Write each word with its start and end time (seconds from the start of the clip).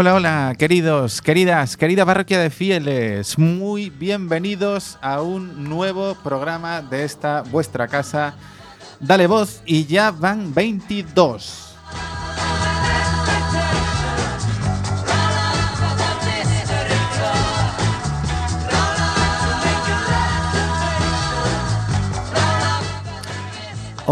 Hola, 0.00 0.14
hola, 0.14 0.54
queridos, 0.56 1.20
queridas, 1.20 1.76
querida 1.76 2.06
parroquia 2.06 2.40
de 2.40 2.48
fieles, 2.48 3.36
muy 3.38 3.90
bienvenidos 3.90 4.96
a 5.02 5.20
un 5.20 5.68
nuevo 5.68 6.14
programa 6.24 6.80
de 6.80 7.04
esta 7.04 7.42
vuestra 7.42 7.86
casa. 7.86 8.32
Dale 8.98 9.26
voz 9.26 9.60
y 9.66 9.84
ya 9.84 10.10
van 10.10 10.54
22. 10.54 11.69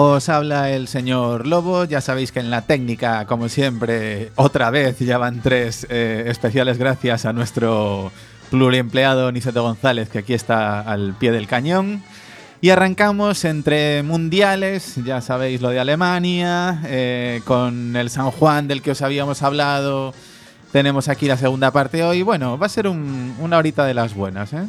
Os 0.00 0.28
habla 0.28 0.70
el 0.70 0.86
señor 0.86 1.48
Lobo, 1.48 1.82
ya 1.84 2.00
sabéis 2.00 2.30
que 2.30 2.38
en 2.38 2.50
la 2.52 2.62
técnica, 2.62 3.26
como 3.26 3.48
siempre, 3.48 4.30
otra 4.36 4.70
vez 4.70 4.96
ya 5.00 5.18
van 5.18 5.40
tres 5.42 5.88
eh, 5.90 6.22
especiales 6.28 6.78
gracias 6.78 7.24
a 7.26 7.32
nuestro 7.32 8.12
pluriempleado 8.48 9.32
Niceto 9.32 9.60
González, 9.64 10.08
que 10.08 10.20
aquí 10.20 10.34
está 10.34 10.82
al 10.82 11.14
pie 11.18 11.32
del 11.32 11.48
cañón. 11.48 12.04
Y 12.60 12.70
arrancamos 12.70 13.44
entre 13.44 14.04
mundiales, 14.04 14.94
ya 15.04 15.20
sabéis 15.20 15.60
lo 15.62 15.70
de 15.70 15.80
Alemania, 15.80 16.80
eh, 16.84 17.40
con 17.44 17.96
el 17.96 18.08
San 18.08 18.30
Juan 18.30 18.68
del 18.68 18.82
que 18.82 18.92
os 18.92 19.02
habíamos 19.02 19.42
hablado. 19.42 20.14
Tenemos 20.70 21.08
aquí 21.08 21.26
la 21.26 21.36
segunda 21.36 21.72
parte 21.72 22.04
hoy. 22.04 22.22
Bueno, 22.22 22.56
va 22.56 22.66
a 22.66 22.68
ser 22.68 22.86
un- 22.86 23.34
una 23.40 23.58
horita 23.58 23.84
de 23.84 23.94
las 23.94 24.14
buenas, 24.14 24.52
¿eh? 24.52 24.62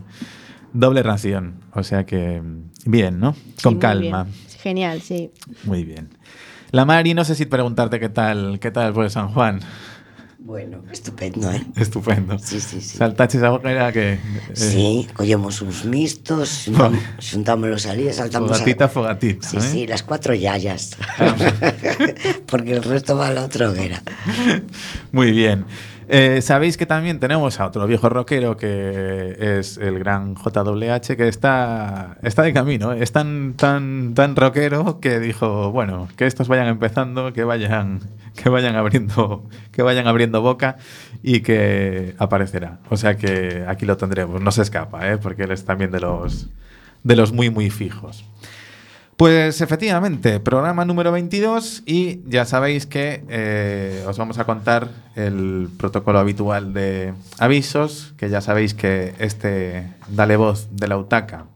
doble 0.76 1.02
ración, 1.02 1.60
o 1.72 1.82
sea 1.82 2.04
que 2.06 2.42
bien, 2.84 3.18
¿no? 3.20 3.34
Sí, 3.34 3.62
Con 3.62 3.78
calma. 3.78 4.24
bien. 4.24 4.36
Genial, 4.62 5.00
sí. 5.02 5.30
Muy 5.64 5.84
bien. 5.84 6.08
La 6.72 6.84
Mari, 6.84 7.14
no 7.14 7.24
sé 7.24 7.34
si 7.34 7.46
preguntarte 7.46 8.00
qué 8.00 8.08
tal, 8.08 8.58
qué 8.60 8.70
tal 8.70 8.92
por 8.92 9.08
San 9.10 9.28
Juan. 9.28 9.60
Bueno, 10.38 10.82
estupendo, 10.92 11.50
¿eh? 11.50 11.64
Estupendo. 11.74 12.38
Sí, 12.38 12.60
sí, 12.60 12.80
sí. 12.80 12.96
Saltaches 12.98 13.42
agora 13.42 13.72
era 13.72 13.92
que... 13.92 14.12
eh, 14.12 14.20
Sí, 14.54 15.08
collemos 15.12 15.60
uns 15.60 15.84
mistos, 15.84 16.48
xuntam, 16.66 16.94
xuntámonos 17.18 17.86
ali 17.86 18.06
e 18.06 18.12
saltamos 18.12 18.50
Fogatita, 18.52 18.84
a... 18.84 18.88
fogatita. 18.88 19.42
Sí, 19.48 19.56
¿eh? 19.56 19.60
sí, 19.60 19.86
las 19.88 20.04
cuatro 20.04 20.34
yayas. 20.34 20.94
Porque 22.46 22.74
el 22.74 22.82
resto 22.84 23.16
va 23.16 23.26
a 23.28 23.32
la 23.32 23.44
otra 23.44 23.70
hoguera. 23.70 24.02
Muy 25.10 25.32
bien. 25.32 25.64
Eh, 26.08 26.40
Sabéis 26.40 26.76
que 26.76 26.86
también 26.86 27.18
tenemos 27.18 27.58
a 27.58 27.66
otro 27.66 27.84
viejo 27.86 28.08
rockero 28.08 28.56
que 28.56 29.36
es 29.58 29.76
el 29.76 29.98
gran 29.98 30.36
JWH 30.36 31.16
que 31.16 31.26
está, 31.26 32.16
está 32.22 32.42
de 32.42 32.52
camino. 32.52 32.92
¿eh? 32.92 33.02
Es 33.02 33.10
tan, 33.10 33.54
tan, 33.54 34.14
tan 34.14 34.36
rockero 34.36 35.00
que 35.00 35.18
dijo, 35.18 35.72
bueno, 35.72 36.08
que 36.16 36.26
estos 36.26 36.46
vayan 36.46 36.68
empezando, 36.68 37.32
que 37.32 37.42
vayan, 37.42 38.00
que 38.36 38.48
vayan 38.48 38.76
abriendo, 38.76 39.48
que 39.72 39.82
vayan 39.82 40.06
abriendo 40.06 40.42
boca 40.42 40.76
y 41.24 41.40
que 41.40 42.14
aparecerá. 42.18 42.78
O 42.88 42.96
sea 42.96 43.16
que 43.16 43.64
aquí 43.66 43.84
lo 43.84 43.96
tendremos. 43.96 44.40
No 44.40 44.52
se 44.52 44.62
escapa, 44.62 45.10
¿eh? 45.10 45.18
porque 45.18 45.42
él 45.42 45.50
es 45.50 45.64
también 45.64 45.90
de 45.90 46.00
los, 46.00 46.48
de 47.02 47.16
los 47.16 47.32
muy, 47.32 47.50
muy 47.50 47.68
fijos. 47.70 48.24
Pues 49.16 49.62
efectivamente, 49.62 50.40
programa 50.40 50.84
número 50.84 51.10
22 51.10 51.84
y 51.86 52.20
ya 52.26 52.44
sabéis 52.44 52.84
que 52.84 53.24
eh, 53.30 54.04
os 54.06 54.18
vamos 54.18 54.38
a 54.38 54.44
contar 54.44 54.90
el 55.14 55.70
protocolo 55.78 56.18
habitual 56.18 56.74
de 56.74 57.14
avisos, 57.38 58.12
que 58.18 58.28
ya 58.28 58.42
sabéis 58.42 58.74
que 58.74 59.14
este 59.18 59.90
Dale 60.08 60.36
Voz 60.36 60.68
de 60.70 60.88
la 60.88 60.98
UTACA 60.98 61.46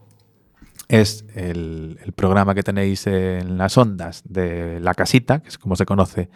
es 0.87 1.23
el, 1.35 1.99
el 2.03 2.13
programa 2.13 2.55
que 2.55 2.63
tenéis 2.63 3.05
en 3.05 3.59
las 3.59 3.77
ondas 3.77 4.23
de 4.27 4.79
la 4.79 4.95
casita, 4.95 5.43
que 5.43 5.49
es 5.49 5.59
como 5.59 5.75
se 5.75 5.85
conoce 5.85 6.29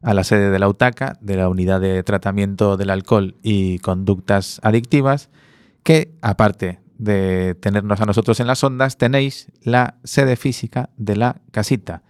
a 0.00 0.14
la 0.14 0.22
sede 0.22 0.48
de 0.48 0.60
la 0.60 0.68
UTACA, 0.68 1.18
de 1.20 1.36
la 1.36 1.48
Unidad 1.48 1.80
de 1.80 2.04
Tratamiento 2.04 2.76
del 2.76 2.90
Alcohol 2.90 3.34
y 3.42 3.80
Conductas 3.80 4.60
Adictivas, 4.62 5.28
que 5.82 6.12
aparte 6.22 6.78
de 6.98 7.54
tenernos 7.54 8.00
a 8.00 8.04
nosotros 8.04 8.40
en 8.40 8.46
las 8.46 8.62
ondas, 8.62 8.98
tenéis 8.98 9.50
la 9.62 9.98
sede 10.04 10.36
física 10.36 10.90
de 10.96 11.16
la 11.16 11.40
casita, 11.52 12.02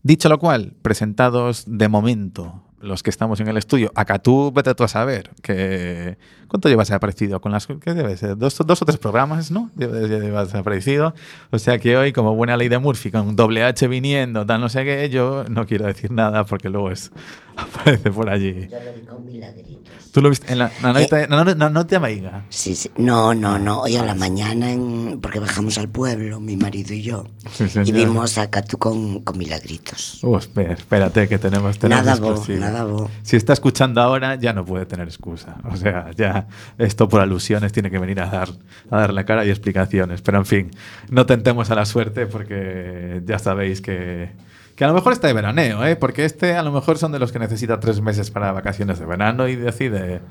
Dicho 0.01 0.27
lo 0.27 0.39
cual, 0.39 0.73
presentados 0.81 1.65
de 1.67 1.87
momento 1.87 2.62
los 2.83 3.01
que 3.01 3.09
estamos 3.09 3.39
en 3.39 3.47
el 3.47 3.57
estudio, 3.57 3.91
acá 3.95 4.19
tú 4.19 4.51
vete 4.51 4.75
tú 4.75 4.83
a 4.83 4.87
saber 4.87 5.31
que 5.41 6.17
cuánto 6.47 6.69
llevas 6.69 6.91
aparecido 6.91 7.39
con 7.39 7.51
las 7.51 7.65
¿qué 7.65 7.93
debe 7.93 8.15
ser? 8.17 8.37
Dos, 8.37 8.61
dos 8.65 8.81
o 8.81 8.85
tres 8.85 8.97
programas, 8.97 9.51
¿no? 9.51 9.71
Llevas, 9.75 10.53
aparecido. 10.53 11.13
O 11.51 11.59
sea 11.59 11.79
que 11.79 11.97
hoy, 11.97 12.11
como 12.11 12.35
buena 12.35 12.57
ley 12.57 12.67
de 12.67 12.77
Murphy, 12.77 13.09
con 13.09 13.35
doble 13.35 13.63
H 13.63 13.87
viniendo, 13.87 14.45
tal 14.45 14.61
no 14.61 14.69
sé 14.69 14.83
qué, 14.83 15.09
yo 15.09 15.45
no 15.49 15.65
quiero 15.65 15.85
decir 15.85 16.11
nada 16.11 16.45
porque 16.45 16.69
luego 16.69 16.91
es 16.91 17.11
aparece 17.57 18.11
por 18.11 18.29
allí. 18.29 18.67
Yo 18.71 18.79
lo 18.83 18.93
vi 18.93 19.01
con 19.01 19.25
milagritos. 19.25 19.73
¿Tú 20.11 20.21
lo 20.21 20.29
viste 20.29 20.53
en 20.53 20.59
la, 20.59 20.71
la 20.83 20.93
noche, 20.93 21.27
no, 21.27 21.43
no, 21.43 21.55
no, 21.55 21.69
no 21.71 21.87
te 21.87 21.95
amaiga? 21.95 22.45
Sí, 22.49 22.75
sí. 22.75 22.91
No, 22.97 23.33
no, 23.33 23.57
no. 23.57 23.81
Hoy 23.81 23.95
a 23.95 24.03
la 24.05 24.13
mañana, 24.13 24.71
en- 24.71 25.19
porque 25.19 25.39
bajamos 25.39 25.79
al 25.79 25.89
pueblo, 25.89 26.39
mi 26.39 26.55
marido 26.55 26.93
y 26.93 27.01
yo, 27.01 27.25
Sí, 27.51 27.65
y 27.83 27.91
vimos 27.91 28.37
a 28.37 28.51
Catu 28.51 28.77
con, 28.77 29.21
con 29.21 29.39
milagritos. 29.39 30.23
Uh, 30.23 30.37
espera, 30.37 30.73
espérate 30.73 31.27
que 31.27 31.39
tenemos, 31.39 31.79
tenemos 31.79 32.05
Nada 32.05 32.17
exclusiva. 32.17 32.59
nada 32.59 32.83
bo. 32.85 33.09
Si 33.23 33.35
está 33.37 33.53
escuchando 33.53 34.01
ahora, 34.01 34.35
ya 34.35 34.53
no 34.53 34.63
puede 34.63 34.85
tener 34.85 35.07
excusa. 35.07 35.55
O 35.71 35.75
sea, 35.77 36.11
ya 36.15 36.47
esto 36.77 37.09
por 37.09 37.19
alusiones 37.21 37.71
tiene 37.73 37.89
que 37.89 37.97
venir 37.97 38.19
a 38.21 38.27
dar, 38.27 38.49
a 38.91 38.97
dar 38.99 39.13
la 39.13 39.25
cara 39.25 39.45
y 39.45 39.49
explicaciones. 39.49 40.21
Pero 40.21 40.37
en 40.37 40.45
fin, 40.45 40.71
no 41.09 41.25
tentemos 41.25 41.71
a 41.71 41.75
la 41.75 41.85
suerte 41.87 42.27
porque 42.27 43.23
ya 43.25 43.39
sabéis 43.39 43.81
que, 43.81 44.29
que 44.75 44.83
a 44.83 44.87
lo 44.87 44.93
mejor 44.93 45.13
está 45.13 45.27
de 45.27 45.33
veraneo, 45.33 45.85
¿eh? 45.85 45.95
porque 45.95 46.25
este 46.25 46.55
a 46.55 46.63
lo 46.63 46.71
mejor 46.71 46.97
son 46.97 47.11
de 47.11 47.19
los 47.19 47.31
que 47.31 47.39
necesita 47.39 47.79
tres 47.79 48.01
meses 48.01 48.31
para 48.31 48.51
vacaciones 48.51 48.99
de 48.99 49.05
verano 49.05 49.47
y 49.47 49.55
decide 49.55 50.21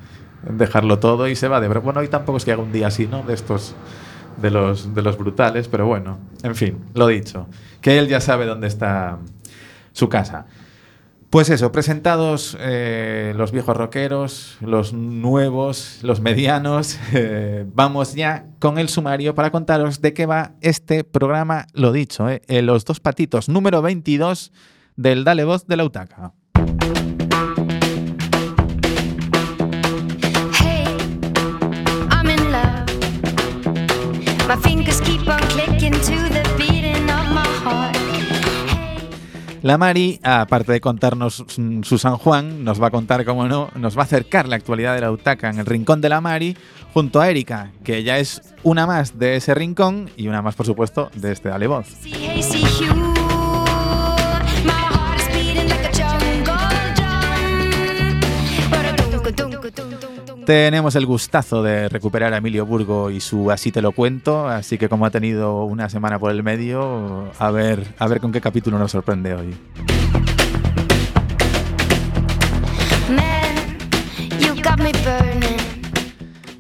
dejarlo 0.42 0.98
todo 0.98 1.28
y 1.28 1.36
se 1.36 1.48
va 1.48 1.60
de 1.60 1.68
Bueno, 1.68 2.00
hoy 2.00 2.08
tampoco 2.08 2.38
es 2.38 2.44
que 2.44 2.52
haga 2.52 2.62
un 2.62 2.72
día 2.72 2.88
así, 2.88 3.06
¿no? 3.06 3.22
De 3.22 3.34
estos 3.34 3.74
de 4.40 4.50
los, 4.50 4.94
de 4.94 5.02
los 5.02 5.16
brutales, 5.18 5.68
pero 5.68 5.86
bueno, 5.86 6.18
en 6.42 6.54
fin, 6.54 6.78
lo 6.94 7.06
dicho, 7.06 7.46
que 7.80 7.98
él 7.98 8.08
ya 8.08 8.20
sabe 8.20 8.46
dónde 8.46 8.66
está 8.66 9.18
su 9.92 10.08
casa. 10.08 10.46
Pues 11.32 11.48
eso, 11.48 11.72
presentados 11.72 12.58
eh, 12.60 13.32
los 13.38 13.52
viejos 13.52 13.74
rockeros, 13.74 14.58
los 14.60 14.92
nuevos, 14.92 16.00
los 16.02 16.20
medianos, 16.20 16.98
eh, 17.14 17.64
vamos 17.72 18.14
ya 18.14 18.44
con 18.58 18.76
el 18.76 18.90
sumario 18.90 19.34
para 19.34 19.50
contaros 19.50 20.02
de 20.02 20.12
qué 20.12 20.26
va 20.26 20.52
este 20.60 21.04
programa, 21.04 21.66
lo 21.72 21.90
dicho, 21.90 22.28
eh, 22.28 22.60
Los 22.60 22.84
Dos 22.84 23.00
Patitos, 23.00 23.48
número 23.48 23.80
22 23.80 24.52
del 24.96 25.24
Dale 25.24 25.44
Voz 25.44 25.66
de 25.66 25.76
la 25.78 25.84
Utaca. 25.84 26.34
My 34.46 34.56
fingers 34.56 35.00
keep 35.00 35.26
on 35.26 35.40
clicking 35.48 35.92
to 35.92 36.28
the 36.28 36.61
La 39.62 39.78
Mari, 39.78 40.18
aparte 40.24 40.72
de 40.72 40.80
contarnos 40.80 41.44
mm, 41.56 41.82
su 41.82 41.96
San 41.96 42.16
Juan, 42.16 42.64
nos 42.64 42.82
va 42.82 42.88
a 42.88 42.90
contar, 42.90 43.24
como 43.24 43.46
no, 43.46 43.70
nos 43.76 43.96
va 43.96 44.02
a 44.02 44.04
acercar 44.04 44.48
la 44.48 44.56
actualidad 44.56 44.94
de 44.94 45.00
la 45.00 45.12
Utaca 45.12 45.50
en 45.50 45.60
el 45.60 45.66
rincón 45.66 46.00
de 46.00 46.08
la 46.08 46.20
Mari, 46.20 46.56
junto 46.92 47.20
a 47.20 47.30
Erika, 47.30 47.70
que 47.84 48.02
ya 48.02 48.18
es 48.18 48.42
una 48.64 48.88
más 48.88 49.20
de 49.20 49.36
ese 49.36 49.54
rincón 49.54 50.10
y 50.16 50.26
una 50.26 50.42
más, 50.42 50.56
por 50.56 50.66
supuesto, 50.66 51.10
de 51.14 51.30
este 51.30 51.48
Dale 51.48 51.68
Voz. 51.68 51.86
Tenemos 60.46 60.96
el 60.96 61.06
gustazo 61.06 61.62
de 61.62 61.88
recuperar 61.88 62.34
a 62.34 62.38
Emilio 62.38 62.66
Burgo 62.66 63.10
y 63.10 63.20
su 63.20 63.50
Así 63.50 63.70
te 63.70 63.80
lo 63.80 63.92
cuento, 63.92 64.48
así 64.48 64.76
que 64.76 64.88
como 64.88 65.06
ha 65.06 65.10
tenido 65.10 65.64
una 65.64 65.88
semana 65.88 66.18
por 66.18 66.32
el 66.32 66.42
medio, 66.42 67.30
a 67.38 67.50
ver, 67.50 67.94
a 67.98 68.08
ver 68.08 68.20
con 68.20 68.32
qué 68.32 68.40
capítulo 68.40 68.78
nos 68.78 68.90
sorprende 68.90 69.34
hoy. 69.34 69.54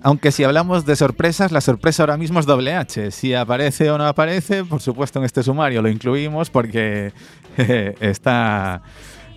Aunque 0.04 0.32
si 0.32 0.42
hablamos 0.42 0.84
de 0.84 0.96
sorpresas, 0.96 1.52
la 1.52 1.60
sorpresa 1.60 2.02
ahora 2.02 2.16
mismo 2.16 2.40
es 2.40 2.46
doble 2.46 2.74
H. 2.74 3.12
Si 3.12 3.34
aparece 3.34 3.90
o 3.90 3.98
no 3.98 4.06
aparece, 4.06 4.64
por 4.64 4.80
supuesto 4.80 5.20
en 5.20 5.24
este 5.24 5.42
sumario 5.42 5.80
lo 5.80 5.88
incluimos 5.88 6.50
porque 6.50 7.12
jeje, 7.56 7.94
está, 8.00 8.82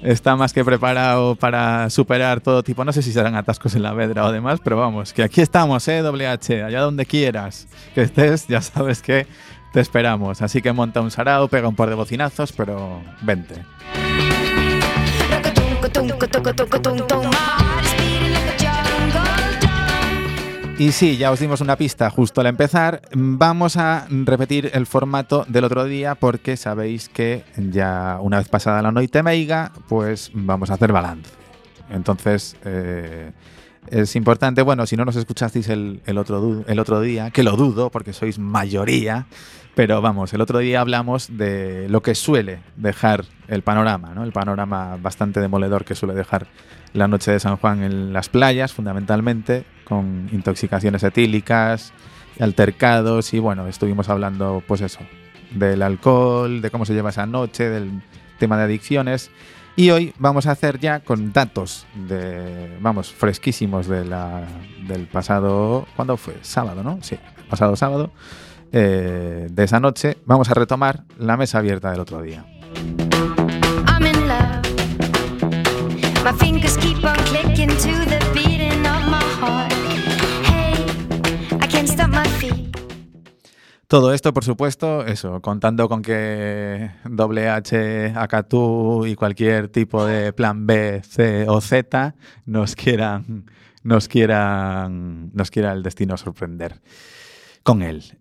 está 0.06 0.36
más 0.36 0.54
que 0.54 0.64
preparado 0.64 1.36
para 1.36 1.90
superar 1.90 2.40
todo 2.40 2.64
tipo. 2.64 2.86
No 2.86 2.94
sé 2.94 3.02
si 3.02 3.12
serán 3.12 3.36
atascos 3.36 3.76
en 3.76 3.84
la 3.84 3.94
vedra 3.94 4.26
o 4.26 4.32
demás, 4.32 4.60
pero 4.64 4.78
vamos, 4.78 5.14
que 5.14 5.24
aquí 5.24 5.42
estamos, 5.42 5.88
¿eh? 5.88 6.02
Doble 6.02 6.28
H, 6.28 6.64
allá 6.64 6.82
donde 6.82 7.06
quieras 7.06 7.68
que 7.94 8.04
estés, 8.04 8.48
ya 8.48 8.62
sabes 8.62 9.02
que 9.02 9.28
te 9.74 9.80
esperamos. 9.80 10.42
Así 10.42 10.62
que 10.62 10.72
monta 10.72 11.02
un 11.02 11.12
sarao, 11.12 11.48
pega 11.48 11.68
un 11.68 11.76
par 11.76 11.90
de 11.90 11.96
bocinazos, 11.96 12.52
pero 12.52 13.02
vente. 13.22 13.56
Y 20.78 20.92
sí, 20.92 21.16
ya 21.16 21.32
os 21.32 21.40
dimos 21.40 21.62
una 21.62 21.78
pista 21.78 22.10
justo 22.10 22.42
al 22.42 22.48
empezar. 22.48 23.02
Vamos 23.14 23.78
a 23.78 24.08
repetir 24.10 24.72
el 24.74 24.86
formato 24.86 25.46
del 25.48 25.64
otro 25.64 25.86
día 25.86 26.16
porque 26.16 26.58
sabéis 26.58 27.08
que 27.08 27.46
ya 27.56 28.20
una 28.22 28.40
vez 28.40 28.50
pasada 28.50 28.82
la 28.82 28.92
noite 28.92 29.24
meiga, 29.24 29.72
pues 29.88 30.32
vamos 30.34 30.70
a 30.70 30.74
hacer 30.74 30.92
balance. 30.92 31.32
Entonces, 31.90 32.58
eh, 32.66 33.32
es 33.90 34.18
importante, 34.18 34.64
bueno, 34.64 34.86
si 34.86 34.98
no 34.98 35.06
nos 35.06 35.16
escuchasteis 35.16 35.70
el, 35.70 36.02
el 36.06 36.18
otro, 36.18 36.66
el 36.68 36.80
otro 36.80 37.00
día, 37.00 37.32
que 37.32 37.44
lo 37.44 37.56
dudo 37.56 37.90
porque 37.90 38.12
sois 38.12 38.38
mayoría, 38.38 39.28
pero 39.76 40.02
vamos, 40.02 40.34
el 40.34 40.42
otro 40.42 40.60
día 40.60 40.82
hablamos 40.82 41.38
de 41.38 41.88
lo 41.88 42.02
que 42.02 42.16
suele 42.16 42.60
dejar 42.76 43.24
el 43.48 43.62
panorama, 43.62 44.14
¿no? 44.14 44.26
El 44.26 44.34
panorama 44.34 44.98
bastante 45.02 45.40
demoledor 45.40 45.86
que 45.86 45.96
suele 45.96 46.16
dejar 46.16 46.48
la 46.96 47.08
noche 47.08 47.32
de 47.32 47.40
San 47.40 47.58
Juan 47.58 47.84
en 47.84 48.14
las 48.14 48.30
playas, 48.30 48.74
fundamentalmente, 48.74 49.66
con 49.84 50.30
intoxicaciones 50.32 51.04
etílicas, 51.04 51.94
altercados 52.40 53.34
y 53.34 53.40
bueno, 53.40 53.68
estuvimos 53.68 54.10
hablando, 54.10 54.64
pues 54.66 54.82
eso, 54.82 55.00
del 55.52 55.82
alcohol, 55.82 56.62
de 56.62 56.72
cómo 56.72 56.86
se 56.86 56.94
lleva 56.94 57.10
esa 57.10 57.26
noche, 57.26 57.70
del 57.70 58.02
tema 58.40 58.58
de 58.58 58.64
adicciones. 58.64 59.30
Y 59.76 59.90
hoy 59.90 60.14
vamos 60.20 60.48
a 60.48 60.52
hacer 60.52 60.80
ya 60.80 61.02
con 61.02 61.34
datos 61.34 61.86
de, 62.08 62.78
vamos, 62.80 63.12
fresquísimos 63.12 63.88
del 63.88 65.08
pasado, 65.12 65.86
¿cuándo 65.98 66.16
fue? 66.16 66.36
Sábado, 66.42 66.82
¿no? 66.82 67.00
Sí, 67.02 67.18
pasado 67.50 67.76
sábado, 67.76 68.12
eh, 68.72 69.48
de 69.52 69.64
esa 69.64 69.82
noche. 69.82 70.18
Vamos 70.26 70.50
a 70.50 70.54
retomar 70.54 71.04
la 71.20 71.36
mesa 71.36 71.58
abierta 71.58 71.92
del 71.92 72.00
otro 72.00 72.22
día. 72.22 72.46
Todo 83.88 84.12
esto, 84.12 84.34
por 84.34 84.44
supuesto, 84.44 85.06
eso, 85.06 85.40
contando 85.42 85.88
con 85.88 86.02
que 86.02 86.90
WH, 87.06 88.18
Acatú 88.18 89.06
y 89.06 89.14
cualquier 89.14 89.68
tipo 89.68 90.04
de 90.04 90.34
plan 90.34 90.66
B, 90.66 91.04
C 91.08 91.46
o 91.48 91.62
Z 91.62 92.16
nos 92.46 92.76
quieran, 92.76 93.46
nos 93.84 94.08
quieran, 94.08 95.30
nos 95.32 95.52
quiera 95.52 95.74
el 95.74 95.84
destino 95.84 96.18
sorprender 96.18 96.82
con 97.62 97.84
él. 97.84 98.18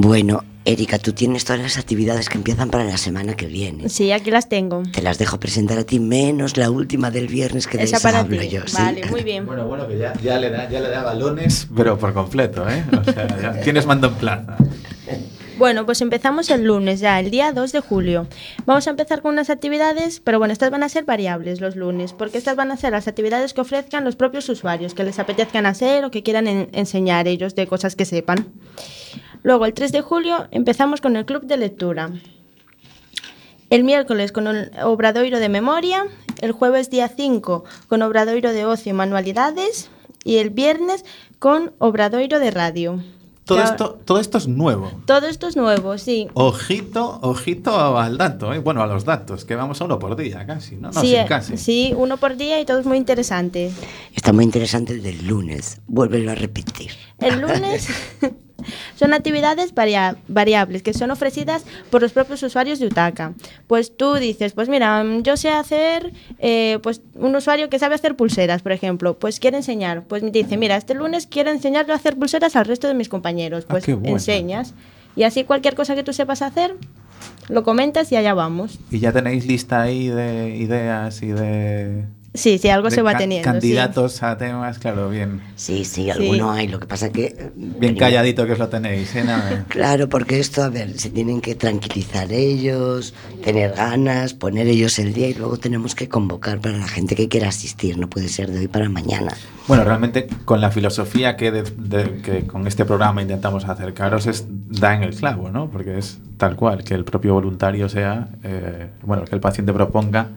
Bueno, 0.00 0.44
Erika, 0.64 1.00
tú 1.00 1.12
tienes 1.12 1.44
todas 1.44 1.60
las 1.60 1.76
actividades 1.76 2.28
que 2.28 2.38
empiezan 2.38 2.70
para 2.70 2.84
la 2.84 2.96
semana 2.98 3.34
que 3.34 3.46
viene. 3.46 3.88
Sí, 3.88 4.12
aquí 4.12 4.30
las 4.30 4.48
tengo. 4.48 4.84
Te 4.92 5.02
las 5.02 5.18
dejo 5.18 5.40
presentar 5.40 5.76
a 5.76 5.82
ti, 5.82 5.98
menos 5.98 6.56
la 6.56 6.70
última 6.70 7.10
del 7.10 7.26
viernes 7.26 7.66
que 7.66 7.78
de 7.78 7.84
Esa 7.84 7.96
esa 7.96 8.08
para 8.08 8.20
hablo 8.20 8.38
ti. 8.40 8.48
yo. 8.48 8.60
¿sí? 8.66 8.76
Vale, 8.78 9.06
muy 9.06 9.24
bien. 9.24 9.44
Bueno, 9.44 9.66
bueno, 9.66 9.88
que 9.88 9.98
ya, 9.98 10.12
ya 10.22 10.38
le 10.38 10.50
da, 10.50 10.70
ya 10.70 10.78
le 10.78 10.88
da 10.88 11.02
balones, 11.02 11.66
pero 11.76 11.98
por 11.98 12.14
completo, 12.14 12.64
¿eh? 12.68 12.84
O 13.00 13.02
sea, 13.12 13.26
ya 13.42 13.60
tienes 13.62 13.86
mando 13.86 14.06
en 14.06 14.14
plaza. 14.14 14.56
Bueno, 15.58 15.84
pues 15.84 16.00
empezamos 16.02 16.48
el 16.50 16.62
lunes 16.62 17.00
ya, 17.00 17.18
el 17.18 17.32
día 17.32 17.50
2 17.52 17.72
de 17.72 17.80
julio. 17.80 18.28
Vamos 18.64 18.86
a 18.86 18.90
empezar 18.90 19.20
con 19.22 19.32
unas 19.32 19.50
actividades, 19.50 20.20
pero 20.22 20.38
bueno, 20.38 20.52
estas 20.52 20.70
van 20.70 20.84
a 20.84 20.88
ser 20.88 21.04
variables 21.04 21.60
los 21.60 21.74
lunes, 21.74 22.12
porque 22.12 22.38
estas 22.38 22.54
van 22.54 22.70
a 22.70 22.76
ser 22.76 22.92
las 22.92 23.08
actividades 23.08 23.54
que 23.54 23.62
ofrezcan 23.62 24.04
los 24.04 24.14
propios 24.14 24.48
usuarios, 24.48 24.94
que 24.94 25.02
les 25.02 25.18
apetezcan 25.18 25.66
hacer 25.66 26.04
o 26.04 26.12
que 26.12 26.22
quieran 26.22 26.46
en- 26.46 26.68
enseñar 26.72 27.26
ellos 27.26 27.56
de 27.56 27.66
cosas 27.66 27.96
que 27.96 28.04
sepan. 28.04 28.46
Luego, 29.42 29.66
el 29.66 29.74
3 29.74 29.92
de 29.92 30.00
julio, 30.00 30.48
empezamos 30.50 31.00
con 31.00 31.16
el 31.16 31.24
club 31.24 31.44
de 31.44 31.56
lectura. 31.56 32.10
El 33.70 33.84
miércoles 33.84 34.32
con 34.32 34.46
el 34.46 34.70
obradoiro 34.82 35.38
de 35.38 35.48
memoria, 35.48 36.06
el 36.40 36.52
jueves 36.52 36.90
día 36.90 37.08
5 37.08 37.64
con 37.88 38.02
obradoiro 38.02 38.52
de 38.52 38.64
ocio 38.64 38.90
y 38.90 38.94
manualidades 38.94 39.90
y 40.24 40.36
el 40.38 40.50
viernes 40.50 41.04
con 41.38 41.72
obradoiro 41.78 42.38
de 42.40 42.50
radio. 42.50 43.02
Todo 43.44 43.62
esto, 43.62 43.98
todo 44.04 44.20
esto 44.20 44.36
es 44.36 44.46
nuevo. 44.46 44.90
todo 45.06 45.26
esto 45.26 45.48
es 45.48 45.56
nuevo, 45.56 45.96
sí. 45.96 46.28
Ojito, 46.34 47.18
ojito 47.22 47.98
al 47.98 48.18
dato, 48.18 48.52
¿eh? 48.52 48.58
bueno, 48.58 48.82
a 48.82 48.86
los 48.86 49.06
datos, 49.06 49.46
que 49.46 49.54
vamos 49.54 49.80
a 49.80 49.86
uno 49.86 49.98
por 49.98 50.16
día 50.16 50.46
casi, 50.46 50.76
¿no? 50.76 50.90
No, 50.90 51.00
sí, 51.00 51.08
sí, 51.08 51.16
eh, 51.16 51.24
casi. 51.26 51.56
sí, 51.56 51.94
uno 51.96 52.18
por 52.18 52.36
día 52.36 52.60
y 52.60 52.66
todo 52.66 52.78
es 52.78 52.84
muy 52.84 52.98
interesante. 52.98 53.70
Está 54.14 54.34
muy 54.34 54.44
interesante 54.44 54.92
el 54.92 55.02
del 55.02 55.26
lunes. 55.26 55.80
Vuélvelo 55.86 56.30
a 56.30 56.34
repetir. 56.34 56.90
El 57.20 57.40
lunes 57.40 57.88
son 58.96 59.14
actividades 59.14 59.74
varia- 59.74 60.16
variables 60.28 60.82
que 60.82 60.92
son 60.94 61.10
ofrecidas 61.10 61.64
por 61.90 62.02
los 62.02 62.12
propios 62.12 62.42
usuarios 62.42 62.78
de 62.78 62.86
Utaka. 62.86 63.32
Pues 63.66 63.96
tú 63.96 64.14
dices, 64.14 64.52
pues 64.52 64.68
mira, 64.68 65.02
mm, 65.04 65.22
yo 65.22 65.36
sé 65.36 65.50
hacer, 65.50 66.12
eh, 66.38 66.78
pues 66.82 67.00
un 67.14 67.34
usuario 67.36 67.68
que 67.70 67.78
sabe 67.78 67.94
hacer 67.94 68.16
pulseras, 68.16 68.62
por 68.62 68.72
ejemplo, 68.72 69.18
pues 69.18 69.40
quiere 69.40 69.56
enseñar, 69.58 70.02
pues 70.04 70.22
me 70.22 70.30
dice, 70.30 70.56
mira, 70.56 70.76
este 70.76 70.94
lunes 70.94 71.26
quiero 71.26 71.50
enseñarle 71.50 71.92
a 71.92 71.96
hacer 71.96 72.16
pulseras 72.16 72.56
al 72.56 72.64
resto 72.66 72.88
de 72.88 72.94
mis 72.94 73.08
compañeros, 73.08 73.64
Ah, 73.68 73.70
pues 73.70 73.84
enseñas. 73.88 74.74
Y 75.16 75.22
así 75.24 75.44
cualquier 75.44 75.74
cosa 75.74 75.94
que 75.94 76.02
tú 76.02 76.12
sepas 76.12 76.42
hacer, 76.42 76.74
lo 77.48 77.62
comentas 77.64 78.12
y 78.12 78.16
allá 78.16 78.34
vamos. 78.34 78.78
Y 78.90 78.98
ya 79.00 79.12
tenéis 79.12 79.46
lista 79.46 79.82
ahí 79.82 80.08
de 80.08 80.56
ideas 80.56 81.22
y 81.22 81.28
de, 81.28 82.04
Sí, 82.38 82.56
sí, 82.58 82.68
algo 82.68 82.90
se 82.90 83.02
va 83.02 83.16
teniendo. 83.16 83.44
sí. 83.48 83.52
candidatos 83.52 84.22
a 84.22 84.38
temas, 84.38 84.78
claro, 84.78 85.10
bien, 85.10 85.42
Sí, 85.56 85.84
sí, 85.84 86.08
alguno 86.10 86.52
hay. 86.52 86.68
Lo 86.68 86.78
que 86.80 86.86
pasa 86.86 87.10
que... 87.10 87.26
eh, 87.26 87.50
bien 87.54 87.78
primero- 87.78 87.98
calladito 87.98 88.46
que 88.46 88.52
os 88.52 88.58
lo 88.58 88.68
tenéis, 88.68 89.14
¿eh? 89.16 89.24
Nada. 89.24 89.64
Claro, 89.68 90.08
porque 90.08 90.38
esto, 90.40 90.62
a 90.62 90.68
ver, 90.68 90.98
se 90.98 91.10
tienen 91.10 91.40
que 91.40 91.54
tranquilizar 91.54 92.32
ellos, 92.32 93.12
tener 93.44 93.72
ganas, 93.72 94.34
poner 94.34 94.66
ellos 94.68 94.98
el 94.98 95.12
día 95.12 95.28
y 95.28 95.34
luego 95.34 95.56
tenemos 95.58 95.94
que 95.94 96.08
convocar 96.08 96.60
para 96.60 96.78
la 96.78 96.88
gente 96.88 97.14
que 97.16 97.28
quiera 97.28 97.48
asistir. 97.48 97.98
No 97.98 98.08
puede 98.08 98.28
ser 98.28 98.50
de 98.50 98.60
hoy 98.60 98.68
para 98.68 98.88
mañana. 98.88 99.32
Bueno, 99.66 99.84
realmente 99.84 100.26
con 100.44 100.60
la 100.60 100.70
filosofía 100.70 101.36
que, 101.36 101.50
de- 101.50 101.62
de- 101.62 102.22
que 102.22 102.46
con 102.46 102.66
este 102.66 102.84
programa 102.84 103.20
intentamos 103.20 103.64
acercaros 103.66 104.26
es 104.26 104.46
da 104.48 104.94
en 104.94 105.02
el 105.02 105.14
clavo, 105.14 105.50
¿no? 105.50 105.68
Porque 105.70 105.98
es 105.98 106.18
tal 106.38 106.56
cual, 106.56 106.84
que 106.84 106.94
el 106.94 107.04
propio 107.04 107.34
voluntario 107.34 107.88
sea, 107.88 108.28
eh, 108.44 108.86
bueno, 109.02 109.24
que 109.24 109.34
el 109.34 109.40
paciente 109.40 109.72
proponga 109.72 110.28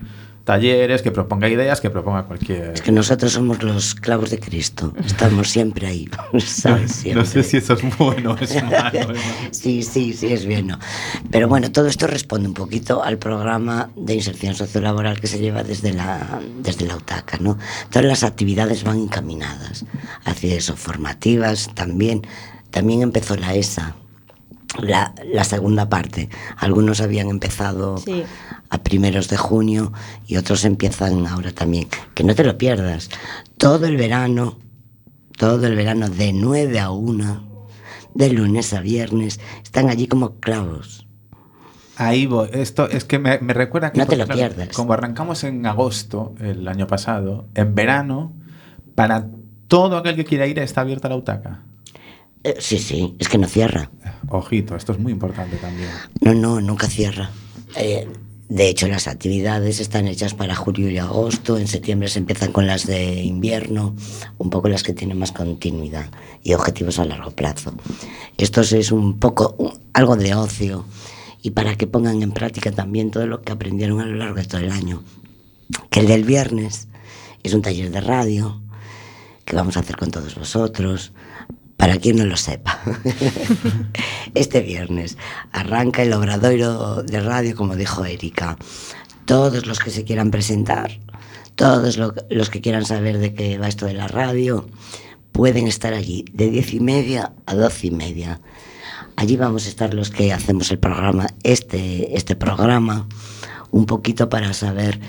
talleres, 0.44 1.02
que 1.02 1.12
proponga 1.12 1.50
ideas, 1.50 1.82
que 1.82 1.90
proponga 1.90 2.24
cualquier... 2.24 2.72
Es 2.74 2.82
que 2.82 2.92
nosotros 2.92 3.32
somos 3.32 3.62
los 3.64 3.96
clavos 3.96 4.30
de 4.32 4.40
Cristo. 4.40 4.94
Estamos 5.06 5.50
siempre 5.50 5.88
ahí, 5.88 6.10
¿sabes? 6.40 6.92
Siempre. 6.94 7.22
No 7.22 7.28
sé 7.28 7.44
si 7.44 7.58
eso 7.58 7.74
es 7.74 7.98
bueno 7.98 8.32
o 8.32 8.38
es 8.38 8.62
malo. 8.64 8.90
¿eh? 8.94 9.16
Sí, 9.52 9.84
sí, 9.84 10.14
sí, 10.14 10.34
es 10.34 10.46
bueno. 10.46 10.80
Pero 11.30 11.48
bueno, 11.48 11.72
todo 11.72 11.88
esto 11.88 12.08
responde 12.08 12.48
un 12.48 12.54
poquito 12.54 13.04
al 13.04 13.18
programa 13.18 13.90
de 13.96 14.16
inserción 14.16 14.56
sociolaboral 14.56 15.20
que 15.20 15.28
se 15.28 15.40
lleva 15.40 15.64
desde 15.64 15.94
la, 15.94 16.42
desde 16.60 16.86
la 16.86 16.96
UTACA, 16.96 17.38
¿no? 17.40 17.58
Todas 17.90 18.06
las 18.06 18.24
actividades 18.24 18.84
van 18.84 19.00
encaminadas 19.00 19.86
hacia 20.26 20.56
eso, 20.56 20.76
formativas 20.76 21.70
también. 21.76 22.26
También 22.72 23.02
empezó 23.02 23.36
la 23.36 23.54
ESA, 23.54 23.96
la, 24.80 25.14
la 25.32 25.44
segunda 25.44 25.90
parte. 25.90 26.30
Algunos 26.58 27.02
habían 27.02 27.30
empezado 27.30 27.98
Sí. 27.98 28.24
a 28.70 28.78
primeros 28.84 29.28
de 29.30 29.38
junio 29.38 29.92
y 30.28 30.38
otros 30.38 30.64
empiezan 30.66 31.26
ahora 31.28 31.52
también. 31.52 31.88
Que 32.14 32.24
no 32.24 32.36
te 32.36 32.44
lo 32.44 32.58
pierdas. 32.58 33.10
Todo 33.58 33.86
el 33.86 33.98
verano, 33.98 34.58
todo 35.38 35.66
el 35.68 35.76
verano 35.76 36.10
de 36.10 36.34
9 36.34 36.80
a 36.80 36.92
1, 36.92 37.66
de 38.14 38.30
lunes 38.30 38.74
a 38.74 38.82
viernes, 38.82 39.40
están 39.64 39.90
allí 39.90 40.08
como 40.08 40.36
clavos. 40.40 41.08
Ahí 41.98 42.26
voy. 42.26 42.50
Esto 42.54 42.90
es 42.90 43.04
que 43.04 43.20
me, 43.20 43.38
me 43.40 43.54
recuerda 43.54 43.92
que... 43.92 44.00
No 44.00 44.08
te 44.08 44.18
lo 44.18 44.26
claro, 44.26 44.40
pierdas. 44.56 44.76
Como 44.76 44.94
arrancamos 44.94 45.44
en 45.44 45.66
agosto 45.66 46.34
el 46.40 46.68
año 46.68 46.88
pasado, 46.88 47.46
en 47.54 47.76
verano, 47.76 48.34
para 48.96 49.28
todo 49.68 49.98
aquel 49.98 50.16
que 50.16 50.26
quiera 50.26 50.48
ir 50.48 50.58
está 50.60 50.82
abierta 50.82 51.10
la 51.10 51.16
utaca. 51.16 51.64
Eh, 52.44 52.56
sí, 52.60 52.80
sí, 52.80 53.16
es 53.20 53.30
que 53.30 53.38
no 53.38 53.48
cierra. 53.48 53.92
Ojito, 54.30 54.76
esto 54.76 54.94
es 54.94 55.00
muy 55.00 55.12
importante 55.12 55.58
también. 55.58 55.90
No, 56.22 56.34
no, 56.34 56.62
nunca 56.62 56.88
cierra. 56.88 57.30
Eh, 57.76 58.08
de 58.50 58.68
hecho, 58.68 58.88
las 58.88 59.08
actividades 59.08 59.80
están 59.80 60.08
hechas 60.08 60.34
para 60.34 60.56
julio 60.56 60.90
y 60.90 60.98
agosto. 60.98 61.58
En 61.58 61.68
septiembre 61.68 62.10
se 62.10 62.20
empiezan 62.20 62.52
con 62.52 62.68
las 62.68 62.86
de 62.88 63.22
invierno, 63.24 63.96
un 64.40 64.50
poco 64.50 64.68
las 64.70 64.84
que 64.84 64.94
tienen 64.94 65.18
más 65.20 65.32
continuidad 65.32 66.10
y 66.44 66.54
objetivos 66.54 67.00
a 67.00 67.06
largo 67.06 67.32
plazo. 67.32 67.74
Esto 68.38 68.62
es 68.62 68.92
un 68.92 69.20
poco 69.20 69.56
un- 69.58 69.80
algo 69.94 70.16
de 70.18 70.34
ocio 70.34 70.86
y 71.44 71.52
para 71.52 71.76
que 71.76 71.88
pongan 71.88 72.22
en 72.24 72.32
práctica 72.32 72.72
también 72.72 73.12
todo 73.12 73.26
lo 73.28 73.42
que 73.42 73.52
aprendieron 73.54 74.02
a 74.02 74.06
lo 74.06 74.16
largo 74.16 74.36
de 74.36 74.46
todo 74.46 74.60
el 74.62 74.72
año. 74.72 75.04
Que 75.90 76.02
el 76.02 76.08
del 76.08 76.24
viernes 76.26 76.88
es 77.44 77.54
un 77.54 77.62
taller 77.62 77.90
de 77.92 78.02
radio 78.02 78.60
que 79.46 79.56
vamos 79.56 79.78
a 79.78 79.82
hacer 79.82 79.96
con 79.96 80.12
todos 80.12 80.36
vosotros. 80.36 81.14
Para 81.82 81.98
quien 81.98 82.18
no 82.18 82.26
lo 82.26 82.38
sepa, 82.38 82.80
este 84.36 84.62
viernes 84.62 85.18
arranca 85.52 86.04
el 86.04 86.14
obradoiro 86.14 87.02
de 87.02 87.20
radio, 87.22 87.56
como 87.56 87.76
dijo 87.76 88.06
Erika. 88.06 88.56
Todos 89.26 89.66
los 89.66 89.80
que 89.80 89.90
se 89.90 90.04
quieran 90.04 90.30
presentar, 90.30 91.00
todos 91.56 91.98
lo- 91.98 92.14
los 92.30 92.52
que 92.52 92.62
quieran 92.62 92.86
saber 92.86 93.18
de 93.18 93.34
qué 93.34 93.58
va 93.58 93.68
esto 93.68 93.88
de 93.88 93.96
la 93.96 94.08
radio, 94.08 94.68
pueden 95.32 95.66
estar 95.68 95.94
allí 95.96 96.24
de 96.34 96.52
diez 96.52 96.72
y 96.74 96.80
media 96.80 97.34
a 97.48 97.56
doce 97.56 97.88
y 97.88 97.92
media. 97.92 98.42
Allí 99.16 99.36
vamos 99.36 99.66
a 99.66 99.70
estar 99.70 99.96
los 99.96 100.12
que 100.12 100.32
hacemos 100.34 100.70
el 100.70 100.78
programa, 100.78 101.28
este, 101.42 102.16
este 102.16 102.36
programa, 102.36 103.08
un 103.72 103.88
poquito 103.88 104.30
para 104.30 104.54
saber 104.54 105.00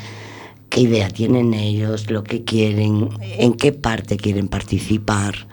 qué 0.70 0.80
idea 0.80 1.10
tienen 1.10 1.52
ellos, 1.52 2.10
lo 2.10 2.24
que 2.24 2.44
quieren, 2.44 3.10
en 3.20 3.52
qué 3.54 3.72
parte 3.72 4.16
quieren 4.16 4.48
participar. 4.48 5.46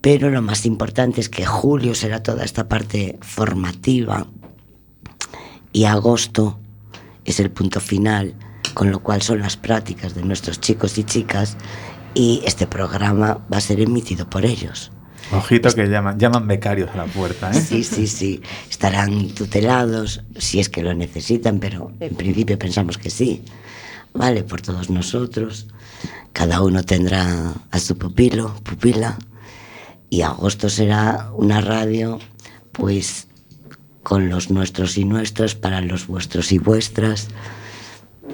Pero 0.00 0.30
lo 0.30 0.42
más 0.42 0.66
importante 0.66 1.20
es 1.20 1.28
que 1.28 1.44
julio 1.44 1.94
será 1.94 2.22
toda 2.22 2.44
esta 2.44 2.68
parte 2.68 3.18
formativa 3.22 4.26
y 5.72 5.84
agosto 5.84 6.58
es 7.24 7.40
el 7.40 7.50
punto 7.50 7.80
final, 7.80 8.34
con 8.74 8.90
lo 8.90 9.00
cual 9.00 9.22
son 9.22 9.40
las 9.40 9.56
prácticas 9.56 10.14
de 10.14 10.22
nuestros 10.22 10.60
chicos 10.60 10.96
y 10.98 11.04
chicas 11.04 11.56
y 12.14 12.42
este 12.44 12.66
programa 12.66 13.44
va 13.52 13.58
a 13.58 13.60
ser 13.60 13.80
emitido 13.80 14.28
por 14.30 14.46
ellos. 14.46 14.92
Ojito 15.32 15.70
que 15.70 15.88
llaman, 15.88 16.18
llaman 16.18 16.46
becarios 16.46 16.90
a 16.94 16.98
la 16.98 17.04
puerta, 17.06 17.50
¿eh? 17.50 17.60
Sí, 17.60 17.82
sí, 17.82 18.06
sí. 18.06 18.40
Estarán 18.70 19.28
tutelados 19.30 20.22
si 20.38 20.60
es 20.60 20.68
que 20.68 20.82
lo 20.82 20.94
necesitan, 20.94 21.58
pero 21.58 21.92
en 21.98 22.14
principio 22.14 22.58
pensamos 22.58 22.96
que 22.96 23.10
sí. 23.10 23.42
Vale, 24.14 24.44
por 24.44 24.62
todos 24.62 24.88
nosotros. 24.88 25.66
Cada 26.32 26.62
uno 26.62 26.84
tendrá 26.84 27.52
a 27.70 27.78
su 27.78 27.98
pupilo, 27.98 28.54
pupila. 28.62 29.18
Y 30.10 30.22
agosto 30.22 30.68
será 30.68 31.30
una 31.34 31.60
radio, 31.60 32.18
pues, 32.72 33.26
con 34.02 34.28
los 34.28 34.50
nuestros 34.50 34.98
y 34.98 35.04
nuestras, 35.04 35.54
para 35.54 35.80
los 35.80 36.06
vuestros 36.06 36.52
y 36.52 36.58
vuestras, 36.58 37.28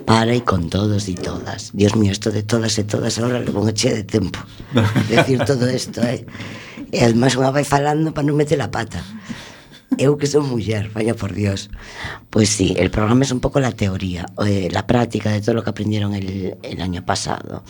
para 0.04 0.34
y 0.34 0.42
con 0.42 0.68
todos 0.68 1.08
y 1.08 1.14
todas. 1.14 1.70
Dios 1.72 1.96
mío, 1.96 2.12
esto 2.12 2.30
de 2.30 2.42
todas 2.42 2.78
y 2.78 2.84
todas 2.84 3.18
ahora 3.18 3.40
lo 3.40 3.52
pongo 3.52 3.72
che 3.72 3.94
de 3.94 4.04
tempo. 4.04 4.38
Decir 5.08 5.40
todo 5.44 5.66
esto, 5.68 6.02
eh? 6.02 6.26
E 6.92 7.00
además 7.00 7.32
unha 7.40 7.48
vai 7.48 7.64
falando 7.64 8.12
para 8.12 8.28
non 8.28 8.36
meter 8.36 8.60
la 8.60 8.68
pata. 8.68 9.00
Eu 9.98 10.16
que 10.16 10.26
son 10.26 10.48
muller, 10.48 10.90
vaya 10.94 11.14
por 11.14 11.34
Dios. 11.34 11.70
Pues 12.30 12.48
sí, 12.48 12.74
el 12.78 12.90
programa 12.90 13.24
es 13.24 13.30
un 13.30 13.40
poco 13.40 13.60
la 13.60 13.72
teoría, 13.72 14.26
eh, 14.46 14.68
la 14.70 14.86
práctica 14.86 15.30
de 15.30 15.40
todo 15.40 15.54
lo 15.54 15.62
que 15.62 15.70
aprendieron 15.70 16.14
el, 16.14 16.56
el 16.62 16.80
año 16.80 17.04
pasado. 17.04 17.62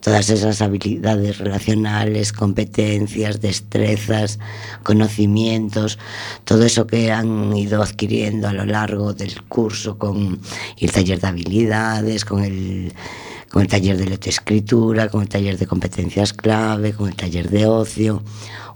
Todas 0.00 0.30
esas 0.30 0.62
habilidades 0.62 1.38
relacionales, 1.38 2.32
competencias, 2.32 3.40
destrezas, 3.40 4.38
conocimientos, 4.82 5.98
todo 6.44 6.64
eso 6.64 6.86
que 6.86 7.12
han 7.12 7.54
ido 7.56 7.82
adquiriendo 7.82 8.48
a 8.48 8.52
lo 8.52 8.64
largo 8.64 9.12
del 9.12 9.42
curso 9.42 9.98
con 9.98 10.40
el 10.78 10.92
taller 10.92 11.20
de 11.20 11.26
habilidades, 11.26 12.24
con 12.24 12.44
el 12.44 12.92
con 13.50 13.62
el 13.62 13.68
taller 13.68 13.96
de 13.96 14.06
lectoescritura, 14.06 15.08
con 15.08 15.22
el 15.22 15.28
taller 15.28 15.56
de 15.56 15.66
competencias 15.66 16.32
clave, 16.34 16.92
con 16.92 17.08
el 17.08 17.16
taller 17.16 17.48
de 17.48 17.66
ocio, 17.66 18.22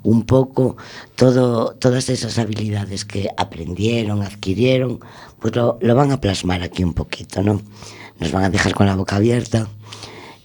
un 0.03 0.25
poco 0.25 0.77
todo, 1.17 1.75
todas 1.75 2.09
esas 2.09 2.39
habilidades 2.39 3.05
que 3.05 3.29
aprendieron, 3.37 4.23
adquirieron, 4.23 5.01
pues 5.39 5.55
lo, 5.57 5.79
lo 5.81 5.95
van 5.95 6.13
a 6.13 6.21
plasmar 6.21 6.63
aquí 6.63 6.85
un 6.85 6.95
poquito, 6.95 7.43
¿no? 7.43 7.61
Nos 8.21 8.33
van 8.33 8.45
a 8.45 8.51
dejar 8.51 8.75
con 8.75 8.87
la 8.87 8.97
boca 8.97 9.17
abierta 9.17 9.69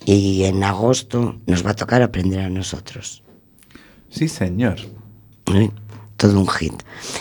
y 0.05 0.45
en 0.45 0.63
agosto 0.63 1.35
nos 1.45 1.65
va 1.65 1.71
a 1.71 1.75
tocar 1.75 2.01
aprender 2.01 2.39
a 2.39 2.49
nosotros. 2.49 3.23
Sí, 4.09 4.27
señor. 4.27 4.77
¿eh? 5.53 5.69
Todo 6.15 6.39
un 6.39 6.47
hit. 6.47 6.73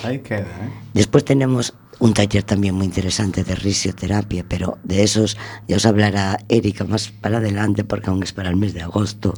Ahí 0.05 0.21
queda, 0.21 0.43
¿eh? 0.43 0.71
Después 0.95 1.25
tenemos 1.25 1.75
un 1.99 2.15
taller 2.15 2.43
también 2.43 2.75
muy 2.75 2.87
interesante 2.87 3.43
de 3.43 3.55
risioterapia, 3.55 4.45
pero 4.49 4.79
de 4.85 5.03
esos 5.03 5.37
ya 5.67 5.77
os 5.77 5.87
hablará 5.87 6.39
Erika 6.49 6.85
más 6.85 7.09
para 7.09 7.39
adelante 7.39 7.85
porque 7.85 8.11
aún 8.11 8.23
es 8.23 8.33
para 8.33 8.51
el 8.51 8.57
mes 8.57 8.75
de 8.75 8.83
agosto. 8.83 9.35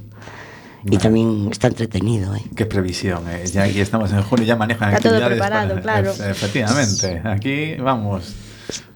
Y 0.85 0.97
también 0.99 1.49
está 1.51 1.67
entretenido, 1.69 2.35
¿eh? 2.35 2.43
Qué 2.55 2.65
previsión, 2.67 3.29
¿eh? 3.29 3.45
Ya 3.53 3.65
aquí 3.65 3.81
estamos 3.81 4.13
en 4.13 4.23
junio, 4.23 4.45
ya 4.47 4.57
manejan 4.57 4.91
Está 4.95 5.09
todo 5.09 5.15
actividades 5.25 5.39
preparado, 5.39 5.69
para- 5.71 5.83
claro. 5.83 6.13
Ef- 6.13 6.31
Efectivamente, 6.31 7.21
aquí 7.25 7.75
vamos. 7.77 8.35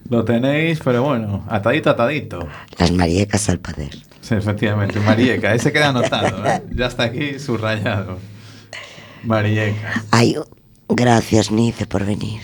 Lo 0.09 0.25
tenéis, 0.25 0.81
pero 0.85 1.03
bueno, 1.03 1.45
atadito, 1.49 1.90
atadito. 1.90 2.47
Las 2.79 2.92
mariecas 2.92 3.49
al 3.49 3.59
poder. 3.61 3.90
Sí, 4.21 4.35
efectivamente, 4.35 5.01
Marieca, 5.01 5.55
ese 5.55 5.73
queda 5.73 5.88
anotado, 5.88 6.47
¿eh? 6.47 6.62
Ya 6.75 6.87
está 6.87 7.05
aquí 7.05 7.38
subrayado. 7.38 8.18
Marieca. 9.25 10.05
Ay, 10.11 10.37
gracias, 10.88 11.51
Nice, 11.51 11.87
por 11.87 12.05
venir. 12.05 12.40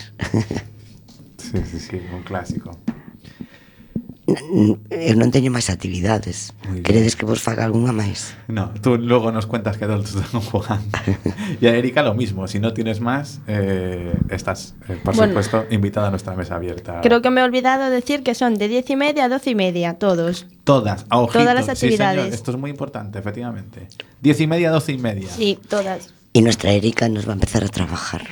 Sí, 1.37 1.59
sí, 1.70 1.79
sí, 1.79 2.01
un 2.14 2.22
clásico. 2.22 2.77
Eu 4.93 5.17
non 5.17 5.33
teño 5.33 5.49
máis 5.49 5.73
actividades. 5.73 6.53
Queredes 6.85 7.17
que 7.17 7.25
vos 7.25 7.41
faga 7.41 7.64
algunha 7.64 7.97
máis? 7.97 8.37
No, 8.45 8.69
tú 8.85 9.01
luego 9.01 9.33
nos 9.33 9.49
cuentas 9.49 9.81
que 9.81 9.88
adultos 9.88 10.14
están 10.21 10.43
jugando. 10.45 10.85
Y 11.61 11.67
a 11.67 11.73
Erika 11.73 12.03
lo 12.05 12.12
mismo, 12.12 12.45
si 12.47 12.61
no 12.61 12.75
tienes 12.77 13.01
más, 13.01 13.41
eh, 13.49 14.12
estás, 14.29 14.75
eh, 14.88 15.01
por 15.03 15.17
Bueno. 15.17 15.33
supuesto, 15.33 15.64
invitada 15.73 16.09
a 16.09 16.11
nuestra 16.11 16.37
mesa 16.37 16.57
abierta. 16.57 17.01
Creo 17.01 17.23
que 17.23 17.31
me 17.31 17.41
he 17.41 17.45
olvidado 17.45 17.88
decir 17.88 18.23
que 18.23 18.35
son 18.35 18.57
de 18.61 18.69
10 18.69 18.91
y 18.91 18.97
media 18.97 19.25
a 19.25 19.29
12 19.29 19.51
y 19.51 19.55
media, 19.55 19.95
todos. 19.97 20.47
Todas, 20.64 21.07
a 21.09 21.19
ojito. 21.19 21.38
Todas 21.41 21.55
las 21.55 21.79
Sí, 21.79 21.88
señor, 21.91 22.03
actividades. 22.03 22.35
esto 22.35 22.51
es 22.53 22.57
muy 22.59 22.71
importante, 22.71 23.19
efectivamente. 23.19 23.88
Diez 24.21 24.41
y 24.41 24.47
media, 24.47 24.71
doce 24.71 24.93
y 24.93 24.99
media. 24.99 25.29
Sí, 25.31 25.59
todas. 25.69 26.12
Y 26.35 26.43
nuestra 26.43 26.73
Erika 26.73 27.09
nos 27.09 27.27
va 27.27 27.33
a 27.33 27.35
empezar 27.41 27.64
a 27.64 27.69
trabajar. 27.69 28.29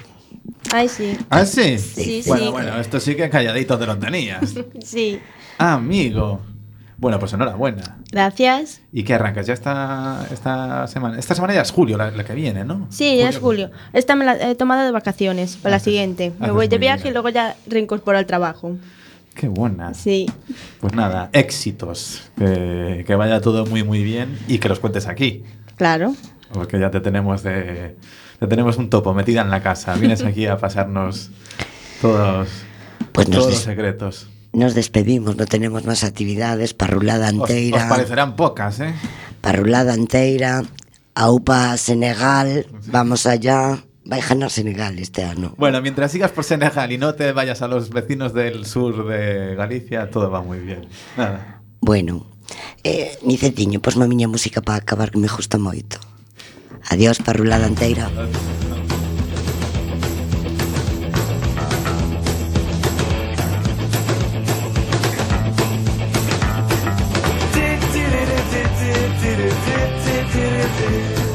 Ay, 0.73 0.89
sí. 0.89 1.17
¿Ah, 1.31 1.45
sí? 1.47 1.79
Sí, 1.79 2.23
bueno, 2.27 2.45
sí. 2.45 2.51
bueno, 2.51 2.81
esto 2.81 3.01
sí 3.01 3.15
que 3.15 3.29
calladito 3.31 3.79
te 3.79 3.87
lo 3.87 3.97
tenías. 3.99 4.55
Sí. 4.85 5.19
Amigo. 5.59 6.41
Bueno, 6.99 7.19
pues 7.19 7.33
enhorabuena. 7.35 7.99
Gracias. 8.11 8.81
¿Y 8.93 9.03
qué 9.05 9.15
arrancas? 9.15 9.47
Ya 9.47 9.53
esta, 9.53 10.27
esta 10.33 10.87
semana. 10.87 11.19
Esta 11.19 11.35
semana 11.35 11.53
ya 11.55 11.61
es 11.61 11.71
julio, 11.71 11.99
la, 11.99 12.11
la 12.11 12.25
que 12.25 12.33
viene, 12.35 12.65
¿no? 12.65 12.87
Sí, 12.91 13.21
es 13.21 13.39
julio. 13.39 13.71
Esta 13.93 14.17
me 14.17 14.25
la 14.25 14.51
he 14.51 14.55
tomado 14.55 14.83
de 14.85 14.93
vacaciones, 14.93 15.57
para 15.57 15.73
la 15.73 15.77
Haces- 15.77 15.85
siguiente. 15.85 16.31
Me 16.39 16.47
haces 16.47 16.55
voy 16.55 16.69
de 16.69 16.79
viaje 16.79 17.03
bien. 17.05 17.11
y 17.11 17.13
luego 17.13 17.29
ya 17.29 17.55
reincorporo 17.67 18.17
al 18.17 18.25
trabajo. 18.27 18.77
Qué 19.35 19.49
buena. 19.49 19.93
Sí. 19.93 20.25
Pues 20.81 20.95
nada, 20.95 21.29
éxitos. 21.35 22.31
Que 22.39 23.15
vaya 23.19 23.43
todo 23.43 23.67
muy, 23.67 23.83
muy 23.85 24.03
bien 24.03 24.39
y 24.49 24.59
que 24.59 24.69
los 24.71 24.81
cuentes 24.81 25.07
aquí. 25.07 25.43
Claro. 25.77 26.15
Porque 26.53 26.81
ya 26.81 26.91
te 26.91 27.01
tenemos 27.01 27.43
de. 27.43 27.97
Te 28.38 28.46
tenemos 28.46 28.77
un 28.77 28.90
topo 28.90 29.14
metida 29.14 29.40
en 29.42 29.51
la 29.51 29.62
casa. 29.62 29.94
Vienes 29.94 30.22
aquí 30.22 30.46
a 30.46 30.59
pasarnos 30.59 31.31
todos, 32.01 32.49
Pues 33.12 33.31
todos 33.31 33.51
los 33.53 33.59
secretos. 33.62 34.29
Nos 34.53 34.75
despedimos, 34.75 35.37
no 35.37 35.46
tenemos 35.46 35.85
más 35.85 36.05
actividades. 36.05 36.75
Parrulada 36.75 37.29
Os, 37.29 37.35
os 37.35 37.40
anteira. 37.42 37.88
parecerán 37.88 38.37
pocas, 38.37 38.81
¿eh? 38.81 38.94
Parrulada 39.40 39.92
anteira. 39.92 40.62
Aupa 41.14 41.77
Senegal. 41.77 42.66
Vamos 42.88 43.27
allá. 43.27 43.85
Vai 44.05 44.20
ganar 44.20 44.51
Senegal 44.51 44.99
este 45.01 45.25
ano. 45.25 45.55
Bueno, 45.59 45.83
mientras 45.83 46.12
sigas 46.12 46.31
por 46.31 46.44
Senegal 46.44 46.92
y 46.92 46.99
no 46.99 47.14
te 47.14 47.33
vayas 47.33 47.61
a 47.62 47.68
los 47.68 47.90
vecinos 47.90 48.33
del 48.33 48.64
sur 48.64 49.07
de 49.09 49.57
Galicia, 49.57 50.11
todo 50.11 50.31
va 50.31 50.42
muy 50.42 50.61
bien. 50.61 50.87
Nada. 51.16 51.61
Bueno, 51.81 52.27
eh, 52.85 53.18
Nicetiño, 53.22 53.81
a 53.85 54.07
miña 54.07 54.29
música 54.29 54.62
para 54.62 54.79
acabar 54.79 55.11
que 55.11 55.18
me 55.18 55.27
gusta 55.27 55.59
moito. 55.59 55.99
Adiós, 56.90 57.18
parrulada 57.18 57.66
anteira. 57.66 58.07
Thank 70.37 71.20
you. 71.20 71.26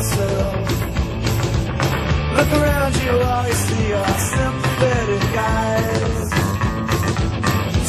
Yourself. 0.00 0.54
Look 2.36 2.50
around 2.58 2.94
you, 3.02 3.12
all 3.20 3.46
you 3.46 3.58
see 3.68 3.92
are 3.92 4.18
sympathetic 4.32 5.28
eyes. 5.36 6.28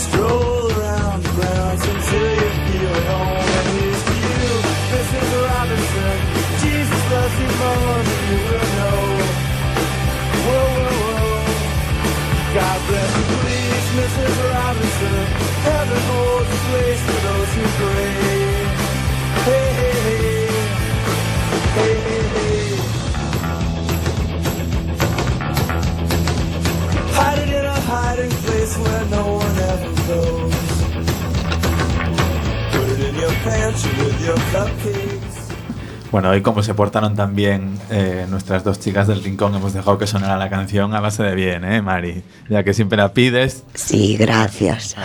Stroll 0.06 0.63
around 0.76 1.19
the 1.24 1.32
grounds 1.39 1.84
until 1.93 2.30
you 2.41 2.50
feel 2.67 2.93
at 3.00 3.06
home. 3.12 3.47
And 3.58 3.67
here's 3.76 4.04
you, 4.19 4.52
Mrs. 4.91 5.30
Robinson. 5.47 6.17
Jesus 6.63 7.04
loves 7.13 7.38
you 7.43 7.50
more 7.63 8.00
than 8.08 8.21
you 8.30 8.39
will 8.47 8.69
know. 8.80 9.00
Whoa, 10.47 10.67
whoa, 10.84 11.15
whoa. 11.15 11.47
God 12.60 12.80
bless 12.88 13.12
you, 13.17 13.26
please, 13.39 13.88
Mrs. 14.00 14.36
Robinson. 14.52 15.24
Heaven 15.69 16.02
holds 16.12 16.50
a 16.52 16.60
place 16.67 17.02
for 17.08 17.19
those 17.28 17.52
who 17.56 17.63
pray. 17.80 18.12
Hey. 19.47 19.80
Where 28.77 29.05
no 29.09 29.23
one 29.37 29.57
ever 29.59 29.91
goes. 30.07 30.55
Put 32.71 32.87
it 32.93 32.99
in 33.09 33.15
your 33.15 33.33
pantry 33.43 33.91
with 34.03 34.25
your 34.25 34.39
cupcakes. 34.51 35.41
Bueno, 36.11 36.29
hoy 36.29 36.41
como 36.41 36.61
se 36.61 36.73
portaron 36.73 37.15
tan 37.15 37.35
bien 37.35 37.79
eh, 37.89 38.25
nuestras 38.29 38.65
dos 38.65 38.79
chicas 38.79 39.07
del 39.07 39.23
rincón, 39.23 39.55
hemos 39.55 39.73
dejado 39.73 39.97
que 39.97 40.07
sonara 40.07 40.37
la 40.37 40.49
canción 40.49 40.93
a 40.93 40.99
base 40.99 41.23
de 41.23 41.35
bien, 41.35 41.63
¿eh, 41.63 41.81
Mari? 41.81 42.23
Ya 42.49 42.63
que 42.63 42.73
siempre 42.73 42.97
la 42.97 43.13
pides. 43.13 43.63
Sí, 43.73 44.17
gracias. 44.17 44.97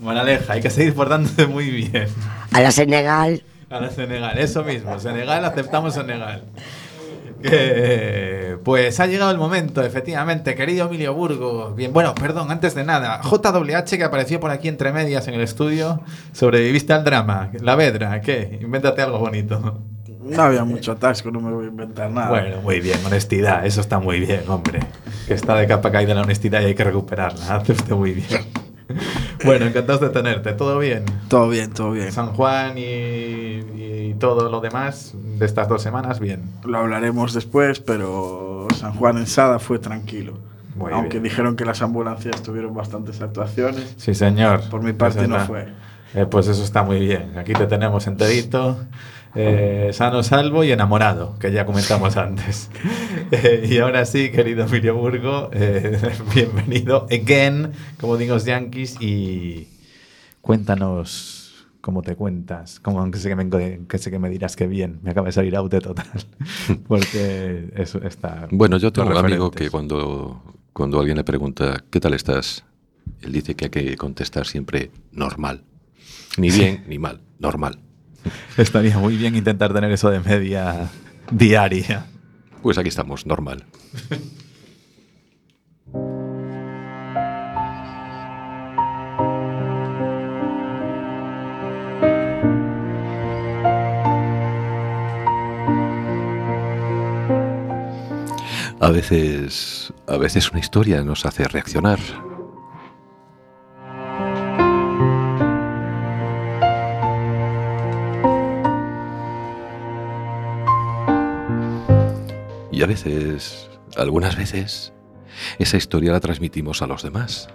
Moraleja, 0.00 0.52
hay 0.52 0.60
que 0.60 0.70
seguir 0.70 0.94
portándose 0.94 1.46
muy 1.48 1.70
bien. 1.70 2.06
A 2.52 2.60
la 2.60 2.70
Senegal, 2.70 3.42
A 3.72 3.80
la 3.80 3.90
Senegal, 3.90 4.38
eso 4.38 4.62
mismo. 4.64 5.00
Senegal, 5.00 5.42
aceptamos 5.44 5.94
Senegal. 5.94 6.42
Que, 7.42 8.58
pues 8.62 9.00
ha 9.00 9.06
llegado 9.06 9.30
el 9.30 9.38
momento, 9.38 9.82
efectivamente, 9.82 10.54
querido 10.54 10.86
Emilio 10.86 11.14
Burgo. 11.14 11.74
Bien, 11.74 11.92
bueno, 11.92 12.14
perdón, 12.14 12.50
antes 12.50 12.74
de 12.74 12.84
nada, 12.84 13.20
JWH 13.22 13.96
que 13.96 14.04
apareció 14.04 14.38
por 14.40 14.50
aquí 14.50 14.68
entre 14.68 14.92
medias 14.92 15.26
en 15.26 15.34
el 15.34 15.40
estudio, 15.40 16.02
sobreviviste 16.32 16.92
al 16.92 17.02
drama. 17.02 17.50
La 17.60 17.74
Vedra, 17.74 18.20
¿qué? 18.20 18.58
Invéntate 18.60 19.02
algo 19.02 19.18
bonito. 19.18 19.80
No 20.20 20.42
había 20.42 20.64
mucho 20.64 20.92
atasco, 20.92 21.30
no 21.30 21.40
me 21.40 21.50
voy 21.50 21.64
a 21.64 21.68
inventar 21.68 22.10
nada. 22.10 22.28
Bueno, 22.28 22.60
muy 22.60 22.78
bien, 22.80 22.98
honestidad, 23.04 23.66
eso 23.66 23.80
está 23.80 23.98
muy 23.98 24.20
bien, 24.20 24.42
hombre. 24.48 24.80
Que 25.26 25.34
está 25.34 25.56
de 25.56 25.66
capa 25.66 25.90
caída 25.90 26.14
la 26.14 26.22
honestidad 26.22 26.60
y 26.60 26.66
hay 26.66 26.74
que 26.74 26.84
recuperarla. 26.84 27.56
Hace 27.56 27.72
usted 27.72 27.94
muy 27.94 28.12
bien. 28.12 28.51
Bueno, 29.44 29.66
encantados 29.66 30.00
de 30.00 30.10
tenerte, 30.10 30.52
¿todo 30.52 30.78
bien? 30.78 31.04
Todo 31.28 31.48
bien, 31.48 31.72
todo 31.72 31.90
bien. 31.90 32.12
San 32.12 32.28
Juan 32.28 32.78
y, 32.78 32.82
y 34.10 34.14
todo 34.18 34.48
lo 34.48 34.60
demás 34.60 35.14
de 35.14 35.44
estas 35.44 35.68
dos 35.68 35.82
semanas, 35.82 36.20
bien. 36.20 36.42
Lo 36.64 36.78
hablaremos 36.78 37.32
después, 37.34 37.80
pero 37.80 38.68
San 38.76 38.92
Juan 38.94 39.18
en 39.18 39.26
Sada 39.26 39.58
fue 39.58 39.78
tranquilo. 39.78 40.38
Muy 40.76 40.92
Aunque 40.92 41.18
bien. 41.18 41.24
dijeron 41.24 41.56
que 41.56 41.64
las 41.64 41.82
ambulancias 41.82 42.42
tuvieron 42.42 42.72
bastantes 42.74 43.20
actuaciones. 43.20 43.94
Sí, 43.96 44.14
señor. 44.14 44.62
Por 44.70 44.82
mi 44.82 44.92
parte 44.92 45.20
Eso 45.20 45.28
no 45.28 45.40
fue. 45.40 45.66
Eh, 46.14 46.26
pues 46.26 46.46
eso 46.46 46.62
está 46.62 46.82
muy 46.82 47.00
bien. 47.00 47.36
Aquí 47.36 47.52
te 47.52 47.66
tenemos 47.66 48.06
enterito, 48.06 48.78
eh, 49.34 49.90
sano, 49.92 50.22
salvo 50.22 50.64
y 50.64 50.72
enamorado, 50.72 51.38
que 51.38 51.52
ya 51.52 51.66
comentamos 51.66 52.16
antes. 52.16 52.70
Eh, 53.34 53.66
y 53.66 53.78
ahora 53.78 54.04
sí, 54.04 54.30
querido 54.30 54.66
Emilio 54.66 54.94
Burgo, 54.94 55.48
eh, 55.54 55.98
bienvenido 56.34 57.06
again, 57.10 57.72
como 57.98 58.18
digo 58.18 58.34
los 58.34 58.44
yankees, 58.44 59.00
y 59.00 59.68
cuéntanos 60.42 61.66
cómo 61.80 62.02
te 62.02 62.14
cuentas. 62.14 62.78
Como, 62.78 63.00
aunque 63.00 63.18
sé 63.18 63.30
que, 63.30 63.36
me, 63.36 63.86
que 63.86 63.98
sé 63.98 64.10
que 64.10 64.18
me 64.18 64.28
dirás 64.28 64.54
que 64.54 64.66
bien, 64.66 65.00
me 65.02 65.12
acaba 65.12 65.28
de 65.28 65.32
salir 65.32 65.56
out 65.56 65.70
de 65.70 65.80
total. 65.80 66.06
Porque 66.88 67.70
eso 67.74 68.02
está. 68.02 68.48
Bueno, 68.50 68.76
yo 68.76 68.92
tengo 68.92 69.10
un 69.10 69.16
amigo 69.16 69.50
que 69.50 69.70
cuando, 69.70 70.42
cuando 70.74 71.00
alguien 71.00 71.16
le 71.16 71.24
pregunta, 71.24 71.82
¿qué 71.90 71.98
tal 71.98 72.12
estás? 72.12 72.64
Él 73.22 73.32
dice 73.32 73.54
que 73.54 73.64
hay 73.66 73.70
que 73.70 73.96
contestar 73.96 74.46
siempre 74.46 74.90
normal. 75.10 75.62
Ni 76.36 76.50
bien 76.50 76.84
ni 76.86 76.98
mal, 76.98 77.20
normal. 77.38 77.78
Estaría 78.56 78.98
muy 78.98 79.16
bien 79.16 79.34
intentar 79.36 79.72
tener 79.72 79.90
eso 79.92 80.10
de 80.10 80.20
media 80.20 80.88
diaria. 81.30 82.06
Pues 82.62 82.78
aquí 82.78 82.88
estamos, 82.88 83.26
normal. 83.26 83.64
A 98.80 98.90
veces, 98.90 99.92
a 100.08 100.16
veces 100.16 100.50
una 100.50 100.58
historia 100.58 101.02
nos 101.02 101.24
hace 101.24 101.44
reaccionar. 101.44 102.00
Y 112.82 112.84
a 112.84 112.88
veces, 112.88 113.70
algunas 113.96 114.36
veces, 114.36 114.92
esa 115.60 115.76
historia 115.76 116.10
la 116.10 116.18
transmitimos 116.18 116.82
a 116.82 116.88
los 116.88 117.04
demás. 117.04 117.48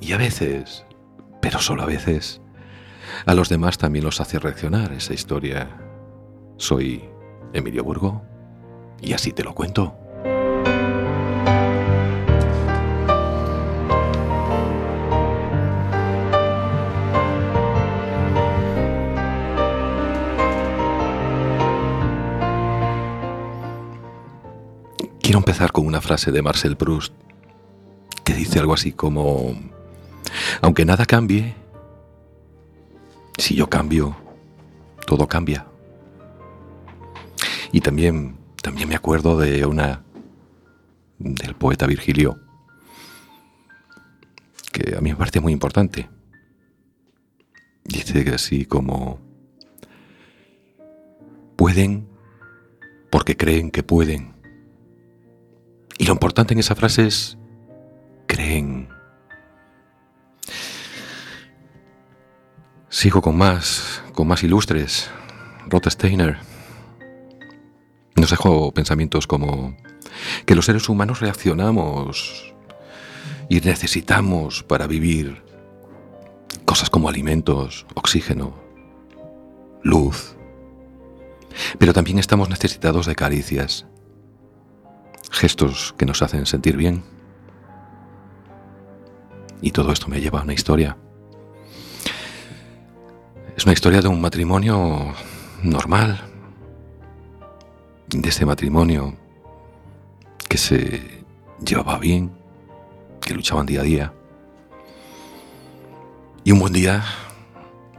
Y 0.00 0.12
a 0.12 0.16
veces, 0.18 0.86
pero 1.42 1.58
solo 1.58 1.82
a 1.82 1.86
veces, 1.86 2.40
a 3.26 3.34
los 3.34 3.48
demás 3.48 3.76
también 3.76 4.04
los 4.04 4.20
hace 4.20 4.38
reaccionar 4.38 4.92
esa 4.92 5.12
historia. 5.12 5.80
Soy 6.58 7.10
Emilio 7.52 7.82
Burgo 7.82 8.22
y 9.02 9.14
así 9.14 9.32
te 9.32 9.42
lo 9.42 9.52
cuento. 9.52 9.98
Quiero 25.36 25.50
empezar 25.50 25.70
con 25.70 25.84
una 25.84 26.00
frase 26.00 26.32
de 26.32 26.40
Marcel 26.40 26.78
Proust 26.78 27.12
que 28.24 28.32
dice 28.32 28.58
algo 28.58 28.72
así 28.72 28.92
como, 28.92 29.54
aunque 30.62 30.86
nada 30.86 31.04
cambie, 31.04 31.54
si 33.36 33.54
yo 33.54 33.68
cambio, 33.68 34.16
todo 35.06 35.28
cambia. 35.28 35.66
Y 37.70 37.82
también, 37.82 38.38
también 38.62 38.88
me 38.88 38.94
acuerdo 38.94 39.36
de 39.36 39.66
una 39.66 40.04
del 41.18 41.54
poeta 41.54 41.86
Virgilio 41.86 42.40
que 44.72 44.96
a 44.96 45.02
mí 45.02 45.10
me 45.10 45.16
parece 45.16 45.40
muy 45.40 45.52
importante. 45.52 46.08
Dice 47.84 48.24
así 48.34 48.64
como 48.64 49.20
pueden 51.56 52.08
porque 53.10 53.36
creen 53.36 53.70
que 53.70 53.82
pueden. 53.82 54.35
Y 55.98 56.04
lo 56.04 56.12
importante 56.12 56.54
en 56.54 56.60
esa 56.60 56.74
frase 56.74 57.06
es 57.06 57.38
creen. 58.26 58.88
Sigo 62.88 63.20
con 63.22 63.36
más, 63.36 64.02
con 64.12 64.28
más 64.28 64.42
ilustres. 64.42 65.10
Rota 65.68 65.90
Steiner 65.90 66.38
nos 68.14 68.30
dejó 68.30 68.72
pensamientos 68.72 69.26
como 69.26 69.76
que 70.46 70.54
los 70.54 70.64
seres 70.66 70.88
humanos 70.88 71.20
reaccionamos 71.20 72.54
y 73.48 73.60
necesitamos 73.60 74.62
para 74.62 74.86
vivir 74.86 75.42
cosas 76.64 76.90
como 76.90 77.08
alimentos, 77.08 77.86
oxígeno, 77.94 78.54
luz. 79.82 80.36
Pero 81.78 81.92
también 81.92 82.18
estamos 82.18 82.48
necesitados 82.48 83.06
de 83.06 83.14
caricias, 83.14 83.86
gestos 85.30 85.94
que 85.98 86.06
nos 86.06 86.22
hacen 86.22 86.46
sentir 86.46 86.76
bien. 86.76 87.02
Y 89.60 89.70
todo 89.70 89.92
esto 89.92 90.08
me 90.08 90.20
lleva 90.20 90.40
a 90.40 90.42
una 90.42 90.54
historia. 90.54 90.96
Es 93.56 93.64
una 93.64 93.72
historia 93.72 94.00
de 94.00 94.08
un 94.08 94.20
matrimonio 94.20 95.14
normal. 95.62 96.20
De 98.08 98.28
ese 98.28 98.46
matrimonio 98.46 99.16
que 100.48 100.58
se 100.58 101.24
llevaba 101.64 101.98
bien, 101.98 102.30
que 103.20 103.34
luchaban 103.34 103.66
día 103.66 103.80
a 103.80 103.84
día. 103.84 104.12
Y 106.44 106.52
un 106.52 106.60
buen 106.60 106.72
día 106.72 107.02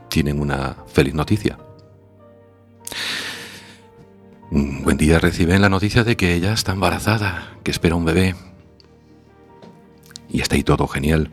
tienen 0.09 0.39
una 0.39 0.77
feliz 0.87 1.13
noticia. 1.13 1.57
Un 4.49 4.83
buen 4.83 4.95
día 4.95 5.19
reciben 5.19 5.61
la 5.61 5.67
noticia 5.67 6.05
de 6.05 6.15
que 6.15 6.33
ella 6.33 6.53
está 6.53 6.71
embarazada, 6.71 7.57
que 7.63 7.71
espera 7.71 7.95
un 7.95 8.05
bebé. 8.05 8.33
Y 10.29 10.39
está 10.39 10.55
ahí 10.55 10.63
todo 10.63 10.87
genial. 10.87 11.31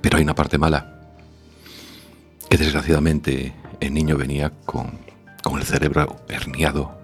Pero 0.00 0.16
hay 0.16 0.22
una 0.22 0.34
parte 0.34 0.56
mala. 0.56 0.98
Que 2.48 2.56
desgraciadamente 2.56 3.52
el 3.80 3.92
niño 3.92 4.16
venía 4.16 4.50
con, 4.64 4.98
con 5.42 5.58
el 5.58 5.64
cerebro 5.64 6.16
herniado. 6.28 6.98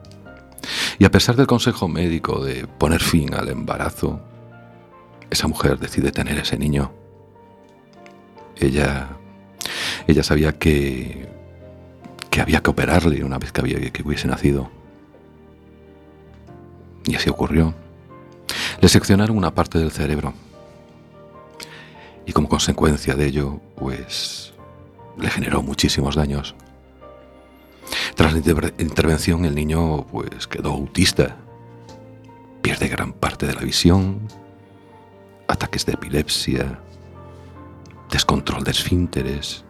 Y 0.98 1.04
a 1.04 1.10
pesar 1.10 1.36
del 1.36 1.46
consejo 1.46 1.88
médico 1.88 2.42
de 2.42 2.66
poner 2.66 3.02
fin 3.02 3.34
al 3.34 3.48
embarazo, 3.50 4.20
esa 5.28 5.46
mujer 5.46 5.78
decide 5.78 6.10
tener 6.10 6.38
ese 6.38 6.56
niño. 6.56 6.90
Ella, 8.56 9.10
ella 10.06 10.22
sabía 10.22 10.58
que, 10.58 11.37
había 12.40 12.62
que 12.62 12.70
operarle 12.70 13.24
una 13.24 13.38
vez 13.38 13.52
que, 13.52 13.62
hubiese 14.04 14.28
nacido. 14.28 14.70
Y 17.06 17.14
así 17.14 17.30
ocurrió. 17.30 17.74
Le 18.80 18.88
seccionaron 18.88 19.36
una 19.36 19.54
parte 19.54 19.78
del 19.78 19.90
cerebro. 19.90 20.34
Y 22.26 22.32
como 22.32 22.48
consecuencia 22.48 23.14
de 23.14 23.26
ello, 23.26 23.60
pues 23.76 24.52
le 25.18 25.30
generó 25.30 25.62
muchísimos 25.62 26.14
daños. 26.16 26.54
Tras 28.14 28.32
la 28.32 28.38
inter- 28.38 28.74
intervención, 28.78 29.44
el 29.44 29.54
niño 29.54 30.06
pues 30.06 30.46
quedó 30.46 30.72
autista. 30.72 31.36
Pierde 32.60 32.88
gran 32.88 33.12
parte 33.14 33.46
de 33.46 33.54
la 33.54 33.62
visión, 33.62 34.20
ataques 35.46 35.86
de 35.86 35.94
epilepsia, 35.94 36.78
descontrol 38.10 38.62
de 38.64 38.72
esfínteres. 38.72 39.64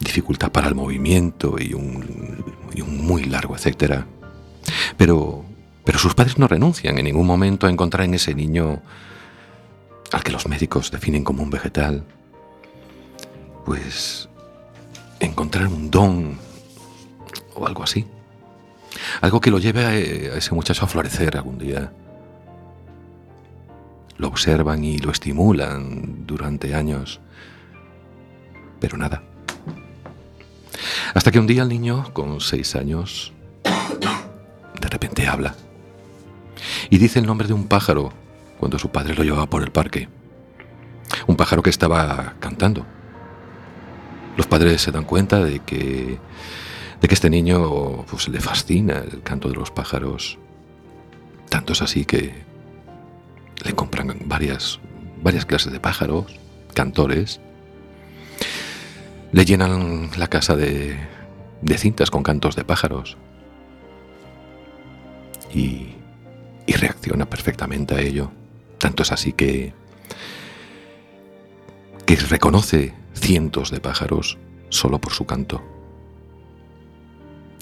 Dificultad 0.00 0.50
para 0.50 0.68
el 0.68 0.74
movimiento 0.74 1.56
y 1.58 1.74
un, 1.74 2.44
y 2.74 2.80
un 2.80 3.06
muy 3.06 3.24
largo 3.24 3.54
etcétera. 3.54 4.06
Pero, 4.96 5.44
pero 5.84 5.98
sus 5.98 6.14
padres 6.14 6.38
no 6.38 6.48
renuncian 6.48 6.98
en 6.98 7.04
ningún 7.04 7.26
momento 7.26 7.66
a 7.66 7.70
encontrar 7.70 8.04
en 8.04 8.14
ese 8.14 8.34
niño 8.34 8.82
al 10.12 10.22
que 10.22 10.32
los 10.32 10.46
médicos 10.46 10.90
definen 10.90 11.24
como 11.24 11.42
un 11.42 11.50
vegetal, 11.50 12.04
pues 13.64 14.28
encontrar 15.20 15.66
un 15.66 15.90
don 15.90 16.38
o 17.54 17.66
algo 17.66 17.82
así. 17.82 18.06
Algo 19.20 19.40
que 19.40 19.50
lo 19.50 19.58
lleve 19.58 19.84
a, 19.84 19.94
ese 19.94 20.54
muchacho 20.54 20.84
a 20.84 20.88
florecer 20.88 21.36
algún 21.36 21.58
día. 21.58 21.92
Lo 24.16 24.28
observan 24.28 24.84
y 24.84 24.98
lo 24.98 25.10
estimulan 25.10 26.26
durante 26.26 26.74
años, 26.74 27.20
pero 28.80 28.96
nada. 28.96 29.22
Hasta 31.14 31.30
que 31.30 31.38
un 31.38 31.46
día 31.46 31.62
el 31.62 31.68
niño, 31.68 32.12
con 32.12 32.40
seis 32.40 32.74
años, 32.76 33.32
de 33.64 34.88
repente 34.88 35.26
habla 35.26 35.54
y 36.90 36.98
dice 36.98 37.18
el 37.18 37.26
nombre 37.26 37.48
de 37.48 37.54
un 37.54 37.66
pájaro 37.66 38.12
cuando 38.58 38.78
su 38.78 38.90
padre 38.90 39.14
lo 39.14 39.24
llevaba 39.24 39.46
por 39.46 39.62
el 39.62 39.70
parque. 39.70 40.08
Un 41.26 41.36
pájaro 41.36 41.62
que 41.62 41.70
estaba 41.70 42.34
cantando. 42.40 42.86
Los 44.36 44.46
padres 44.46 44.82
se 44.82 44.90
dan 44.90 45.04
cuenta 45.04 45.44
de 45.44 45.60
que, 45.60 46.18
de 47.00 47.08
que 47.08 47.14
este 47.14 47.30
niño 47.30 48.04
pues, 48.10 48.28
le 48.28 48.40
fascina 48.40 48.98
el 48.98 49.22
canto 49.22 49.48
de 49.48 49.54
los 49.54 49.70
pájaros. 49.70 50.38
Tanto 51.48 51.72
es 51.72 51.82
así 51.82 52.04
que 52.04 52.34
le 53.64 53.74
compran 53.74 54.16
varias, 54.26 54.80
varias 55.22 55.46
clases 55.46 55.72
de 55.72 55.80
pájaros, 55.80 56.26
cantores. 56.74 57.40
Le 59.34 59.44
llenan 59.44 60.10
la 60.16 60.28
casa 60.28 60.54
de, 60.54 60.96
de 61.60 61.76
cintas 61.76 62.08
con 62.08 62.22
cantos 62.22 62.54
de 62.54 62.64
pájaros. 62.64 63.16
Y, 65.52 65.96
y 66.68 66.72
reacciona 66.74 67.28
perfectamente 67.28 67.96
a 67.96 68.00
ello. 68.00 68.30
Tanto 68.78 69.02
es 69.02 69.10
así 69.10 69.32
que, 69.32 69.74
que 72.06 72.14
reconoce 72.14 72.94
cientos 73.12 73.72
de 73.72 73.80
pájaros 73.80 74.38
solo 74.68 75.00
por 75.00 75.12
su 75.12 75.26
canto. 75.26 75.64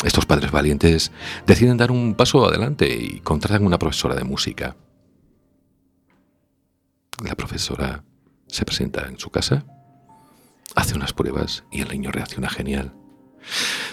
Estos 0.04 0.26
padres 0.26 0.50
valientes 0.50 1.10
deciden 1.46 1.78
dar 1.78 1.90
un 1.90 2.16
paso 2.16 2.44
adelante 2.44 2.94
y 2.94 3.20
contratan 3.20 3.64
una 3.64 3.78
profesora 3.78 4.14
de 4.14 4.24
música. 4.24 4.76
La 7.24 7.34
profesora 7.34 8.04
se 8.46 8.66
presenta 8.66 9.08
en 9.08 9.18
su 9.18 9.30
casa, 9.30 9.64
hace 10.74 10.94
unas 10.94 11.12
pruebas 11.12 11.64
y 11.70 11.80
el 11.82 11.88
niño 11.88 12.10
reacciona 12.10 12.48
genial. 12.48 12.92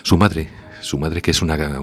Su 0.03 0.17
madre, 0.17 0.49
su 0.81 0.97
madre 0.97 1.21
que 1.21 1.31
es 1.31 1.41
una, 1.41 1.55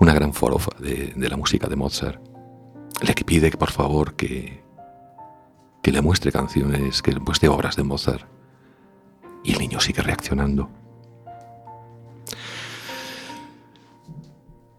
una 0.00 0.14
gran 0.14 0.32
forofa 0.32 0.72
de, 0.78 1.12
la 1.16 1.36
música 1.36 1.68
de 1.68 1.76
Mozart, 1.76 2.20
le 3.00 3.14
pide 3.14 3.50
por 3.52 3.70
favor 3.70 4.14
que, 4.14 4.62
que 5.82 5.92
le 5.92 6.00
muestre 6.02 6.32
canciones, 6.32 7.02
que 7.02 7.12
le 7.12 7.20
muestre 7.20 7.48
obras 7.48 7.76
de 7.76 7.84
Mozart. 7.84 8.28
Y 9.42 9.52
el 9.52 9.58
niño 9.58 9.78
sigue 9.80 10.00
reaccionando. 10.00 10.70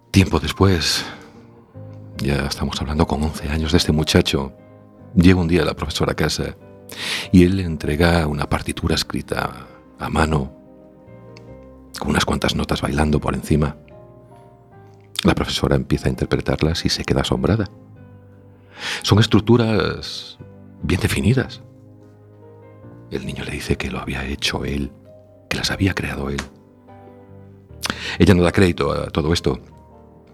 Tiempo 0.09 0.39
después, 0.39 1.05
ya 2.17 2.45
estamos 2.45 2.79
hablando 2.81 3.05
con 3.05 3.21
11 3.21 3.49
años 3.49 3.73
de 3.73 3.77
este 3.77 3.91
muchacho, 3.91 4.53
llega 5.13 5.39
un 5.39 5.47
día 5.47 5.65
la 5.65 5.75
profesora 5.75 6.13
a 6.13 6.15
casa 6.15 6.55
y 7.31 7.43
él 7.43 7.57
le 7.57 7.63
entrega 7.63 8.27
una 8.27 8.47
partitura 8.49 8.95
escrita 8.95 9.67
a 9.99 10.09
mano, 10.09 10.51
con 11.99 12.09
unas 12.09 12.25
cuantas 12.25 12.55
notas 12.55 12.81
bailando 12.81 13.19
por 13.19 13.33
encima. 13.33 13.77
La 15.23 15.35
profesora 15.35 15.75
empieza 15.75 16.07
a 16.07 16.11
interpretarlas 16.11 16.85
y 16.85 16.89
se 16.89 17.03
queda 17.03 17.21
asombrada. 17.21 17.69
Son 19.01 19.19
estructuras 19.19 20.37
bien 20.83 21.01
definidas. 21.01 21.61
El 23.11 23.25
niño 23.25 23.43
le 23.43 23.51
dice 23.51 23.77
que 23.77 23.89
lo 23.89 23.99
había 23.99 24.25
hecho 24.25 24.65
él, 24.65 24.91
que 25.49 25.57
las 25.57 25.71
había 25.71 25.93
creado 25.93 26.29
él. 26.29 26.41
Ella 28.19 28.33
no 28.33 28.43
da 28.43 28.51
crédito 28.51 28.91
a 28.91 29.09
todo 29.09 29.33
esto 29.33 29.59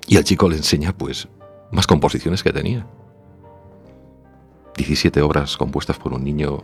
y 0.07 0.17
al 0.17 0.23
chico 0.23 0.49
le 0.49 0.57
enseña, 0.57 0.97
pues, 0.97 1.27
más 1.71 1.87
composiciones 1.87 2.43
que 2.43 2.51
tenía. 2.51 2.87
17 4.75 5.21
obras 5.21 5.57
compuestas 5.57 5.97
por 5.97 6.13
un 6.13 6.23
niño 6.23 6.63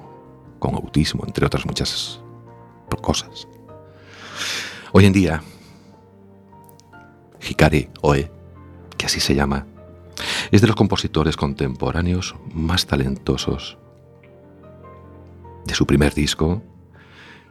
con 0.59 0.75
autismo, 0.75 1.23
entre 1.25 1.45
otras 1.45 1.65
muchas 1.65 2.21
cosas. 3.01 3.47
Hoy 4.91 5.05
en 5.05 5.13
día, 5.13 5.43
Hikari 7.47 7.89
Oe, 8.01 8.31
que 8.97 9.05
así 9.05 9.19
se 9.19 9.35
llama, 9.35 9.65
es 10.51 10.61
de 10.61 10.67
los 10.67 10.75
compositores 10.75 11.35
contemporáneos 11.35 12.35
más 12.53 12.85
talentosos. 12.87 13.77
De 15.65 15.75
su 15.75 15.85
primer 15.85 16.13
disco 16.13 16.61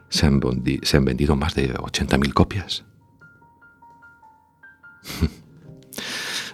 se 0.09 0.25
han, 0.25 0.39
vendido 0.39 1.35
más 1.35 1.53
de 1.55 1.73
80.000 1.73 2.33
copias. 2.33 2.85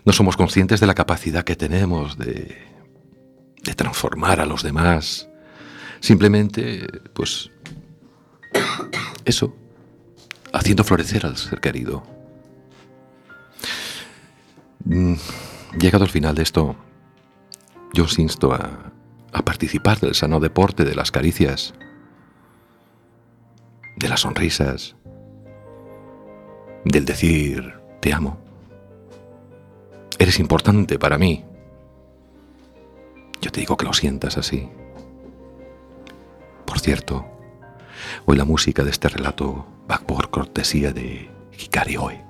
No 0.05 0.11
somos 0.11 0.35
conscientes 0.35 0.81
de 0.81 0.87
la 0.87 0.95
capacidad 0.95 1.45
que 1.45 1.55
tenemos 1.55 2.17
de, 2.17 2.72
de 3.63 3.73
transformar 3.73 4.39
a 4.39 4.45
los 4.45 4.63
demás. 4.63 5.29
Simplemente, 5.99 6.85
pues, 7.13 7.49
eso, 9.25 9.55
haciendo 10.51 10.83
florecer 10.83 11.25
al 11.25 11.37
ser 11.37 11.59
querido. 11.59 12.03
Mm, 14.85 15.15
Llegado 15.79 16.03
al 16.03 16.11
final 16.11 16.35
de 16.35 16.43
esto, 16.43 16.75
yo 17.93 18.03
os 18.03 18.19
insto 18.19 18.53
a, 18.53 18.91
a 19.31 19.41
participar 19.43 19.99
del 19.99 20.13
sano 20.13 20.39
deporte 20.39 20.85
de 20.85 20.93
las 20.93 21.11
caricias, 21.11 21.73
de 23.95 24.07
las 24.07 24.21
sonrisas, 24.21 24.95
del 26.85 27.05
decir 27.05 27.73
te 28.01 28.13
amo. 28.13 28.39
Eres 30.19 30.39
importante 30.39 30.99
para 30.99 31.17
mí. 31.17 31.43
Yo 33.43 33.51
te 33.51 33.59
digo 33.59 33.75
que 33.75 33.85
lo 33.85 33.91
sientas 33.91 34.37
así. 34.37 34.69
Por 36.65 36.79
cierto, 36.79 37.25
hoy 38.25 38.37
la 38.37 38.45
música 38.45 38.85
de 38.85 38.91
este 38.91 39.09
relato 39.09 39.67
va 39.91 39.97
por 39.97 40.29
cortesía 40.29 40.93
de 40.93 41.29
Hikari 41.59 41.97
Oe. 41.97 42.23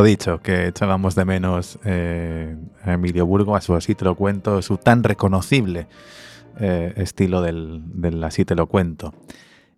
Lo 0.00 0.04
dicho, 0.04 0.40
que 0.40 0.68
echábamos 0.68 1.14
de 1.14 1.26
menos 1.26 1.78
eh, 1.84 2.56
a 2.82 2.94
Emilio 2.94 3.26
Burgo, 3.26 3.54
a 3.54 3.60
su 3.60 3.74
Así 3.74 3.94
te 3.94 4.06
lo 4.06 4.14
cuento, 4.14 4.62
su 4.62 4.78
tan 4.78 5.04
reconocible 5.04 5.88
eh, 6.58 6.94
estilo 6.96 7.42
del, 7.42 7.82
del 7.84 8.24
Así 8.24 8.46
te 8.46 8.54
lo 8.54 8.66
cuento. 8.66 9.12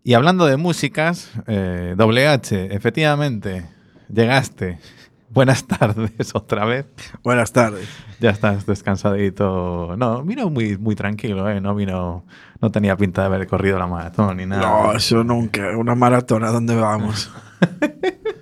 Y 0.05 0.15
hablando 0.15 0.47
de 0.47 0.57
músicas, 0.57 1.33
eh, 1.49 1.97
Doble 1.97 2.29
H, 2.29 2.69
efectivamente, 2.73 3.67
llegaste. 4.15 4.79
Buenas 5.29 5.67
tardes 5.67 6.13
otra 6.35 6.67
vez. 6.67 6.87
Buenas 7.25 7.51
tardes. 7.51 7.89
Ya 8.21 8.31
estás 8.31 8.65
descansadito. 8.65 9.97
No, 9.97 10.23
vino 10.23 10.49
muy, 10.51 10.79
muy 10.79 10.95
tranquilo, 10.95 11.51
¿eh? 11.51 11.61
No 11.61 11.75
vino, 11.75 12.25
no 12.61 12.71
tenía 12.71 12.97
pinta 12.97 13.23
de 13.23 13.27
haber 13.27 13.49
corrido 13.49 13.77
la 13.77 13.89
maratón 13.89 14.37
ni 14.37 14.47
nada. 14.47 14.63
No, 14.63 14.93
eso 14.93 15.25
nunca. 15.25 15.77
Una 15.77 15.97
maratón, 15.97 16.45
¿a 16.45 16.53
dónde 16.53 16.77
vamos? 16.77 17.29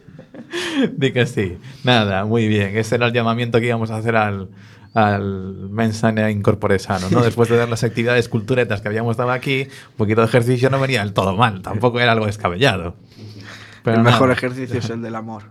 Di 0.96 1.12
que 1.12 1.26
sí. 1.26 1.58
Nada, 1.84 2.24
muy 2.24 2.48
bien. 2.48 2.76
Ese 2.76 2.96
era 2.96 3.06
el 3.06 3.12
llamamiento 3.12 3.60
que 3.60 3.66
íbamos 3.66 3.90
a 3.90 3.96
hacer 3.96 4.16
al, 4.16 4.48
al 4.94 5.70
Mensana 5.70 6.30
Incorpore 6.30 6.78
Sano, 6.78 7.08
¿no? 7.10 7.22
Después 7.22 7.48
de 7.48 7.56
ver 7.56 7.68
las 7.68 7.84
actividades 7.84 8.28
culturetas 8.28 8.80
que 8.80 8.88
habíamos 8.88 9.16
dado 9.16 9.30
aquí, 9.30 9.62
un 9.62 9.96
poquito 9.96 10.20
de 10.20 10.26
ejercicio 10.26 10.70
no 10.70 10.80
venía 10.80 11.00
del 11.00 11.12
todo 11.12 11.36
mal. 11.36 11.62
Tampoco 11.62 12.00
era 12.00 12.12
algo 12.12 12.26
descabellado. 12.26 12.96
Pero 13.82 13.96
el 13.96 14.02
mejor 14.02 14.28
nada. 14.28 14.34
ejercicio 14.34 14.78
es 14.78 14.90
el 14.90 15.00
del 15.02 15.14
amor. 15.14 15.44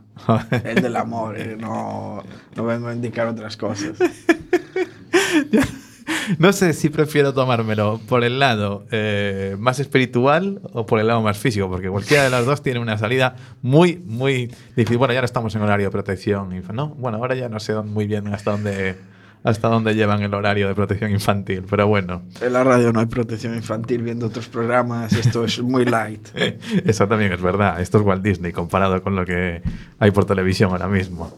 El 0.52 0.82
del 0.82 0.95
amor, 0.95 1.39
eh, 1.39 1.56
no, 1.60 2.24
no 2.56 2.65
vengo 2.65 2.88
a 2.89 2.93
indicar 2.93 3.28
otras 3.28 3.58
cosas. 3.58 3.93
No 6.38 6.54
sé 6.54 6.74
si 6.74 6.89
prefiero 6.89 7.34
tomármelo 7.34 8.00
por 8.08 8.24
el 8.24 8.39
lado 8.39 8.86
eh, 8.91 9.56
más 9.60 9.80
espiritual 9.80 10.62
o 10.74 10.86
por 10.86 11.00
el 11.00 11.08
lado 11.08 11.22
más 11.22 11.38
físico, 11.38 11.69
porque 11.69 11.89
cualquiera 11.89 12.24
de 12.24 12.30
las 12.30 12.45
dos 12.45 12.62
tiene 12.62 12.80
una 12.80 12.98
salida 12.98 13.36
muy, 13.62 13.98
muy 14.06 14.52
difícil. 14.76 14.98
Bueno, 14.98 15.13
ya 15.13 15.19
ahora 15.19 15.26
estamos 15.26 15.56
en 15.56 15.62
horario 15.62 15.88
de 15.88 15.91
protección 15.91 16.54
infantil. 16.54 16.76
No, 16.76 16.89
bueno, 16.89 17.17
ahora 17.17 17.36
ya 17.36 17.50
no 17.50 17.60
sé 17.60 17.74
muy 17.76 18.08
bien 18.08 18.28
hasta 18.34 18.52
dónde, 18.52 18.95
hasta 19.43 19.67
dónde 19.67 19.95
llevan 19.95 20.22
el 20.22 20.34
horario 20.34 20.67
de 20.67 20.76
protección 20.76 21.12
infantil, 21.12 21.63
pero 21.69 21.88
bueno, 21.88 22.24
En 22.41 22.54
la 22.54 22.63
radio 22.63 22.91
no 22.93 23.00
hay 23.00 23.08
protección 23.08 23.56
infantil 23.56 24.04
viendo 24.04 24.28
otros 24.28 24.48
programas, 24.48 25.13
esto 25.13 25.43
es 25.45 25.62
muy 25.62 25.86
light. 25.86 26.28
eso 26.86 27.08
también 27.08 27.34
es 27.34 27.41
verdad. 27.41 27.82
Esto 27.82 28.00
es 28.00 28.06
Walt 28.06 28.24
Disney 28.24 28.52
comparado 28.52 29.02
con 29.02 29.15
lo 29.15 29.26
que 29.26 29.62
hay 30.00 30.12
por 30.12 30.26
televisión 30.26 30.72
ahora 30.72 30.88
mismo. 30.88 31.34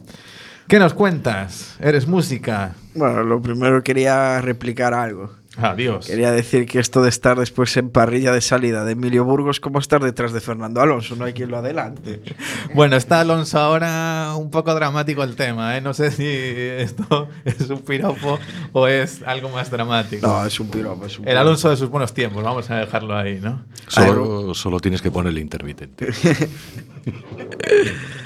¿Qué 0.72 0.80
nos 0.80 0.94
cuentas? 0.94 1.76
¿Eres 1.82 2.08
música? 2.08 2.76
Bueno, 2.96 3.24
lo 3.24 3.42
primero 3.42 3.84
quería 3.84 4.40
replicar 4.40 4.94
algo. 4.94 5.30
Adiós. 5.58 6.08
Quería 6.08 6.32
decir 6.32 6.66
que 6.66 6.80
esto 6.80 7.04
de 7.04 7.10
estar 7.10 7.38
después 7.38 7.76
en 7.76 7.90
parrilla 7.90 8.32
de 8.32 8.40
salida 8.40 8.86
de 8.86 8.94
Emilio 8.94 9.26
Burgos, 9.26 9.60
como 9.60 9.80
estar 9.80 10.02
detrás 10.02 10.32
de 10.32 10.40
Fernando 10.40 10.80
Alonso, 10.80 11.18
no 11.18 11.26
hay 11.26 11.34
quien 11.34 11.52
lo 11.52 11.58
adelante. 11.58 12.22
Bueno, 12.74 12.96
está 12.96 13.20
Alonso 13.20 13.60
ahora 13.60 14.34
un 14.38 14.50
poco 14.50 14.74
dramático 14.74 15.24
el 15.24 15.36
tema, 15.36 15.76
¿eh? 15.76 15.82
No 15.82 15.94
sé 15.94 16.10
si 16.10 16.26
esto 16.26 17.28
es 17.44 17.70
un 17.70 17.82
piropo 17.82 18.40
o 18.72 18.88
es 18.88 19.24
algo 19.24 19.50
más 19.50 19.72
dramático. 19.72 20.26
No, 20.26 20.46
es 20.46 20.58
un 20.58 20.70
piropo, 20.70 21.06
es 21.06 21.20
un 21.20 21.26
El 21.26 21.32
piropo. 21.32 21.42
Alonso 21.42 21.70
de 21.70 21.76
sus 21.76 21.90
buenos 21.90 22.14
tiempos, 22.14 22.46
vamos 22.46 22.72
a 22.72 22.78
dejarlo 22.78 23.18
ahí, 23.18 23.42
¿no? 23.42 23.66
Solo, 23.90 24.54
solo 24.54 24.80
tienes 24.80 25.02
que 25.02 25.12
ponerle 25.12 25.42
intermitente. 25.42 26.14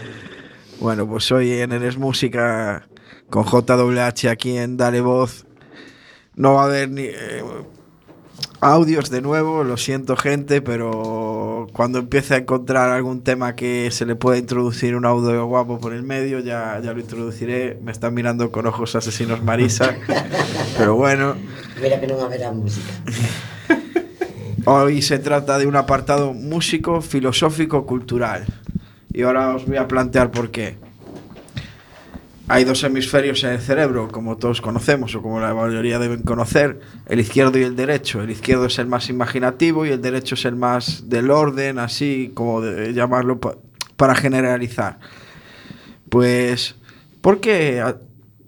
Bueno, 0.80 1.08
pues 1.08 1.32
hoy 1.32 1.52
en 1.52 1.72
Eres 1.72 1.98
Música 1.98 2.88
con 3.30 3.46
JWH 3.46 4.30
aquí 4.30 4.58
en 4.58 4.78
Dale 4.78 5.02
Voz 5.02 5.46
no 6.36 6.54
va 6.56 6.64
a 6.64 6.66
haber 6.66 6.90
ni 6.90 7.04
eh, 7.04 7.44
audios 8.60 9.10
de 9.10 9.22
nuevo, 9.22 9.64
lo 9.64 9.78
siento 9.78 10.18
gente, 10.18 10.62
pero 10.62 11.68
cuando 11.72 12.00
empiece 12.00 12.34
a 12.34 12.38
encontrar 12.38 12.90
algún 12.90 13.24
tema 13.24 13.56
que 13.56 13.90
se 13.92 14.06
le 14.06 14.16
pueda 14.16 14.38
introducir 14.38 14.96
un 14.96 15.06
audio 15.06 15.46
guapo 15.46 15.80
por 15.80 15.94
el 15.94 16.04
medio, 16.04 16.40
ya, 16.40 16.80
ya 16.84 16.94
lo 16.94 17.00
introduciré. 17.00 17.80
Me 17.82 17.92
están 17.92 18.14
mirando 18.14 18.52
con 18.52 18.68
ojos 18.68 18.96
asesinos 18.96 19.44
Marisa, 19.44 19.96
pero 20.78 20.96
bueno. 20.96 21.36
Mira 21.82 22.00
que 22.02 22.08
non 22.08 22.20
haberá 22.20 22.52
música. 22.52 22.92
Hoy 24.66 25.02
se 25.02 25.20
trata 25.20 25.58
de 25.60 25.68
un 25.68 25.76
apartado 25.76 26.34
músico, 26.34 27.02
filosófico, 27.02 27.86
cultural. 27.86 28.46
Y 29.16 29.22
ahora 29.22 29.56
os 29.56 29.66
voy 29.66 29.78
a 29.78 29.88
plantear 29.88 30.30
por 30.30 30.52
qué. 30.52 30.76
Hay 32.50 32.66
dos 32.66 32.84
hemisferios 32.84 33.42
en 33.46 33.52
el 33.52 33.62
cerebro, 33.62 34.10
como 34.10 34.36
todos 34.36 34.60
conocemos 34.60 35.16
o 35.16 35.22
como 35.22 35.40
la 35.40 35.54
mayoría 35.54 36.00
deben 36.00 36.22
conocer, 36.24 36.82
el 37.08 37.22
izquierdo 37.22 37.58
y 37.58 37.64
el 37.64 37.78
derecho. 37.78 38.22
El 38.22 38.30
izquierdo 38.30 38.66
es 38.66 38.78
el 38.78 38.88
más 38.88 39.10
imaginativo 39.10 39.86
y 39.86 39.90
el 39.90 40.02
derecho 40.02 40.36
es 40.36 40.44
el 40.44 40.58
más 40.58 41.10
del 41.10 41.32
orden, 41.32 41.80
así 41.80 42.34
como 42.36 42.60
de 42.60 42.94
llamarlo 42.94 43.40
pa- 43.40 43.56
para 43.96 44.16
generalizar. 44.16 45.00
Pues, 46.10 46.76
¿por 47.22 47.40
qué 47.40 47.82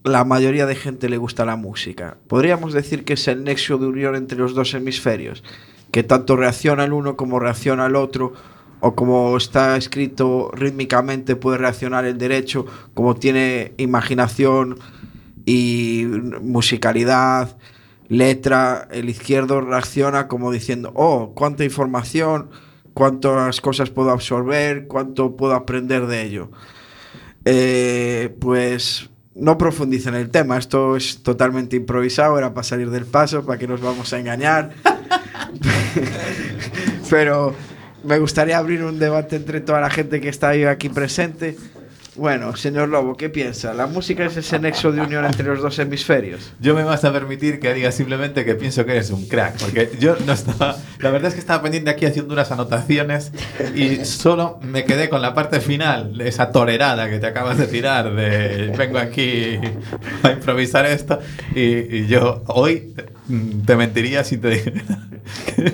la 0.04 0.26
mayoría 0.26 0.66
de 0.66 0.76
gente 0.76 1.08
le 1.08 1.18
gusta 1.18 1.46
la 1.46 1.56
música? 1.56 2.18
Podríamos 2.28 2.74
decir 2.74 3.06
que 3.06 3.14
es 3.14 3.26
el 3.30 3.46
nexo 3.46 3.78
de 3.78 3.88
unión 3.88 4.16
entre 4.18 4.38
los 4.38 4.54
dos 4.54 4.74
hemisferios, 4.74 5.44
que 5.92 6.04
tanto 6.04 6.36
reacciona 6.36 6.84
el 6.84 6.92
uno 6.92 7.16
como 7.16 7.40
reacciona 7.40 7.86
el 7.86 7.96
otro, 7.96 8.34
o 8.80 8.96
como 8.96 9.36
está 9.38 9.78
escrito 9.78 10.52
rítmicamente 10.54 11.36
puede 11.36 11.58
reaccionar 11.58 12.06
el 12.06 12.18
derecho, 12.18 12.66
como 12.94 13.16
tiene 13.16 13.74
imaginación 13.78 14.78
y 15.46 16.06
musicalidad, 16.42 17.58
letra, 18.10 18.88
el 18.92 19.10
izquierdo 19.10 19.62
reacciona 19.62 20.28
como 20.28 20.52
diciendo, 20.52 20.92
oh, 20.96 21.34
cuánta 21.34 21.64
información, 21.64 22.50
cuántas 22.94 23.62
cosas 23.62 23.90
puedo 23.90 24.12
absorber, 24.12 24.88
cuánto 24.88 25.36
puedo 25.36 25.56
aprender 25.56 26.08
de 26.08 26.24
ello. 26.24 26.52
Eh, 27.46 28.36
pues 28.40 29.10
no 29.36 29.58
profundice 29.58 30.10
en 30.10 30.16
el 30.16 30.30
tema, 30.30 30.58
esto 30.58 30.96
es 30.96 31.22
totalmente 31.24 31.76
improvisado, 31.76 32.38
era 32.38 32.54
para 32.54 32.64
salir 32.64 32.90
del 32.90 33.06
paso, 33.06 33.46
para 33.46 33.60
que 33.60 33.68
nos 33.68 33.82
vamos 33.82 34.12
a 34.14 34.20
engañar. 34.20 34.72
Pero 37.10 37.56
me 38.04 38.20
gustaría 38.20 38.58
abrir 38.58 38.84
un 38.84 39.00
debate 39.00 39.36
entre 39.36 39.62
toda 39.62 39.82
la 39.82 39.90
gente 39.90 40.22
que 40.22 40.30
está 40.30 40.50
aquí 40.70 40.90
presente. 40.90 41.56
Bueno, 42.18 42.56
señor 42.56 42.90
Lobo, 42.90 43.16
¿qué 43.16 43.30
piensa? 43.30 43.76
¿La 43.76 43.86
música 43.86 44.26
es 44.26 44.36
ese 44.36 44.58
nexo 44.58 44.92
de 44.92 45.02
unión 45.02 45.24
entre 45.24 45.46
los 45.46 45.62
dos 45.62 45.78
hemisferios? 45.78 46.52
Yo 46.60 46.74
me 46.74 46.84
vas 46.84 47.06
a 47.06 47.14
permitir 47.14 47.60
que 47.60 47.72
diga 47.76 47.92
simplemente 47.92 48.44
que 48.44 48.56
pienso 48.56 48.84
que 48.86 48.94
eres 48.94 49.12
un 49.12 49.28
crack, 49.28 49.60
porque 49.60 49.92
yo 50.00 50.16
no 50.26 50.34
estaba. 50.34 50.78
La 51.00 51.12
verdad 51.12 51.28
es 51.28 51.36
que 51.36 51.40
estaba 51.40 51.62
pendiente 51.62 51.92
aquí 51.92 52.08
haciendo 52.08 52.34
unas 52.34 52.52
anotaciones 52.52 53.32
y 53.76 54.04
solo 54.04 54.60
me 54.64 54.84
quedé 54.84 55.10
con 55.10 55.22
la 55.22 55.36
parte 55.36 55.62
final, 55.62 56.20
esa 56.22 56.52
torerada 56.52 57.08
que 57.08 57.20
te 57.20 57.28
acabas 57.28 57.60
de 57.60 57.68
tirar, 57.68 58.12
de 58.16 58.74
vengo 58.76 58.98
aquí 58.98 59.60
a 60.24 60.32
improvisar 60.32 60.88
esto. 60.88 61.20
Y, 61.54 62.08
yo 62.08 62.42
hoy 62.48 62.96
te 63.66 63.76
mentiría 63.76 64.24
si 64.24 64.38
te 64.38 64.50
dijera 64.50 64.84
que, 65.56 65.74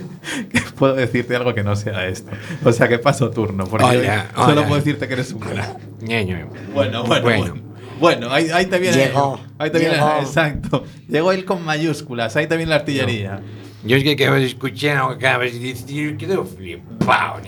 que 0.49 0.61
puedo 0.77 0.95
decirte 0.95 1.35
algo 1.35 1.53
que 1.53 1.63
no 1.63 1.75
sea 1.75 2.07
esto. 2.07 2.31
O 2.63 2.71
sea 2.71 2.87
que 2.87 2.99
paso 2.99 3.29
turno, 3.29 3.65
porque 3.65 3.85
Hola, 3.85 4.27
solo 4.35 4.63
puedo 4.63 4.75
decirte 4.75 5.07
que 5.07 5.13
eres 5.13 5.31
un 5.33 5.39
crack. 5.39 5.77
Bueno, 6.01 6.47
bueno, 6.73 7.03
bueno. 7.03 7.23
Bueno. 7.23 7.73
Bueno, 7.99 8.31
ahí, 8.31 8.49
ahí 8.49 8.65
te 8.65 8.79
viene. 8.79 8.97
Llegó, 8.97 9.39
Ahí 9.57 9.69
te 9.69 9.79
viene, 9.79 9.95
llegó. 9.95 10.17
exacto. 10.19 10.83
Llegó 11.07 11.31
él 11.31 11.45
con 11.45 11.63
mayúsculas, 11.63 12.35
ahí 12.35 12.47
te 12.47 12.57
viene 12.57 12.71
la 12.71 12.77
artillería. 12.77 13.39
Yo 13.86 13.97
es 13.97 14.03
que 14.03 14.45
escuchar 14.45 14.97
lo 14.97 15.17
que 15.17 15.27
acabas 15.27 15.53
de 15.53 15.59
decir, 15.59 16.15
quedo 16.17 16.45
flipado. 16.45 17.41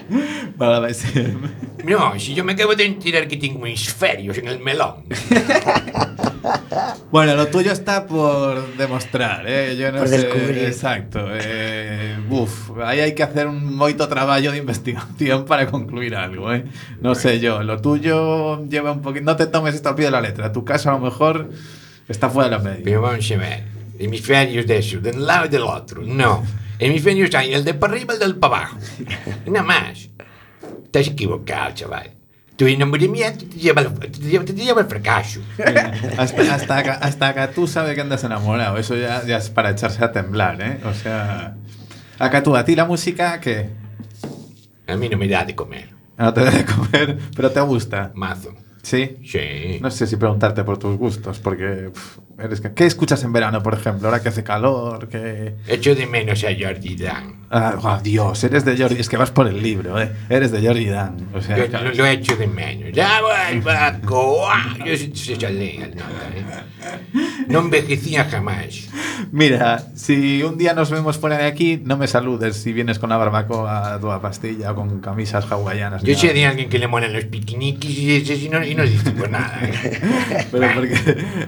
Para 0.58 0.78
ver 0.80 0.94
No, 1.84 2.18
si 2.18 2.34
yo 2.34 2.44
me 2.44 2.52
acabo 2.52 2.74
de 2.76 2.86
enterar 2.86 3.26
que 3.26 3.36
tengo 3.36 3.66
hemisferios 3.66 4.38
en 4.38 4.48
el 4.48 4.60
melón. 4.60 5.04
Bueno, 7.10 7.34
lo 7.34 7.48
tuyo 7.48 7.72
está 7.72 8.06
por 8.06 8.76
demostrar, 8.76 9.44
¿eh? 9.46 9.76
Yo 9.76 9.90
no 9.92 9.98
Por 9.98 10.08
sé. 10.08 10.18
descubrir. 10.18 10.58
Exacto. 10.64 11.26
Eh, 11.32 12.16
uf, 12.30 12.70
ahí 12.82 13.00
hay 13.00 13.14
que 13.14 13.22
hacer 13.22 13.46
un 13.46 13.74
moito 13.76 14.08
trabajo 14.08 14.40
de 14.50 14.56
investigación 14.56 15.44
para 15.44 15.66
concluir 15.66 16.14
algo, 16.14 16.52
¿eh? 16.52 16.64
No 17.00 17.14
sé 17.14 17.40
yo, 17.40 17.62
lo 17.62 17.80
tuyo 17.80 18.64
lleva 18.68 18.92
un 18.92 19.02
poquito. 19.02 19.24
No 19.24 19.36
te 19.36 19.46
tomes 19.46 19.74
esto 19.74 19.88
al 19.90 19.96
pie 19.96 20.06
de 20.06 20.12
la 20.12 20.20
letra. 20.20 20.52
Tu 20.52 20.64
caso 20.64 20.88
a 20.90 20.92
lo 20.94 21.00
mejor 21.00 21.50
está 22.08 22.30
fuera 22.30 22.48
de 22.48 22.56
la 22.56 22.62
media. 22.62 22.82
Pero 22.84 23.02
vamos 23.02 23.30
a 23.30 23.36
ver, 23.36 23.64
hemisferios 24.04 24.66
de 24.66 24.78
eso, 24.78 24.98
de 25.00 25.10
un 25.10 25.26
lado 25.26 25.46
y 25.46 25.48
del 25.48 25.62
otro. 25.62 26.02
No, 26.02 26.42
hemisferios 26.78 27.34
hay 27.34 27.52
el 27.54 27.64
de 27.64 27.74
para 27.74 27.92
arriba 27.94 28.14
y 28.14 28.16
el 28.16 28.20
del 28.20 28.36
para 28.36 28.56
abajo. 28.56 28.78
Nada 29.46 29.62
más. 29.64 30.08
Estás 30.84 31.06
equivocado, 31.08 31.72
chaval. 31.74 32.10
Tu 32.56 32.66
enamoramiento 32.66 33.46
te 33.46 33.56
lleva 33.56 33.80
al, 33.80 33.94
te 33.98 34.18
lleva, 34.18 34.44
te 34.44 34.52
lleva 34.52 34.80
al 34.82 34.88
fracaso. 34.88 35.40
Hasta, 36.18 36.54
hasta, 36.54 36.82
que- 36.82 36.90
hasta 36.90 37.34
que 37.34 37.54
tú 37.54 37.66
sabes 37.66 37.94
que 37.94 38.00
andas 38.02 38.22
enamorado. 38.24 38.76
Eso 38.76 38.96
ya, 38.96 39.24
ya 39.24 39.38
es 39.38 39.48
para 39.50 39.70
echarse 39.70 40.04
a 40.04 40.12
temblar, 40.12 40.60
¿eh? 40.60 40.80
O 40.84 40.92
sea. 40.92 41.56
Acá 42.18 42.42
tú, 42.42 42.54
a 42.56 42.64
ti 42.64 42.74
la 42.76 42.84
música, 42.84 43.40
que 43.40 43.70
A 44.86 44.96
mí 44.96 45.08
no 45.08 45.16
me 45.16 45.26
da 45.28 45.44
de 45.44 45.54
comer. 45.54 45.88
no 46.18 46.34
te 46.34 46.40
debe 46.42 46.64
comer, 46.66 47.18
pero 47.34 47.50
te 47.50 47.60
gusta. 47.60 48.10
Mazo. 48.14 48.54
¿Sí? 48.82 49.16
Sí. 49.24 49.78
No 49.80 49.90
sé 49.90 50.06
si 50.06 50.16
preguntarte 50.16 50.62
por 50.64 50.76
tus 50.78 50.98
gustos, 50.98 51.38
porque 51.38 51.90
pf, 51.94 52.20
eres 52.42 52.60
que- 52.60 52.72
¿Qué 52.72 52.86
escuchas 52.86 53.22
en 53.24 53.32
verano, 53.32 53.62
por 53.62 53.74
ejemplo? 53.74 54.08
Ahora 54.08 54.22
que 54.22 54.28
hace 54.30 54.42
calor, 54.44 55.08
que... 55.08 55.54
Echo 55.66 55.94
de 55.94 56.06
menos 56.06 56.44
a 56.44 56.48
Jordi 56.58 56.96
Dan. 56.96 57.40
Ah, 57.50 57.74
oh, 57.82 57.98
Dios, 58.02 58.44
eres 58.44 58.64
de 58.64 58.76
Jordi, 58.76 59.00
es 59.00 59.08
que 59.08 59.16
vas 59.16 59.30
por 59.32 59.48
el 59.48 59.60
libro, 59.62 60.00
¿eh? 60.00 60.10
Eres 60.28 60.52
de 60.52 60.64
Jordi 60.64 60.86
Dan. 60.86 61.28
O 61.34 61.40
sea, 61.40 61.56
Yo 61.56 61.66
lo, 61.82 61.92
lo 61.92 62.06
echo 62.06 62.36
de 62.36 62.46
menos. 62.46 62.92
Ya 62.92 63.20
vuelva, 63.20 63.98
coa. 64.04 64.76
Yo 64.86 64.96
se, 64.96 65.08
nota, 65.34 65.48
eh. 65.50 65.84
No 67.48 67.58
envejecía 67.60 68.24
jamás. 68.24 68.88
Mira, 69.32 69.84
si 69.94 70.42
un 70.44 70.56
día 70.56 70.72
nos 70.74 70.90
vemos 70.90 71.18
fuera 71.18 71.38
de 71.38 71.44
aquí, 71.46 71.80
no 71.84 71.96
me 71.96 72.06
saludes 72.06 72.56
si 72.56 72.72
vienes 72.72 72.98
con 72.98 73.10
la 73.10 73.16
barbacoa 73.16 73.94
a 73.94 74.00
toda 74.00 74.20
pastilla 74.22 74.70
o 74.72 74.74
con 74.76 75.00
camisas 75.00 75.44
hawaianas. 75.50 76.02
Yo 76.04 76.14
sé 76.16 76.32
de 76.32 76.46
alguien 76.46 76.68
que 76.68 76.78
le 76.78 76.86
molan 76.86 77.12
los 77.12 77.24
piquiniquis 77.24 77.98
y, 77.98 78.24
sí 78.24 78.48
no, 78.48 78.64
y 78.64 78.74
no 78.74 78.84
dice 78.84 79.10
pues 79.10 79.30
nada. 79.30 79.58
eh. 79.62 80.46
Pero 80.52 80.68
porque 80.74 80.94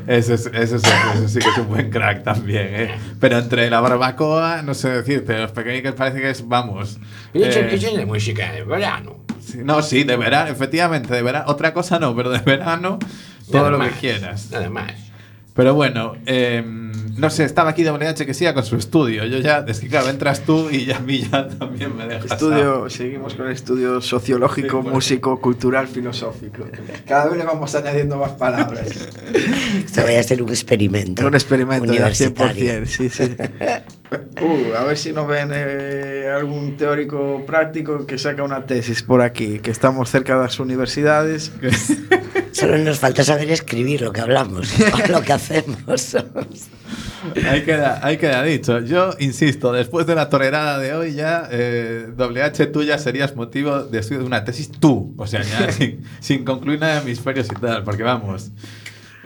eso, 0.08 0.34
es- 0.34 0.46
eso, 0.52 0.76
es- 0.76 0.81
eso 1.14 1.28
sí 1.28 1.38
que 1.38 1.48
es 1.48 1.58
un 1.58 1.68
buen 1.68 1.90
crack 1.90 2.22
también, 2.22 2.68
¿eh? 2.70 2.94
Pero 3.20 3.38
entre 3.38 3.68
la 3.70 3.80
barbacoa, 3.80 4.62
no 4.62 4.74
sé 4.74 4.90
decirte, 4.90 5.38
los 5.38 5.52
pequeños 5.52 5.94
parece 5.94 6.20
que 6.20 6.30
es, 6.30 6.46
vamos. 6.46 6.98
Y 7.32 7.42
Eso, 7.42 7.60
eh, 7.60 7.74
es 7.74 7.92
la 7.92 8.06
música 8.06 8.52
de 8.52 8.64
verano. 8.64 9.18
sí, 9.40 9.58
no, 9.64 9.82
sí, 9.82 10.04
de 10.04 10.16
verano, 10.16 10.50
efectivamente, 10.50 11.14
de 11.14 11.22
verano. 11.22 11.44
Otra 11.48 11.72
cosa 11.72 11.98
no, 11.98 12.14
pero 12.14 12.30
de 12.30 12.38
verano, 12.38 12.98
todo 13.50 13.70
lo 13.70 13.78
que 13.80 13.90
quieras. 13.90 14.50
Nada 14.50 14.70
más. 14.70 14.92
Pero 15.54 15.74
bueno, 15.74 16.14
eh, 16.26 16.62
no 17.16 17.30
sé, 17.30 17.44
estaba 17.44 17.70
aquí 17.70 17.84
WH 17.84 18.26
que 18.26 18.34
siga 18.34 18.54
con 18.54 18.64
su 18.64 18.76
estudio. 18.76 19.24
Yo 19.24 19.38
ya, 19.38 19.64
es 19.66 19.80
que 19.80 19.88
claro, 19.88 20.08
entras 20.08 20.40
tú 20.44 20.70
y 20.70 20.86
ya 20.86 20.96
a 20.96 21.00
mí 21.00 21.22
ya 21.30 21.48
también 21.48 21.96
me 21.96 22.06
dejas. 22.06 22.32
Estudio, 22.32 22.88
seguimos 22.90 23.34
con 23.34 23.46
el 23.46 23.52
estudio 23.52 24.00
sociológico, 24.00 24.82
Sí, 24.82 24.88
músico, 24.88 25.40
cultural, 25.40 25.88
filosófico. 25.88 26.64
Cada 27.06 27.26
vez 27.28 27.38
le 27.38 27.44
vamos 27.44 27.74
añadiendo 27.74 28.16
más 28.16 28.32
palabras. 28.32 28.88
Esto 29.84 30.02
vaya 30.02 30.20
a 30.20 30.22
ser 30.22 30.42
un 30.42 30.48
experimento. 30.50 31.26
Un 31.26 31.34
experimento 31.34 31.84
de 31.84 31.98
al 31.98 32.04
universitario. 32.04 32.82
100%, 32.82 32.86
sí, 32.86 33.08
sí. 33.08 33.36
Uh, 34.42 34.74
a 34.74 34.84
ver 34.84 34.98
si 34.98 35.12
nos 35.12 35.28
ven 35.28 35.50
eh, 35.52 36.28
algún 36.34 36.76
teórico 36.76 37.44
práctico 37.46 38.06
que 38.06 38.18
saca 38.18 38.42
una 38.42 38.66
tesis 38.66 39.02
por 39.02 39.22
aquí, 39.22 39.60
que 39.60 39.70
estamos 39.70 40.10
cerca 40.10 40.34
de 40.34 40.42
las 40.42 40.58
universidades. 40.58 41.52
Solo 42.52 42.78
nos 42.78 42.98
falta 42.98 43.22
saber 43.22 43.50
escribir 43.50 44.02
lo 44.02 44.12
que 44.12 44.20
hablamos, 44.20 44.72
o 44.80 45.12
lo 45.12 45.22
que 45.22 45.32
hacemos. 45.32 46.16
Ahí 47.48 47.62
queda, 47.62 48.00
ahí 48.02 48.16
queda 48.16 48.42
dicho. 48.42 48.80
Yo 48.80 49.10
insisto, 49.20 49.72
después 49.72 50.06
de 50.06 50.16
la 50.16 50.28
tolerada 50.28 50.78
de 50.78 50.94
hoy 50.94 51.14
ya, 51.14 51.48
eh, 51.50 52.08
WH, 52.16 52.72
tú 52.72 52.82
ya 52.82 52.98
serías 52.98 53.36
motivo 53.36 53.84
de 53.84 54.00
estudio 54.00 54.20
de 54.20 54.26
una 54.26 54.44
tesis 54.44 54.70
tú. 54.72 55.14
O 55.18 55.26
sea, 55.26 55.42
ya 55.42 55.70
sin, 55.70 56.02
sin 56.20 56.44
concluir 56.44 56.80
nada 56.80 56.96
de 56.96 57.00
hemisferios 57.02 57.46
y 57.46 57.60
tal, 57.60 57.84
porque 57.84 58.02
vamos. 58.02 58.50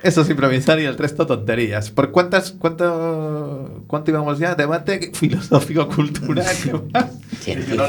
Eso 0.03 0.21
es 0.21 0.31
improvisar 0.31 0.79
y 0.79 0.85
el 0.85 0.97
resto 0.97 1.27
tonterías. 1.27 1.91
¿Por 1.91 2.13
cuántas, 2.13 2.53
cuánto, 2.53 3.83
cuánto 3.87 4.11
íbamos 4.11 4.39
ya? 4.39 4.55
Debate 4.55 5.11
filosófico-cultural. 5.15 6.47
¿qué 6.63 6.73
más? 6.93 7.07
Científico. 7.41 7.85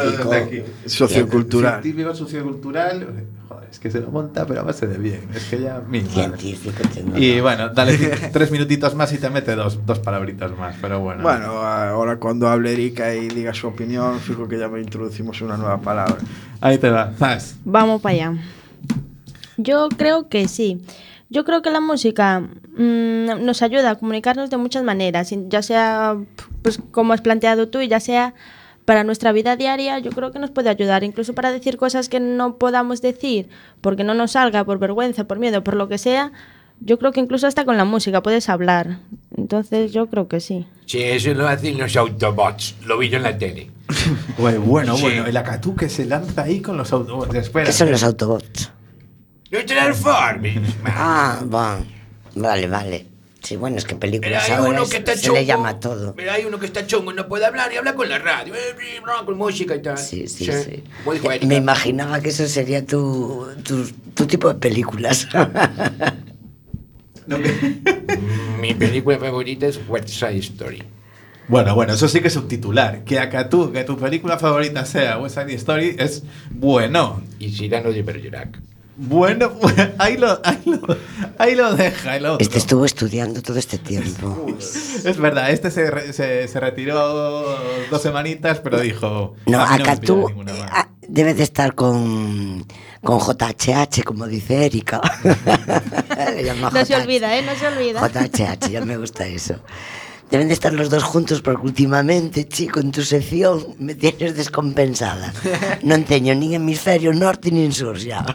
Sociocultural. 0.86 1.82
Científico, 1.82 2.16
sociocultural. 2.16 3.08
Joder, 3.49 3.70
es 3.70 3.80
que 3.80 3.91
se 3.91 3.99
lo 3.99 4.10
monta, 4.10 4.45
pero 4.45 4.62
a 4.62 4.64
base 4.64 4.88
de 4.88 4.97
bien. 4.97 5.28
Es 5.36 5.45
que 5.45 5.62
ya, 5.62 5.82
mi 5.88 5.99
madre. 5.99 6.14
Científico, 6.14 6.82
tecnológico. 6.93 7.18
Y 7.20 7.41
bueno, 7.41 7.70
dale 7.70 7.97
tres 8.32 8.51
minutitos 8.51 8.95
más 8.95 9.12
y 9.14 9.18
te 9.18 9.30
mete 9.30 9.55
dos, 9.55 9.86
dos 9.86 9.99
palabritas 9.99 10.58
más, 10.58 10.76
pero 10.82 11.01
bueno. 11.01 11.24
Bueno, 11.24 11.62
ahora 11.62 12.18
cuando 12.18 12.47
hable 12.47 12.74
Erika 12.74 13.14
y 13.14 13.28
diga 13.28 13.53
su 13.53 13.68
opinión, 13.68 14.20
fijo 14.20 14.47
que 14.47 14.58
ya 14.58 14.70
me 14.70 14.80
introducimos 14.80 15.41
una 15.41 15.58
nueva 15.58 15.82
palabra. 15.82 16.18
Ahí 16.62 16.78
te 16.78 16.89
va. 16.89 17.12
Zas. 17.18 17.58
Vamos 17.66 18.01
para 18.01 18.16
allá. 18.16 18.34
Yo 19.58 19.89
creo 19.89 20.30
que 20.30 20.47
sí. 20.47 20.82
Yo 21.30 21.43
creo 21.43 21.61
que 21.61 21.71
la 21.71 21.82
música 21.82 22.39
mm, 22.39 23.43
nos 23.43 23.61
ayuda 23.61 23.91
a 23.91 23.95
comunicarnos 23.95 24.49
de 24.49 24.57
muchas 24.57 24.84
maneras, 24.84 25.34
ya 25.49 25.61
sea, 25.61 26.15
pues 26.61 26.80
como 26.91 27.13
has 27.13 27.21
planteado 27.21 27.67
tú, 27.67 27.82
y 27.82 27.88
ya 27.88 27.99
sea 27.99 28.34
para 28.86 29.03
nuestra 29.03 29.34
vida 29.34 29.57
diaria, 29.57 29.99
yo 29.99 30.11
creo 30.11 30.32
que 30.32 30.39
nos 30.39 30.49
puede 30.51 30.69
ayudar, 30.69 31.03
incluso 31.03 31.34
para 31.36 31.51
decir 31.51 31.75
cosas 31.75 32.07
que 32.07 32.21
no 32.21 32.55
podamos 32.55 33.01
decir, 33.01 33.49
porque 33.82 34.05
no 34.05 34.13
nos 34.13 34.32
salga, 34.32 34.63
por 34.63 34.80
vergüenza, 34.80 35.25
por 35.25 35.39
miedo, 35.39 35.61
por 35.63 35.75
lo 35.75 35.89
que 35.89 35.97
sea. 35.97 36.32
Yo 36.80 36.97
creo 36.99 37.11
que 37.11 37.19
incluso 37.19 37.47
hasta 37.47 37.65
con 37.65 37.75
la 37.75 37.86
música 37.86 38.21
puedes 38.23 38.47
hablar. 38.49 38.99
Entonces 39.36 39.91
yo 39.91 40.07
creo 40.07 40.28
que 40.30 40.39
sí. 40.39 40.67
Sí, 40.86 41.01
eso 41.01 41.34
lo 41.34 41.47
hacen 41.47 41.78
los 41.78 41.97
Autobots. 41.97 42.75
Lo 42.86 42.97
vi 42.99 43.09
yo 43.09 43.17
en 43.17 43.23
la 43.23 43.38
tele. 43.38 43.71
Bueno, 44.38 44.61
bueno, 44.61 44.95
Sí. 44.95 45.01
bueno, 45.01 45.25
el 45.25 45.36
acatú 45.36 45.75
que 45.75 45.89
se 45.89 46.05
lanza 46.05 46.43
ahí 46.43 46.61
con 46.61 46.78
los 46.78 46.93
autobuses. 46.93 47.36
Espera. 47.45 47.65
¿Qué 47.65 47.73
son 47.73 47.89
los 47.91 48.03
Autobots? 48.03 48.71
Los 49.49 49.65
Transformers. 49.65 50.81
man. 50.83 50.93
Ah, 50.95 51.39
bueno. 51.45 51.85
Vale, 52.35 52.67
vale. 52.67 53.05
Sí, 53.41 53.55
bueno, 53.55 53.77
es 53.77 53.85
que 53.85 53.95
películas 53.95 54.43
hay 54.45 54.51
ahora 54.51 54.81
es- 54.83 54.89
que 54.89 54.97
está 54.97 55.13
se 55.15 55.21
chungo. 55.21 55.37
le 55.39 55.45
llama 55.45 55.79
todo. 55.79 56.13
Pero 56.15 56.31
hay 56.33 56.43
uno 56.43 56.59
que 56.59 56.65
está 56.65 56.85
chungo 56.85 57.11
y 57.13 57.15
no 57.15 57.27
puede 57.29 57.45
hablar 57.45 57.71
y 57.71 57.77
habla 57.77 57.95
con 57.95 58.09
la 58.09 58.19
radio. 58.19 58.53
eh, 58.53 58.75
no, 59.05 59.25
Con 59.25 59.37
música 59.37 59.73
y 59.75 59.81
tal. 59.81 59.97
Sí, 59.97 60.27
sí, 60.27 60.45
sí. 60.45 60.83
Erika. 61.05 61.45
Me 61.45 61.55
imaginaba 61.55 62.19
que 62.19 62.29
eso 62.29 62.45
sería 62.47 62.85
tu, 62.85 63.47
tu, 63.63 63.85
tu 64.13 64.25
tipo 64.27 64.49
de 64.49 64.55
películas. 64.55 65.27
Mi 68.61 68.73
película 68.73 69.17
favorita 69.17 69.67
es 69.67 69.79
West 69.87 70.09
Side 70.09 70.37
Story. 70.39 70.83
Bueno, 71.47 71.75
bueno, 71.75 71.93
eso 71.93 72.07
sí 72.09 72.19
que 72.19 72.27
es 72.27 72.35
un 72.35 72.47
titular. 72.47 73.03
Que 73.05 73.19
acatú, 73.19 73.71
que 73.71 73.83
tu 73.83 73.97
película 73.97 74.37
favorita 74.37 74.85
sea 74.85 75.17
West 75.19 75.35
Side 75.37 75.53
Story 75.55 75.95
es 75.97 76.23
bueno. 76.51 77.21
Y 77.39 77.51
Cyrano 77.51 77.91
de 77.91 78.01
Bergerac. 78.01 78.59
Bueno, 78.99 79.51
bueno, 79.51 79.89
ahí 79.99 80.17
lo, 80.17 80.39
ahí 80.43 80.59
lo, 80.65 80.97
ahí 81.37 81.55
lo 81.55 81.75
deja 81.75 82.15
el 82.17 82.25
otro. 82.25 82.43
Este 82.43 82.57
estuvo 82.57 82.83
estudiando 82.83 83.41
todo 83.43 83.57
este 83.59 83.77
tiempo. 83.77 84.47
Es 84.57 85.17
verdad, 85.17 85.51
este 85.51 85.69
se, 85.69 85.91
re- 85.91 86.13
se, 86.13 86.47
se 86.47 86.59
retiró 86.59 87.55
dos 87.91 88.01
semanitas, 88.01 88.59
pero 88.59 88.79
dijo... 88.79 89.35
No, 89.45 89.61
"A 89.61 89.71
mí 89.71 89.77
me 89.77 89.83
acá 89.83 89.95
tú 90.01 90.27
ninguna 90.27 90.53
más". 90.53 90.69
ah, 90.73 90.89
debes 91.07 91.37
de 91.37 91.43
estar 91.43 91.75
con, 91.75 92.65
con 93.03 93.19
JHH, 93.19 94.03
como 94.03 94.25
dice 94.27 94.65
Erika. 94.65 94.99
No 96.73 96.85
se 96.85 96.95
olvida, 96.95 97.35
¿eh? 97.37 97.41
No 97.43 97.55
se 97.55 97.67
olvida. 97.67 98.01
JHH, 98.07 98.69
ya 98.71 98.81
me 98.83 98.97
gusta 98.97 99.25
eso. 99.27 99.55
Deben 100.30 100.49
de 100.49 100.53
estar 100.53 100.73
los 100.73 100.89
dos 100.89 101.03
juntos 101.03 101.41
porque 101.41 101.65
últimamente, 101.65 102.47
chico, 102.47 102.82
en 102.82 102.91
tu 102.91 103.01
sección 103.01 103.65
me 103.80 103.95
tienes 103.95 104.36
descompensada. 104.36 105.34
No 105.84 105.95
enseño 105.95 106.36
ni 106.36 106.53
hemisferio 106.53 107.13
norte 107.13 107.49
ni 107.49 107.63
en 107.63 107.71
sur 107.71 107.97
ya. 107.97 108.25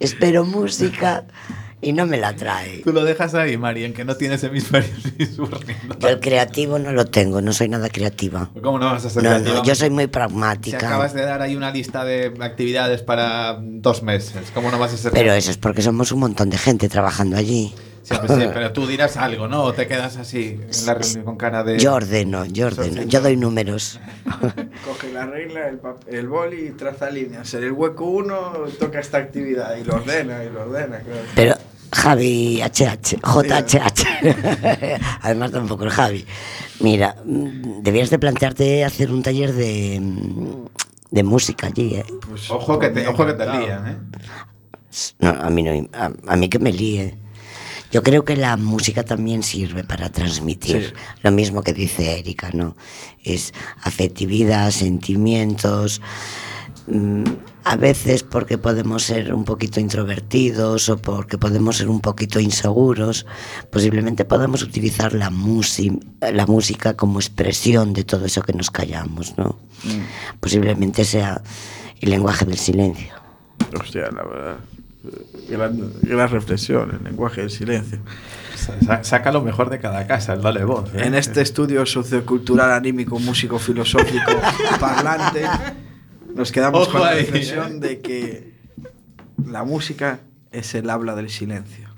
Espero 0.00 0.44
música 0.46 1.24
y 1.82 1.92
no 1.92 2.06
me 2.06 2.16
la 2.16 2.34
trae. 2.34 2.78
Tú 2.82 2.92
lo 2.94 3.04
dejas 3.04 3.34
ahí, 3.34 3.58
Mari, 3.58 3.84
en 3.84 3.92
que 3.92 4.06
no 4.06 4.16
tienes 4.16 4.42
hemisferios 4.44 5.00
ni 5.18 5.26
sur 5.26 5.50
ni. 5.66 5.74
Yo 6.00 6.08
el 6.08 6.18
creativo 6.20 6.78
no 6.78 6.92
lo 6.92 7.04
tengo, 7.04 7.42
no 7.42 7.52
soy 7.52 7.68
nada 7.68 7.90
creativa. 7.90 8.48
¿Cómo 8.62 8.78
no 8.78 8.86
vas 8.86 9.04
a 9.04 9.10
ser 9.10 9.22
No, 9.22 9.28
creativa? 9.30 9.56
no, 9.56 9.64
yo 9.64 9.74
soy 9.74 9.90
muy 9.90 10.04
Si 10.04 10.08
pragmática. 10.08 10.76
acabas 10.78 11.12
de 11.12 11.22
dar 11.26 11.42
ahí 11.42 11.56
una 11.56 11.70
lista 11.72 12.04
de 12.06 12.32
actividades 12.40 13.02
para 13.02 13.58
dos 13.60 14.02
meses, 14.02 14.50
¿cómo 14.54 14.70
no 14.70 14.78
vas 14.78 14.94
a 14.94 14.96
ser 14.96 15.12
Pero 15.12 15.34
eso 15.34 15.50
es 15.50 15.58
porque 15.58 15.82
somos 15.82 16.10
un 16.10 16.20
montón 16.20 16.48
de 16.48 16.56
gente 16.56 16.88
trabajando 16.88 17.36
allí. 17.36 17.74
Sí, 18.02 18.14
pues 18.26 18.32
sí, 18.40 18.48
pero 18.52 18.72
tú 18.72 18.86
dirás 18.86 19.16
algo, 19.16 19.46
¿no? 19.46 19.62
O 19.62 19.72
te 19.72 19.86
quedas 19.86 20.16
así 20.16 20.60
en 20.60 20.86
la 20.86 20.94
reunión 20.94 21.24
con 21.24 21.36
cara 21.36 21.62
de... 21.62 21.78
Yo 21.78 21.94
ordeno, 21.94 22.44
yo 22.46 22.66
ordeno, 22.66 23.02
yo 23.02 23.20
doy 23.20 23.36
números. 23.36 24.00
Coge 24.84 25.12
la 25.12 25.26
regla, 25.26 25.68
el, 25.68 25.80
el 26.08 26.28
boli 26.28 26.66
y 26.66 26.70
traza 26.70 27.10
líneas. 27.10 27.54
En 27.54 27.62
el 27.62 27.72
hueco 27.72 28.04
uno 28.06 28.54
toca 28.80 28.98
esta 28.98 29.18
actividad 29.18 29.76
y 29.76 29.84
lo 29.84 29.94
ordena 29.94 30.42
y 30.42 30.50
lo 30.50 30.62
ordena. 30.62 30.98
claro. 30.98 31.20
Pero 31.36 31.54
Javi 31.92 32.60
HH, 32.62 33.20
JHH. 33.20 35.00
Además 35.22 35.52
tampoco 35.52 35.84
el 35.84 35.90
Javi. 35.90 36.24
Mira, 36.80 37.14
debías 37.24 38.10
de 38.10 38.18
plantearte 38.18 38.84
hacer 38.84 39.12
un 39.12 39.22
taller 39.22 39.52
de, 39.52 40.00
de 41.10 41.22
música 41.22 41.68
allí, 41.68 41.94
¿eh? 41.96 42.04
Pues, 42.28 42.50
Ojo 42.50 42.78
que 42.78 42.88
te, 42.88 43.06
ojo 43.06 43.24
que 43.26 43.34
te 43.34 43.46
lían, 43.46 43.86
¿eh? 43.86 43.96
No, 45.20 45.30
a 45.30 45.50
mí 45.50 45.62
no, 45.62 45.88
a, 45.92 46.10
a 46.26 46.36
mí 46.36 46.48
que 46.48 46.58
me 46.58 46.72
líe. 46.72 47.21
Yo 47.92 48.02
creo 48.02 48.24
que 48.24 48.36
la 48.36 48.56
música 48.56 49.04
también 49.04 49.42
sirve 49.42 49.84
para 49.84 50.08
transmitir 50.10 50.86
Sí. 50.88 50.92
lo 51.22 51.30
mismo 51.30 51.62
que 51.62 51.72
dice 51.74 52.18
Erika, 52.18 52.50
¿no? 52.52 52.74
Es 53.22 53.52
afectividad, 53.82 54.70
sentimientos. 54.70 56.00
mm, 56.86 57.24
A 57.64 57.76
veces 57.76 58.24
porque 58.24 58.58
podemos 58.58 59.04
ser 59.04 59.32
un 59.32 59.44
poquito 59.44 59.78
introvertidos 59.78 60.88
o 60.88 60.96
porque 60.98 61.38
podemos 61.38 61.76
ser 61.76 61.88
un 61.88 62.00
poquito 62.00 62.40
inseguros, 62.40 63.24
posiblemente 63.70 64.24
podamos 64.24 64.62
utilizar 64.64 65.12
la, 65.12 65.30
la 66.32 66.46
música 66.46 66.96
como 66.96 67.20
expresión 67.20 67.92
de 67.92 68.02
todo 68.02 68.24
eso 68.24 68.42
que 68.42 68.52
nos 68.52 68.72
callamos, 68.72 69.38
¿no? 69.38 69.54
Posiblemente 70.40 71.04
sea 71.04 71.40
el 72.00 72.10
lenguaje 72.10 72.44
del 72.46 72.58
silencio. 72.58 73.14
Hostia, 73.80 74.10
la 74.10 74.24
verdad. 74.24 74.56
Gran, 75.48 75.92
gran 76.02 76.28
reflexión, 76.28 76.90
el 76.92 77.02
lenguaje 77.04 77.40
del 77.40 77.50
silencio. 77.50 77.98
Sa- 78.86 79.02
Saca 79.02 79.32
lo 79.32 79.42
mejor 79.42 79.68
de 79.70 79.80
cada 79.80 80.06
casa, 80.06 80.34
el 80.34 80.42
dale 80.42 80.64
voz. 80.64 80.88
¿eh? 80.94 81.02
En 81.06 81.14
este 81.14 81.40
estudio 81.40 81.84
sociocultural, 81.84 82.70
anímico, 82.72 83.18
músico, 83.18 83.58
filosófico, 83.58 84.30
parlante, 84.80 85.44
nos 86.34 86.52
quedamos 86.52 86.82
Ojo 86.82 86.92
con 86.98 87.00
la 87.02 87.14
reflexión 87.14 87.76
¿eh? 87.76 87.80
de 87.88 88.00
que 88.00 88.52
la 89.44 89.64
música 89.64 90.20
es 90.52 90.74
el 90.76 90.88
habla 90.88 91.16
del 91.16 91.30
silencio. 91.30 91.88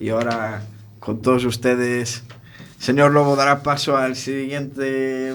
Y 0.00 0.08
ahora 0.08 0.62
con 0.98 1.22
todos 1.22 1.44
ustedes. 1.44 2.24
Señor 2.78 3.12
Lobo 3.12 3.36
dará 3.36 3.62
paso 3.62 3.96
al 3.96 4.16
siguiente 4.16 5.34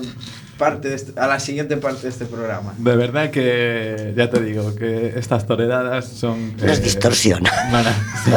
parte 0.61 0.89
de 0.89 0.95
este- 0.95 1.19
a 1.19 1.25
la 1.25 1.39
siguiente 1.39 1.75
parte 1.75 2.03
de 2.03 2.09
este 2.09 2.25
programa. 2.25 2.75
De 2.77 2.95
verdad 2.95 3.31
que, 3.31 4.13
ya 4.15 4.29
te 4.29 4.39
digo, 4.41 4.75
que 4.75 5.13
estas 5.17 5.47
toredadas 5.47 6.05
son... 6.05 6.55
Nos 6.55 6.77
sí, 8.23 8.31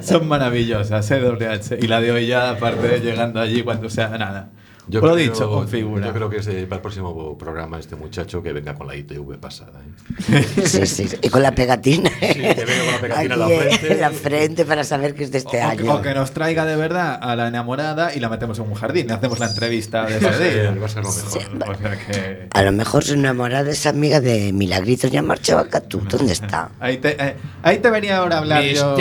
son 0.08 0.28
maravillosas, 0.28 1.10
¿eh? 1.10 1.20
WH. 1.20 1.78
Y 1.82 1.88
la 1.88 2.00
de 2.00 2.12
hoy 2.12 2.26
ya, 2.28 2.50
aparte, 2.50 3.00
llegando 3.00 3.40
allí 3.40 3.64
cuando 3.64 3.90
sea 3.90 4.06
nada. 4.16 4.50
Por 4.90 5.02
lo 5.04 5.16
dicho, 5.16 5.48
con 5.48 5.68
figura. 5.68 6.06
Yo 6.06 6.12
creo 6.12 6.30
que 6.30 6.38
es 6.38 6.46
eh, 6.46 6.66
para 6.68 6.76
el 6.76 6.82
próximo 6.82 7.38
programa 7.38 7.78
este 7.78 7.96
muchacho 7.96 8.42
que 8.42 8.52
venga 8.52 8.74
con 8.74 8.86
la 8.86 8.96
ITV 8.96 9.38
pasada. 9.38 9.80
¿eh? 9.80 10.44
Sí, 10.64 10.86
sí, 10.86 11.08
y 11.22 11.28
con 11.28 11.42
la 11.42 11.54
pegatina. 11.54 12.10
que 12.18 12.64
venga 12.66 12.84
con 12.84 12.92
la 12.92 13.00
pegatina 13.00 13.34
en 13.34 13.40
la 13.40 13.46
frente. 13.46 13.92
en 13.92 14.00
la 14.00 14.10
frente 14.10 14.64
para 14.64 14.84
saber 14.84 15.14
que 15.14 15.24
es 15.24 15.32
de 15.32 15.38
este 15.38 15.58
o, 15.58 15.64
año. 15.64 15.94
o 15.94 16.02
que 16.02 16.14
nos 16.14 16.32
traiga 16.32 16.64
de 16.66 16.76
verdad 16.76 17.18
a 17.20 17.34
la 17.36 17.48
enamorada 17.48 18.14
y 18.14 18.20
la 18.20 18.28
metemos 18.28 18.58
en 18.58 18.66
un 18.66 18.74
jardín. 18.74 19.06
y 19.08 19.12
Hacemos 19.12 19.38
la 19.38 19.46
entrevista 19.46 20.04
de 20.06 20.16
ese 20.18 20.54
día. 20.54 20.74
Va 20.80 20.86
a 20.86 20.88
ser 20.88 21.02
lo 21.02 21.12
mejor. 21.12 21.76
O 21.76 21.78
sea 21.78 21.98
que... 22.06 22.48
A 22.52 22.62
lo 22.62 22.72
mejor 22.72 23.04
su 23.04 23.14
enamorada 23.14 23.70
es 23.70 23.86
amiga 23.86 24.20
de 24.20 24.52
Milagritos, 24.52 25.10
ya 25.10 25.22
marchó 25.22 25.58
a 25.58 25.68
Catú. 25.68 26.02
¿Dónde 26.08 26.32
está? 26.32 26.70
Ahí 26.80 26.98
te, 26.98 27.16
eh, 27.18 27.36
ahí 27.62 27.78
te 27.78 27.90
venía 27.90 28.18
ahora 28.18 28.36
a 28.36 28.38
hablar 28.40 28.62
yo. 28.64 28.96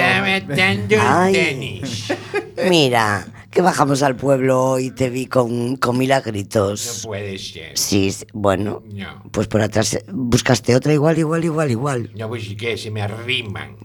Mira, 2.69 3.25
que 3.53 3.61
bajamos 3.61 4.01
al 4.03 4.15
pueblo 4.15 4.79
y 4.79 4.91
te 4.91 5.09
vi 5.09 5.27
con, 5.27 5.77
con 5.77 5.95
No 5.95 5.99
Milagritos. 5.99 7.01
puede 7.05 7.37
ser. 7.37 7.77
Sí, 7.77 8.11
sí, 8.11 8.25
bueno, 8.33 8.81
No. 8.91 9.23
pues 9.31 9.47
por 9.47 9.61
atrás 9.61 9.93
eh, 9.93 10.03
buscaste 10.11 10.75
otra 10.75 10.93
igual, 10.93 11.17
igual, 11.19 11.43
igual, 11.45 11.71
igual. 11.71 12.09
No, 12.17 12.27
pues 12.29 12.43
sí 12.43 12.55
que 12.55 12.77
se 12.77 12.89
me 12.91 13.01
arriman. 13.01 13.75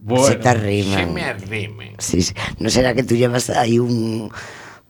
Bueno, 0.00 0.26
Se 0.26 0.36
te 0.36 0.42
Se 0.42 0.48
arriman. 0.48 1.14
me 1.14 1.22
arriman. 1.24 1.88
Sí, 1.98 2.22
sí. 2.22 2.34
¿No 2.58 2.70
será 2.70 2.94
que 2.94 3.02
tú 3.02 3.14
llevas 3.16 3.50
ahí 3.50 3.78
un, 3.78 4.30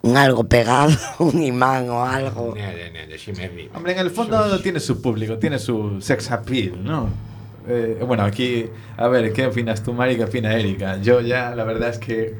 un 0.02 0.16
algo 0.16 0.44
pegado, 0.44 0.92
un 1.20 1.42
imán 1.42 1.88
o 1.88 2.04
algo? 2.04 2.54
Nada, 2.56 2.72
nada, 2.92 3.16
se 3.18 3.32
me 3.32 3.44
arriman. 3.44 3.76
Hombre, 3.76 3.92
en 3.92 3.98
el 4.00 4.10
fondo 4.10 4.60
tiene 4.60 4.80
su 4.80 5.00
público, 5.00 5.38
tiene 5.38 5.58
su 5.58 6.00
sex 6.00 6.30
appeal, 6.30 6.82
¿no? 6.84 7.08
Eh, 7.66 7.98
bueno, 8.06 8.24
aquí, 8.24 8.66
a 8.98 9.08
ver, 9.08 9.32
¿qué 9.32 9.46
opinas 9.46 9.82
tú, 9.82 9.94
Mari? 9.94 10.16
¿Qué 10.16 10.24
opina 10.24 10.52
Erika? 10.54 11.00
Yo 11.00 11.20
ya, 11.22 11.54
la 11.54 11.64
verdad 11.64 11.88
es 11.90 11.98
que 11.98 12.34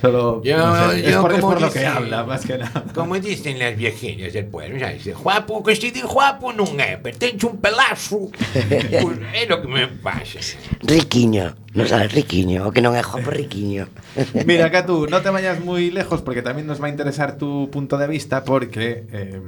solo. 0.00 0.42
Yo, 0.42 0.56
no 0.58 0.90
sé, 0.92 1.08
es 1.10 1.16
por, 1.16 1.32
es 1.32 1.40
como 1.40 1.54
lo 1.54 1.70
que 1.72 1.78
dice- 1.80 1.86
habla, 1.86 2.24
más 2.24 2.44
que 2.44 2.58
nada. 2.58 2.84
Como 2.94 3.18
dicen 3.18 3.58
las 3.58 3.76
viejiñas 3.76 4.32
del 4.32 4.46
pueblo, 4.46 4.78
sabes? 4.78 5.06
Guapo, 5.16 5.62
que 5.62 5.76
si 5.76 5.90
de 5.90 6.02
guapo 6.02 6.52
non 6.52 6.78
é, 6.80 6.96
pero 7.02 7.16
tencho 7.18 7.48
un 7.48 7.58
pelazo. 7.58 8.30
Pues 9.02 9.18
é 9.34 9.46
lo 9.48 9.60
que 9.62 9.68
me 9.68 9.86
pasa. 9.88 10.38
Riquiño, 10.82 11.54
no 11.74 11.86
sabes, 11.86 12.12
riquiño, 12.12 12.66
o 12.66 12.72
que 12.72 12.80
non 12.82 12.94
é 12.94 13.02
guapo 13.02 13.30
riquiño. 13.30 13.88
Mira, 14.48 14.70
Catu, 14.70 15.06
no 15.08 15.20
te 15.22 15.30
vayas 15.30 15.58
muy 15.60 15.90
lejos 15.90 16.22
porque 16.22 16.42
también 16.42 16.66
nos 16.66 16.80
va 16.82 16.86
a 16.86 16.90
interesar 16.90 17.36
tu 17.38 17.68
punto 17.70 17.98
de 17.98 18.06
vista 18.06 18.44
porque 18.44 19.04
eh, 19.12 19.40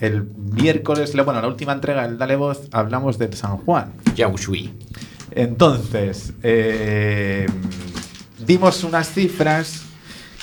el 0.00 0.22
miércoles, 0.36 1.10
bueno, 1.24 1.40
la 1.42 1.48
última 1.48 1.72
entrega 1.72 2.06
del 2.06 2.18
Dale 2.18 2.36
Voz, 2.36 2.68
hablamos 2.72 3.18
del 3.18 3.34
San 3.34 3.58
Juan. 3.58 3.92
Ya 4.14 4.28
usui. 4.28 4.70
Entonces, 5.34 6.32
eh, 6.42 7.46
dimos 8.48 8.82
unas 8.82 9.08
cifras 9.12 9.82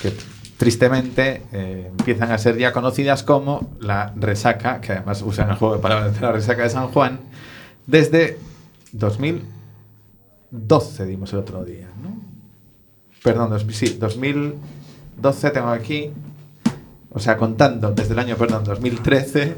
que 0.00 0.12
tristemente 0.56 1.42
eh, 1.52 1.90
empiezan 1.98 2.32
a 2.32 2.38
ser 2.38 2.56
ya 2.56 2.72
conocidas 2.72 3.22
como 3.22 3.76
la 3.80 4.14
resaca, 4.16 4.80
que 4.80 4.92
además 4.92 5.20
usan 5.22 5.50
el 5.50 5.56
juego 5.56 5.76
de 5.76 5.82
palabras 5.82 6.14
de 6.14 6.20
la 6.22 6.32
resaca 6.32 6.62
de 6.62 6.70
San 6.70 6.88
Juan, 6.88 7.20
desde 7.86 8.38
2012 8.92 11.04
dimos 11.06 11.32
el 11.32 11.38
otro 11.40 11.64
día, 11.64 11.88
¿no? 12.02 12.16
Perdón, 13.22 13.50
dos- 13.50 13.66
sí, 13.70 13.96
2012 14.00 15.50
tengo 15.50 15.68
aquí, 15.68 16.10
o 17.10 17.18
sea, 17.18 17.36
contando 17.36 17.90
desde 17.92 18.12
el 18.14 18.18
año, 18.20 18.36
perdón, 18.36 18.64
2013, 18.64 19.56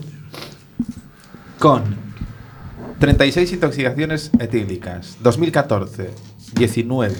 con 1.58 1.82
36 2.98 3.52
intoxicaciones 3.52 4.30
etílicas. 4.40 5.18
2014, 5.20 6.10
19. 6.54 7.14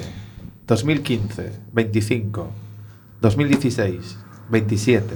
2015, 0.68 1.50
25. 1.72 2.50
2016, 3.22 4.18
27. 4.50 5.14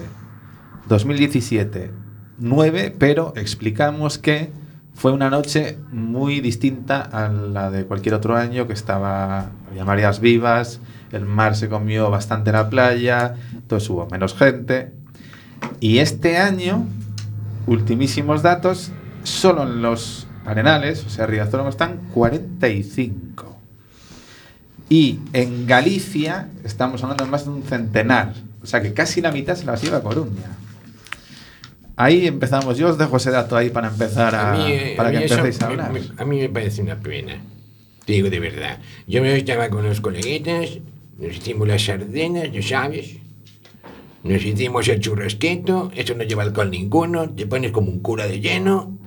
2017, 0.88 1.90
9, 2.38 2.96
pero 2.98 3.34
explicamos 3.36 4.16
que 4.16 4.50
fue 4.94 5.12
una 5.12 5.28
noche 5.28 5.76
muy 5.92 6.40
distinta 6.40 7.02
a 7.02 7.28
la 7.28 7.70
de 7.70 7.84
cualquier 7.84 8.14
otro 8.14 8.34
año, 8.34 8.66
que 8.66 8.72
estaba, 8.72 9.50
había 9.70 9.84
mareas 9.84 10.20
vivas, 10.20 10.80
el 11.12 11.26
mar 11.26 11.54
se 11.54 11.68
comió 11.68 12.10
bastante 12.10 12.50
la 12.50 12.70
playa, 12.70 13.34
entonces 13.52 13.88
hubo 13.90 14.08
menos 14.10 14.34
gente. 14.34 14.92
Y 15.80 15.98
este 15.98 16.38
año, 16.38 16.86
ultimísimos 17.66 18.42
datos, 18.42 18.90
solo 19.22 19.64
en 19.64 19.82
los 19.82 20.26
arenales, 20.46 21.04
o 21.04 21.10
sea, 21.10 21.26
Riazor 21.26 21.68
están 21.68 21.98
45. 22.14 23.52
Y 24.92 25.20
en 25.32 25.66
Galicia 25.66 26.50
estamos 26.64 27.02
hablando 27.02 27.24
de 27.24 27.30
más 27.30 27.46
de 27.46 27.50
un 27.50 27.62
centenar. 27.62 28.34
O 28.62 28.66
sea 28.66 28.82
que 28.82 28.92
casi 28.92 29.22
la 29.22 29.32
mitad 29.32 29.54
se 29.54 29.64
las 29.64 29.82
lleva 29.82 30.02
Coruña. 30.02 30.54
Ahí 31.96 32.26
empezamos. 32.26 32.76
Yo 32.76 32.90
os 32.90 32.98
dejo 32.98 33.16
ese 33.16 33.30
dato 33.30 33.56
ahí 33.56 33.70
para 33.70 33.88
empezar 33.88 34.34
a, 34.34 34.68
eh, 34.68 34.92
para 34.94 35.08
a 35.08 35.12
que 35.12 35.18
mí 35.20 35.24
eso 35.24 35.36
empecéis 35.36 35.62
a 35.62 35.66
hablar. 35.68 35.92
a 36.18 36.24
mí 36.26 36.40
me 36.40 36.50
parece 36.50 36.82
una 36.82 37.00
pena. 37.00 37.40
Te 38.04 38.12
digo 38.12 38.28
de 38.28 38.38
verdad. 38.38 38.80
Yo 39.06 39.22
me 39.22 39.34
estaba 39.34 39.70
con 39.70 39.82
los 39.82 40.02
coleguitas, 40.02 40.80
nos 41.16 41.36
hicimos 41.38 41.66
las 41.66 41.82
sardinas, 41.82 42.52
ya 42.52 42.60
sabes. 42.60 43.16
Nos 44.24 44.44
hicimos 44.44 44.86
el 44.88 45.00
churrasquito, 45.00 45.90
eso 45.96 46.14
no 46.14 46.24
lleva 46.24 46.42
alcohol 46.42 46.70
ninguno, 46.70 47.30
te 47.30 47.46
pones 47.46 47.72
como 47.72 47.90
un 47.90 48.00
cura 48.00 48.26
de 48.26 48.40
lleno 48.40 48.98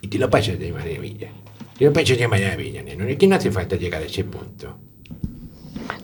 y 0.00 0.06
te 0.06 0.18
lo 0.18 0.30
pasas 0.30 0.60
de 0.60 0.72
maravilla. 0.72 1.39
Te 1.80 1.86
lo 1.86 1.94
pasas 1.94 2.18
de 2.18 2.28
maravilla, 2.28 2.82
neno. 2.82 3.08
Y 3.08 3.16
que 3.16 3.26
no 3.26 3.36
hace 3.36 3.50
falta 3.50 3.74
llegar 3.74 4.02
a 4.02 4.04
ese 4.04 4.22
punto. 4.22 4.76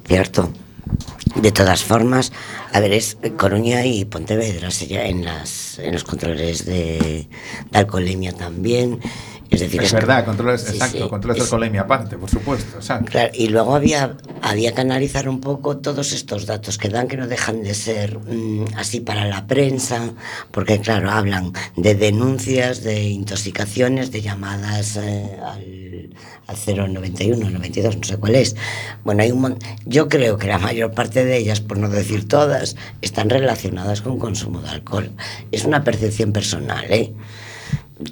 Cierto. 0.07 0.51
De 1.35 1.53
todas 1.53 1.85
formas, 1.85 2.33
a 2.73 2.81
ver, 2.81 2.95
es 2.95 3.19
Coruña 3.37 3.85
y 3.85 4.07
Pontevedra 4.07 4.71
en, 4.91 5.23
las, 5.23 5.79
en 5.79 5.93
los 5.93 6.03
controles 6.03 6.65
de, 6.65 7.27
de 7.71 7.79
alcoholemia 7.79 8.33
también. 8.33 9.01
Es 9.51 9.61
decir, 9.61 9.83
Es 9.83 9.93
verdad, 9.93 10.25
controles, 10.25 10.63
sí, 10.63 10.73
exacto, 10.75 11.05
sí, 11.05 11.09
controles 11.09 11.37
de 11.37 11.43
es- 11.45 11.47
alcoholemia 11.53 11.83
aparte, 11.83 12.17
por 12.19 12.29
supuesto. 12.29 12.77
exacto. 12.77 13.11
Claro, 13.11 13.31
y 13.35 13.49
luego 13.49 13.75
había, 13.77 14.17
había 14.43 14.75
que 14.75 14.81
analizar 14.81 15.29
un 15.29 15.41
poco 15.41 15.79
todos 15.79 16.13
estos 16.13 16.47
datos 16.47 16.79
que 16.79 16.89
dan, 16.89 17.07
que 17.09 17.17
no 17.17 17.27
dejan 17.29 17.63
de 17.63 17.75
ser 17.75 18.19
mm, 18.19 18.65
así 18.77 19.01
para 19.01 19.25
la 19.27 19.47
prensa, 19.47 20.11
porque 20.51 20.81
claro, 20.81 21.11
hablan 21.11 21.53
de 21.77 21.95
denuncias, 21.95 22.83
de 22.83 23.05
intoxicaciones, 23.05 24.11
de 24.11 24.23
llamadas 24.23 24.97
eh, 24.97 25.37
al, 25.45 26.11
al 26.49 26.57
091, 26.93 27.49
92, 27.51 27.97
no 27.99 28.05
sé 28.05 28.17
cuál 28.17 28.35
es. 28.35 28.57
Bueno, 29.05 29.23
hay 29.23 29.31
un 29.31 29.59
yo 29.85 30.09
creo 30.09 30.39
que 30.39 30.49
la 30.49 30.59
mayor 30.59 30.93
parte 30.93 31.25
de 31.25 31.37
ellas, 31.37 31.61
por 31.61 31.79
no 31.79 31.89
decir 31.89 32.27
todas, 32.27 32.77
están 33.01 33.31
relacionadas 33.31 34.03
con 34.03 34.19
consumo 34.19 34.61
de 34.61 34.71
alcohol. 34.71 35.13
Es 35.53 35.65
una 35.65 35.85
percepción 35.85 36.33
personal, 36.33 36.85
¿eh? 36.91 37.13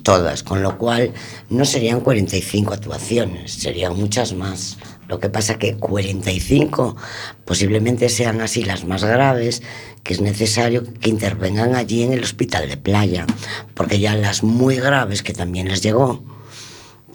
Todas, 0.03 0.43
con 0.43 0.63
lo 0.63 0.79
cual 0.79 1.13
no 1.51 1.65
serían 1.65 2.01
45 2.01 2.75
actuaciones, 2.75 3.53
serían 3.53 3.97
muchas 3.97 4.33
más. 4.35 4.79
Lo 5.09 5.21
que 5.21 5.29
pasa 5.29 5.59
que 5.59 5.77
45 5.77 6.97
posiblemente 7.45 8.09
sean 8.09 8.41
así 8.41 8.65
las 8.65 8.85
más 8.87 9.05
graves, 9.05 9.63
que 10.03 10.15
es 10.15 10.21
necesario 10.23 10.83
que 11.01 11.11
intervengan 11.11 11.75
allí 11.75 12.03
en 12.03 12.13
el 12.15 12.23
hospital 12.25 12.69
de 12.69 12.77
playa, 12.79 13.27
porque 13.75 13.99
ya 14.01 14.15
las 14.17 14.43
muy 14.43 14.77
graves 14.77 15.23
que 15.23 15.35
también 15.35 15.69
les 15.69 15.83
llegó, 15.83 16.25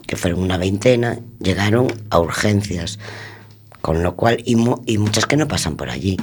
que 0.05 0.15
fueron 0.15 0.41
una 0.41 0.57
veintena, 0.57 1.19
llegaron 1.39 1.87
a 2.11 2.19
urgencias, 2.19 2.99
con 3.81 4.03
lo 4.03 4.15
cual 4.15 4.41
y, 4.45 4.55
mu- 4.55 4.81
y 4.85 4.97
muchas 4.99 5.25
que 5.25 5.37
no 5.37 5.47
pasan 5.47 5.75
por 5.75 5.89
allí. 5.89 6.17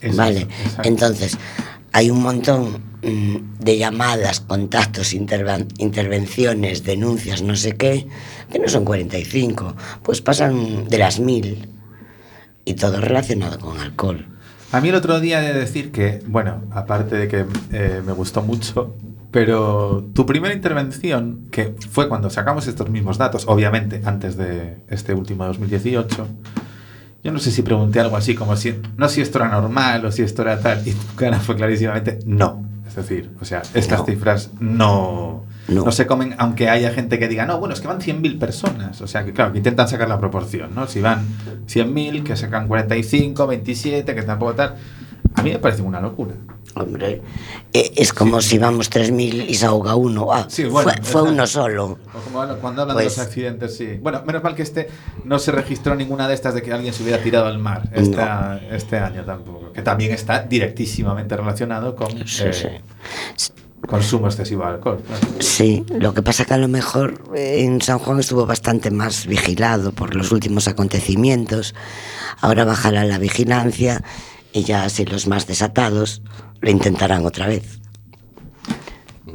Exacto, 0.00 0.16
vale, 0.16 0.40
exacto. 0.42 0.82
entonces 0.88 1.38
hay 1.92 2.10
un 2.10 2.22
montón 2.22 2.82
de 3.02 3.78
llamadas, 3.78 4.40
contactos, 4.40 5.14
intervenciones, 5.14 6.84
denuncias, 6.84 7.42
no 7.42 7.54
sé 7.54 7.76
qué, 7.76 8.08
que 8.50 8.58
no 8.58 8.68
son 8.68 8.84
45, 8.84 9.76
pues 10.02 10.20
pasan 10.20 10.88
de 10.88 10.98
las 10.98 11.20
mil 11.20 11.68
y 12.64 12.74
todo 12.74 13.00
relacionado 13.00 13.58
con 13.58 13.78
alcohol. 13.78 14.26
A 14.72 14.80
mí 14.80 14.90
el 14.90 14.96
otro 14.96 15.20
día 15.20 15.42
he 15.42 15.52
de 15.54 15.58
decir 15.58 15.92
que, 15.92 16.22
bueno, 16.26 16.64
aparte 16.72 17.16
de 17.16 17.28
que 17.28 17.46
eh, 17.72 18.02
me 18.04 18.12
gustó 18.12 18.42
mucho, 18.42 18.94
pero 19.30 20.04
tu 20.12 20.26
primera 20.26 20.54
intervención, 20.54 21.46
que 21.50 21.74
fue 21.90 22.08
cuando 22.08 22.28
sacamos 22.28 22.66
estos 22.66 22.90
mismos 22.90 23.16
datos, 23.16 23.44
obviamente 23.46 24.02
antes 24.04 24.36
de 24.36 24.78
este 24.88 25.14
último 25.14 25.46
2018, 25.46 26.28
yo 27.24 27.32
no 27.32 27.38
sé 27.38 27.50
si 27.50 27.62
pregunté 27.62 28.00
algo 28.00 28.16
así 28.16 28.34
como 28.34 28.56
si, 28.56 28.74
no 28.96 29.08
si 29.08 29.22
esto 29.22 29.38
era 29.38 29.48
normal 29.48 30.04
o 30.04 30.12
si 30.12 30.22
esto 30.22 30.42
era 30.42 30.60
tal, 30.60 30.86
y 30.86 30.92
tu 30.92 31.14
cara 31.16 31.40
fue 31.40 31.56
clarísimamente 31.56 32.18
no. 32.26 32.67
Es 33.00 33.08
decir, 33.08 33.30
o 33.40 33.44
sea, 33.44 33.62
estas 33.74 34.00
No. 34.00 34.04
cifras 34.06 34.50
no, 34.60 35.44
No. 35.68 35.84
no 35.84 35.92
se 35.92 36.06
comen, 36.06 36.34
aunque 36.38 36.68
haya 36.68 36.90
gente 36.92 37.18
que 37.18 37.28
diga, 37.28 37.44
no, 37.46 37.58
bueno, 37.58 37.74
es 37.74 37.80
que 37.80 37.88
van 37.88 38.00
100.000 38.00 38.38
personas. 38.38 39.00
O 39.00 39.06
sea, 39.06 39.24
que 39.24 39.32
claro, 39.32 39.52
que 39.52 39.58
intentan 39.58 39.86
sacar 39.88 40.08
la 40.08 40.18
proporción, 40.18 40.74
¿no? 40.74 40.86
Si 40.86 41.00
van 41.00 41.26
100.000, 41.66 42.22
que 42.22 42.36
sacan 42.36 42.66
45, 42.68 43.46
27, 43.46 44.14
que 44.14 44.22
tampoco 44.22 44.54
tal. 44.54 44.74
A 45.34 45.42
mí 45.42 45.50
me 45.52 45.58
parece 45.58 45.82
una 45.82 46.00
locura. 46.00 46.34
Hombre, 46.74 47.22
eh, 47.72 47.92
es 47.96 48.12
como 48.12 48.40
si 48.40 48.56
vamos 48.58 48.88
3.000 48.90 49.46
y 49.48 49.54
se 49.54 49.66
ahoga 49.66 49.96
uno. 49.96 50.32
Ah, 50.32 50.46
Sí, 50.48 50.64
bueno, 50.64 50.92
fue, 51.02 51.02
fue 51.02 51.22
uno 51.22 51.46
solo. 51.46 51.98
O 52.14 52.20
como 52.24 52.46
cuando 52.60 52.82
hablan 52.82 52.96
de 52.96 53.02
Pues- 53.04 53.16
los 53.16 53.26
accidentes, 53.26 53.76
sí. 53.76 53.98
Bueno, 54.00 54.22
menos 54.24 54.42
mal 54.44 54.54
que 54.54 54.62
este 54.62 54.88
no 55.24 55.38
se 55.40 55.50
registró 55.50 55.94
ninguna 55.96 56.28
de 56.28 56.34
estas 56.34 56.54
de 56.54 56.62
que 56.62 56.72
alguien 56.72 56.92
se 56.94 57.02
hubiera 57.02 57.20
tirado 57.22 57.46
al 57.46 57.58
mar 57.58 57.88
esta- 57.92 58.60
este 58.70 58.96
año 58.98 59.24
tampoco. 59.24 59.72
Que 59.72 59.82
también 59.82 60.12
está 60.12 60.42
directísimamente 60.42 61.36
relacionado 61.36 61.96
con 61.96 62.10
Sí, 62.28 62.44
eh, 62.44 62.52
sí. 63.34 63.52
consumo 63.88 64.26
excesivo 64.26 64.62
de 64.64 64.68
alcohol. 64.70 65.00
Sí, 65.40 65.84
lo 65.88 66.14
que 66.14 66.22
pasa 66.22 66.44
que 66.44 66.54
a 66.54 66.58
lo 66.58 66.68
mejor 66.68 67.24
eh, 67.34 67.62
en 67.64 67.80
San 67.80 67.98
Juan 67.98 68.20
estuvo 68.20 68.44
bastante 68.46 68.90
más 68.90 69.26
vigilado 69.26 69.90
por 69.92 70.14
los 70.14 70.30
últimos 70.30 70.68
acontecimientos. 70.68 71.74
Ahora 72.40 72.64
bajará 72.64 73.04
la 73.04 73.18
vigilancia 73.18 74.02
y 74.52 74.64
ya 74.64 74.84
así 74.84 75.04
los 75.04 75.26
más 75.26 75.46
desatados 75.46 76.22
lo 76.60 76.70
intentarán 76.70 77.24
otra 77.24 77.46
vez. 77.46 77.80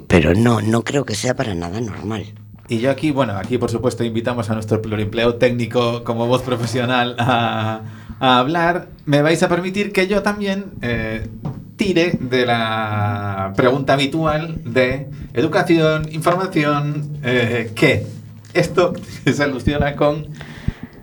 Pero 0.07 0.33
no, 0.33 0.61
no 0.61 0.83
creo 0.83 1.05
que 1.05 1.15
sea 1.15 1.35
para 1.35 1.55
nada 1.55 1.81
normal. 1.81 2.25
Y 2.69 2.79
yo 2.79 2.91
aquí, 2.91 3.11
bueno, 3.11 3.33
aquí 3.33 3.57
por 3.57 3.69
supuesto 3.69 4.03
invitamos 4.03 4.49
a 4.49 4.53
nuestro 4.53 4.81
pluriempleo 4.81 5.35
técnico 5.35 6.03
como 6.03 6.27
voz 6.27 6.41
profesional 6.43 7.15
a, 7.19 7.81
a 8.19 8.39
hablar. 8.39 8.87
Me 9.05 9.21
vais 9.21 9.41
a 9.43 9.49
permitir 9.49 9.91
que 9.91 10.07
yo 10.07 10.21
también 10.23 10.71
eh, 10.81 11.27
tire 11.75 12.17
de 12.19 12.45
la 12.45 13.53
pregunta 13.55 13.93
habitual 13.93 14.61
de 14.63 15.07
educación, 15.33 16.07
información, 16.11 17.19
eh, 17.23 17.71
¿qué? 17.75 18.05
Esto 18.53 18.93
se 19.25 19.33
soluciona 19.33 19.95
con 19.95 20.27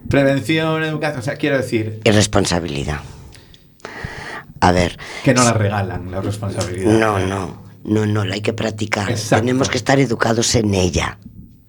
prevención, 0.08 0.82
educación, 0.82 1.20
o 1.20 1.22
sea, 1.22 1.36
quiero 1.36 1.56
decir, 1.56 2.00
Irresponsabilidad. 2.04 3.00
A 4.60 4.72
ver, 4.72 4.98
que 5.24 5.32
no 5.34 5.42
la 5.44 5.52
regalan 5.52 6.10
la 6.10 6.20
responsabilidad. 6.20 6.92
no, 6.92 7.18
no, 7.18 7.62
no, 7.84 8.06
no, 8.06 8.24
la 8.24 8.34
hay 8.34 8.40
que 8.42 8.52
practicar. 8.52 9.10
Exacto. 9.10 9.42
Tenemos 9.44 9.68
que 9.68 9.78
estar 9.78 9.98
educados 9.98 10.54
en 10.54 10.74
ella. 10.74 11.18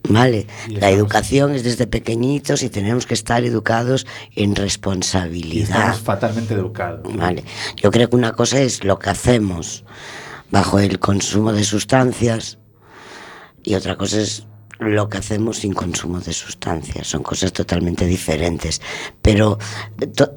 ¿Vale? 0.10 0.48
Y 0.68 0.72
La 0.72 0.90
estamos- 0.90 0.96
educación 0.98 1.54
es 1.56 1.64
desde 1.64 1.88
pequeñitos 1.88 2.64
y 2.64 2.70
tenemos 2.70 3.06
que 3.06 3.14
estar 3.14 3.46
educados 3.46 4.08
en 4.36 4.52
Y 4.52 4.56
responsabilidad. 4.56 5.70
estamos 5.78 6.00
fatalmente 6.02 6.54
educados. 6.56 7.02
Vale. 7.16 7.46
Yo 7.82 7.92
creo 7.92 8.10
que 8.10 8.16
una 8.16 8.34
cosa 8.34 8.60
es 8.60 8.84
lo 8.84 8.98
que 9.00 9.10
hacemos 9.12 9.86
bajo 10.50 10.80
el 10.80 11.00
consumo 11.00 11.54
de 11.54 11.64
sustancias 11.64 12.58
y 13.64 13.76
otra 13.76 13.96
cosa 13.96 14.20
es 14.20 14.48
lo 14.82 15.08
que 15.10 15.20
hacemos 15.20 15.58
sin 15.60 15.74
consumo 15.74 16.20
de 16.20 16.34
sustancias. 16.34 17.08
Son 17.08 17.22
cosas 17.22 17.54
totalmente 17.54 18.06
diferentes. 18.06 18.82
Pero 19.22 19.60
to- 20.16 20.34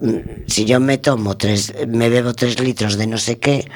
si 0.46 0.66
yo 0.66 0.80
me 0.80 0.98
tomo 0.98 1.36
tres, 1.36 1.72
me 1.88 2.10
bebo 2.10 2.34
tres 2.34 2.60
litros 2.60 2.96
de 2.98 3.06
no 3.06 3.16
sé 3.18 3.38
qué, 3.38 3.66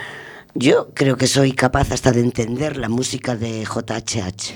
yo 0.54 0.90
creo 0.94 1.16
que 1.16 1.26
soy 1.26 1.52
capaz 1.52 1.90
hasta 1.92 2.12
de 2.12 2.20
entender 2.20 2.76
la 2.76 2.88
música 2.90 3.34
de 3.34 3.64
JHH. 3.64 4.54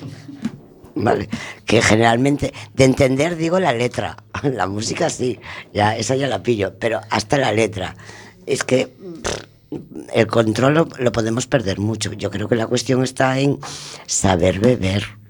Vale, 0.94 1.30
que 1.64 1.80
generalmente 1.80 2.52
de 2.74 2.84
entender 2.84 3.36
digo 3.36 3.58
la 3.58 3.72
letra, 3.72 4.18
la 4.42 4.66
música 4.66 5.08
sí, 5.08 5.40
ya 5.72 5.96
esa 5.96 6.14
ya 6.16 6.26
la 6.28 6.42
pillo, 6.42 6.74
pero 6.78 7.00
hasta 7.08 7.38
la 7.38 7.52
letra. 7.52 7.96
Es 8.44 8.64
que 8.64 8.92
el 10.12 10.26
control 10.26 10.90
lo 10.98 11.12
podemos 11.12 11.46
perder 11.46 11.78
mucho. 11.78 12.12
Yo 12.12 12.30
creo 12.30 12.48
que 12.48 12.56
la 12.56 12.66
cuestión 12.66 13.02
está 13.02 13.38
en 13.38 13.58
saber 14.06 14.60
beber. 14.60 15.21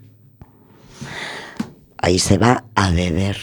Ahí 2.03 2.19
se 2.19 2.37
va 2.37 2.65
a 2.75 2.91
beber. 2.91 3.37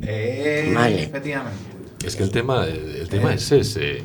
Eh, 0.00 0.72
Vale. 0.74 1.02
Efectivamente. 1.04 1.58
Es 2.06 2.16
que 2.16 2.22
el 2.24 2.30
tema, 2.30 2.64
el, 2.66 2.96
el 2.96 3.08
tema 3.08 3.34
es 3.34 3.52
ese. 3.52 4.02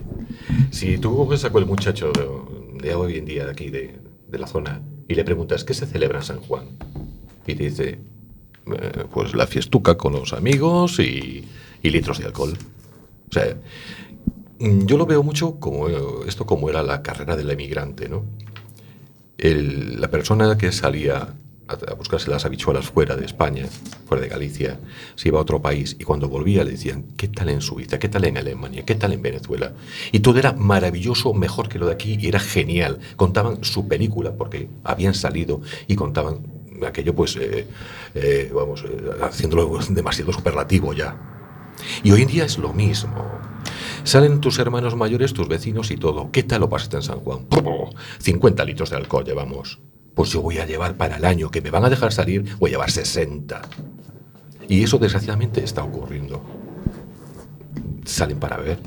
Si 0.72 0.98
tú 0.98 1.16
coges 1.16 1.46
a 1.46 1.50
cualquier 1.50 1.74
muchacho 1.76 2.12
de, 2.12 2.84
de 2.88 2.94
hoy 2.96 3.18
en 3.18 3.26
día 3.26 3.46
de 3.46 3.52
aquí, 3.52 3.70
de, 3.70 4.00
de 4.28 4.38
la 4.40 4.46
zona, 4.48 4.82
y 5.08 5.16
le 5.16 5.24
preguntas 5.24 5.64
qué 5.64 5.74
se 5.74 5.86
celebra 5.86 6.20
en 6.20 6.24
San 6.26 6.40
Juan, 6.42 6.66
y 7.48 7.56
te 7.56 7.64
dice, 7.64 8.00
"Eh, 8.68 9.04
pues 9.12 9.34
la 9.34 9.48
fiestuca 9.48 9.96
con 9.96 10.14
los 10.14 10.34
amigos 10.34 11.00
y, 11.00 11.48
y 11.82 11.90
litros 11.90 12.20
de 12.20 12.26
alcohol. 12.26 12.54
O 13.30 13.34
sea, 13.34 13.58
mm, 14.60 14.86
yo 14.86 14.98
lo 14.98 15.06
veo 15.08 15.24
mucho 15.24 15.60
como 15.60 15.88
eh, 15.90 15.96
esto 16.28 16.46
como 16.46 16.70
era 16.70 16.84
la 16.84 17.02
carrera 17.02 17.36
del 17.36 17.50
emigrante, 17.50 18.10
¿no? 18.10 18.26
El- 19.38 20.00
la 20.02 20.10
persona 20.10 20.58
que 20.58 20.72
salía 20.72 21.34
a, 21.68 21.94
buscarse 21.94 22.30
las 22.30 22.46
habichuelas 22.46 22.90
fuera 22.90 23.16
de 23.16 23.26
España, 23.26 23.66
fuera 24.08 24.24
de 24.24 24.30
Galicia, 24.30 24.80
se 25.16 25.30
iba 25.30 25.40
a 25.40 25.42
otro 25.42 25.62
país 25.62 25.96
y 26.00 26.04
cuando 26.04 26.30
volvía 26.30 26.64
le 26.64 26.72
decían, 26.72 27.06
¿qué 27.18 27.28
tal 27.28 27.50
en 27.50 27.62
Suiza? 27.62 28.00
¿Qué 28.00 28.10
tal 28.10 28.26
en 28.26 28.38
Alemania? 28.38 28.84
¿Qué 28.86 28.96
tal 28.96 29.14
en 29.14 29.22
Venezuela? 29.22 29.74
Y 30.12 30.20
todo 30.20 30.40
era 30.40 30.54
maravilloso, 30.54 31.34
mejor 31.34 31.70
que 31.70 31.80
lo 31.80 31.88
de 31.88 31.94
aquí 31.94 32.18
y 32.20 32.28
era 32.28 32.40
genial. 32.40 33.00
Contaban 33.16 33.64
su 33.64 33.88
película 33.88 34.34
porque 34.34 34.70
habían 34.84 35.14
salido 35.14 35.62
y 35.88 35.96
contaban 35.96 36.58
aquello, 36.86 37.16
pues, 37.16 37.36
eh, 37.38 37.68
eh, 38.14 38.52
vamos, 38.54 38.84
eh, 38.84 39.10
haciéndolo 39.22 39.80
demasiado 39.90 40.32
superlativo 40.32 40.94
ya. 40.94 41.18
Y 42.04 42.12
hoy 42.12 42.24
en 42.24 42.28
día 42.28 42.46
es 42.46 42.58
lo 42.58 42.74
mismo. 42.74 43.26
Salen 44.04 44.42
tus 44.42 44.60
hermanos 44.60 44.96
mayores, 44.96 45.34
tus 45.34 45.48
vecinos 45.48 45.92
y 45.92 45.98
todo. 45.98 46.32
¿Qué 46.32 46.44
tal 46.44 46.62
lo 46.62 46.70
pasaste 46.70 46.98
en 46.98 47.04
San 47.04 47.20
Juan? 47.20 47.46
¡Pum! 47.46 47.90
50 48.20 48.66
litros 48.66 48.90
de 48.90 48.96
alcohol 48.96 49.26
llevamos. 49.26 49.80
Pues 50.18 50.32
yo 50.32 50.42
voy 50.42 50.58
a 50.58 50.66
llevar 50.66 50.96
para 50.96 51.16
el 51.18 51.24
año 51.26 51.50
que 51.52 51.62
me 51.62 51.70
van 51.72 51.86
a 51.86 51.90
dejar 51.90 52.12
salir, 52.12 52.44
voy 52.58 52.72
a 52.72 52.74
llevar 52.74 52.92
60. 52.92 53.62
Y 54.68 54.84
eso 54.84 54.98
desgraciadamente 54.98 55.64
está 55.64 55.84
ocurriendo. 55.84 56.44
Salen 58.04 58.40
para 58.40 58.58
ver. 58.58 58.80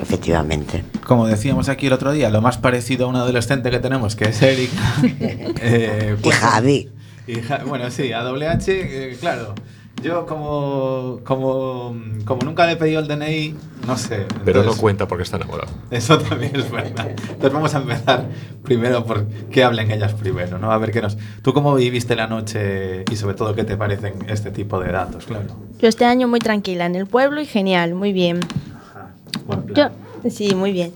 Efectivamente. 0.00 0.84
Como 1.06 1.26
decíamos 1.26 1.68
aquí 1.68 1.86
el 1.86 1.92
otro 1.92 2.10
día, 2.12 2.30
lo 2.30 2.40
más 2.40 2.58
parecido 2.58 3.06
a 3.06 3.08
un 3.10 3.16
adolescente 3.16 3.70
que 3.70 3.78
tenemos, 3.80 4.16
que 4.16 4.24
es 4.30 4.42
Eric. 4.42 4.70
eh, 5.60 6.16
Y 6.18 6.22
pues- 6.22 6.36
Javi. 6.36 6.88
y 7.26 7.34
Ja- 7.42 7.62
bueno, 7.66 7.90
sí, 7.90 8.12
a 8.12 8.20
doble 8.22 8.48
H, 8.48 8.72
eh, 9.12 9.16
claro. 9.20 9.54
Yo 10.02 10.26
como, 10.26 11.20
como, 11.24 11.96
como 12.24 12.42
nunca 12.42 12.66
le 12.66 12.72
he 12.72 12.76
pedido 12.76 13.00
el 13.00 13.08
DNI, 13.08 13.54
no 13.86 13.96
sé. 13.96 14.26
Pero 14.44 14.62
no 14.62 14.76
cuenta 14.76 15.08
porque 15.08 15.22
está 15.22 15.36
enamorado. 15.36 15.72
Eso 15.90 16.18
también 16.18 16.54
es 16.56 16.70
verdad. 16.70 17.10
Entonces 17.10 17.52
vamos 17.52 17.74
a 17.74 17.78
empezar 17.78 18.26
primero 18.62 19.04
por 19.04 19.26
que 19.50 19.64
hablen 19.64 19.90
ellas 19.90 20.12
primero, 20.12 20.58
¿no? 20.58 20.72
A 20.72 20.78
ver 20.78 20.90
qué 20.90 21.00
nos... 21.00 21.16
¿Tú 21.42 21.54
cómo 21.54 21.74
viviste 21.74 22.16
la 22.16 22.26
noche 22.26 23.04
y 23.10 23.16
sobre 23.16 23.34
todo 23.34 23.54
qué 23.54 23.64
te 23.64 23.76
parecen 23.76 24.14
este 24.28 24.50
tipo 24.50 24.78
de 24.80 24.92
datos, 24.92 25.24
claro? 25.24 25.46
Yo 25.78 25.88
este 25.88 26.04
año 26.04 26.28
muy 26.28 26.40
tranquila 26.40 26.84
en 26.86 26.96
el 26.96 27.06
pueblo 27.06 27.40
y 27.40 27.46
genial, 27.46 27.94
muy 27.94 28.12
bien. 28.12 28.40
Buen 29.46 29.66
Yo, 29.74 29.88
sí, 30.28 30.54
muy 30.54 30.72
bien. 30.72 30.92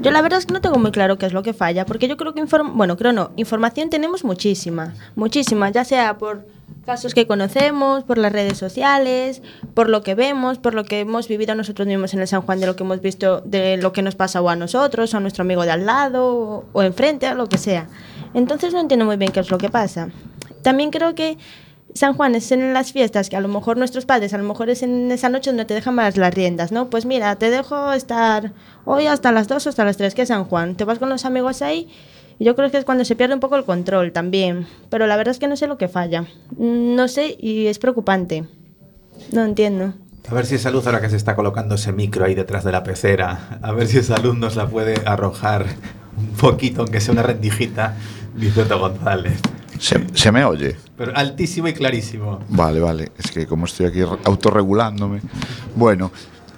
Yo 0.00 0.10
la 0.10 0.22
verdad 0.22 0.38
es 0.38 0.46
que 0.46 0.54
no 0.54 0.62
tengo 0.62 0.78
muy 0.78 0.92
claro 0.92 1.18
qué 1.18 1.26
es 1.26 1.34
lo 1.34 1.42
que 1.42 1.52
falla, 1.52 1.84
porque 1.84 2.08
yo 2.08 2.16
creo 2.16 2.32
que 2.32 2.40
inform 2.40 2.76
bueno, 2.76 2.96
creo 2.96 3.12
no, 3.12 3.32
información 3.36 3.90
tenemos 3.90 4.24
muchísima, 4.24 4.94
muchísima, 5.14 5.68
ya 5.70 5.84
sea 5.84 6.16
por 6.16 6.46
casos 6.86 7.12
que 7.12 7.26
conocemos, 7.26 8.04
por 8.04 8.16
las 8.16 8.32
redes 8.32 8.56
sociales, 8.56 9.42
por 9.74 9.90
lo 9.90 10.02
que 10.02 10.14
vemos, 10.14 10.58
por 10.58 10.72
lo 10.72 10.84
que 10.84 11.00
hemos 11.00 11.28
vivido 11.28 11.54
nosotros 11.54 11.86
mismos 11.86 12.14
en 12.14 12.20
el 12.20 12.28
San 12.28 12.40
Juan, 12.40 12.60
de 12.60 12.66
lo 12.66 12.76
que 12.76 12.82
hemos 12.82 13.02
visto, 13.02 13.42
de 13.42 13.76
lo 13.76 13.92
que 13.92 14.00
nos 14.00 14.14
pasa 14.14 14.40
o 14.40 14.48
a 14.48 14.56
nosotros, 14.56 15.12
o 15.12 15.18
a 15.18 15.20
nuestro 15.20 15.42
amigo 15.42 15.64
de 15.64 15.72
al 15.72 15.84
lado, 15.84 16.34
o, 16.34 16.64
o 16.72 16.82
enfrente, 16.82 17.28
o 17.28 17.34
lo 17.34 17.46
que 17.46 17.58
sea. 17.58 17.86
Entonces 18.32 18.72
no 18.72 18.80
entiendo 18.80 19.04
muy 19.04 19.18
bien 19.18 19.32
qué 19.32 19.40
es 19.40 19.50
lo 19.50 19.58
que 19.58 19.68
pasa. 19.68 20.08
También 20.62 20.90
creo 20.90 21.14
que 21.14 21.36
San 21.94 22.14
Juan 22.14 22.34
es 22.34 22.52
en 22.52 22.72
las 22.72 22.92
fiestas 22.92 23.28
que 23.28 23.36
a 23.36 23.40
lo 23.40 23.48
mejor 23.48 23.76
nuestros 23.76 24.06
padres, 24.06 24.32
a 24.32 24.38
lo 24.38 24.44
mejor 24.44 24.70
es 24.70 24.82
en 24.82 25.10
esa 25.10 25.28
noche 25.28 25.50
donde 25.50 25.64
te 25.64 25.74
dejan 25.74 25.94
más 25.94 26.16
las 26.16 26.32
riendas, 26.34 26.72
¿no? 26.72 26.88
Pues 26.90 27.04
mira, 27.04 27.36
te 27.36 27.50
dejo 27.50 27.92
estar 27.92 28.52
hoy 28.84 29.06
hasta 29.06 29.32
las 29.32 29.48
2 29.48 29.66
o 29.66 29.68
hasta 29.68 29.84
las 29.84 29.96
3, 29.96 30.14
que 30.14 30.22
es 30.22 30.28
San 30.28 30.44
Juan. 30.44 30.76
Te 30.76 30.84
vas 30.84 30.98
con 30.98 31.08
los 31.08 31.24
amigos 31.24 31.62
ahí 31.62 31.88
y 32.38 32.44
yo 32.44 32.56
creo 32.56 32.70
que 32.70 32.78
es 32.78 32.84
cuando 32.84 33.04
se 33.04 33.16
pierde 33.16 33.34
un 33.34 33.40
poco 33.40 33.56
el 33.56 33.64
control 33.64 34.12
también. 34.12 34.66
Pero 34.88 35.06
la 35.06 35.16
verdad 35.16 35.32
es 35.32 35.38
que 35.38 35.48
no 35.48 35.56
sé 35.56 35.66
lo 35.66 35.78
que 35.78 35.88
falla. 35.88 36.26
No 36.56 37.08
sé 37.08 37.36
y 37.38 37.66
es 37.66 37.78
preocupante. 37.78 38.44
No 39.32 39.44
entiendo. 39.44 39.94
A 40.28 40.34
ver 40.34 40.46
si 40.46 40.54
esa 40.54 40.70
luz 40.70 40.86
ahora 40.86 41.00
que 41.00 41.10
se 41.10 41.16
está 41.16 41.34
colocando 41.34 41.74
ese 41.74 41.92
micro 41.92 42.24
ahí 42.24 42.34
detrás 42.34 42.62
de 42.62 42.72
la 42.72 42.84
pecera, 42.84 43.58
a 43.62 43.72
ver 43.72 43.88
si 43.88 43.98
esa 43.98 44.16
luz 44.18 44.36
nos 44.36 44.54
la 44.54 44.68
puede 44.68 44.94
arrojar 45.04 45.66
un 46.16 46.28
poquito, 46.36 46.82
aunque 46.82 47.00
sea 47.00 47.12
una 47.12 47.22
rendijita, 47.22 47.96
Vicente 48.34 48.74
González. 48.74 49.40
Se, 49.80 50.06
se 50.14 50.30
me 50.30 50.44
oye. 50.44 50.76
Pero 50.96 51.12
altísimo 51.16 51.66
y 51.68 51.72
clarísimo. 51.72 52.40
Vale, 52.50 52.80
vale. 52.80 53.12
Es 53.18 53.30
que 53.30 53.46
como 53.46 53.64
estoy 53.64 53.86
aquí 53.86 54.04
re- 54.04 54.18
autorregulándome. 54.24 55.20
Bueno, 55.74 56.12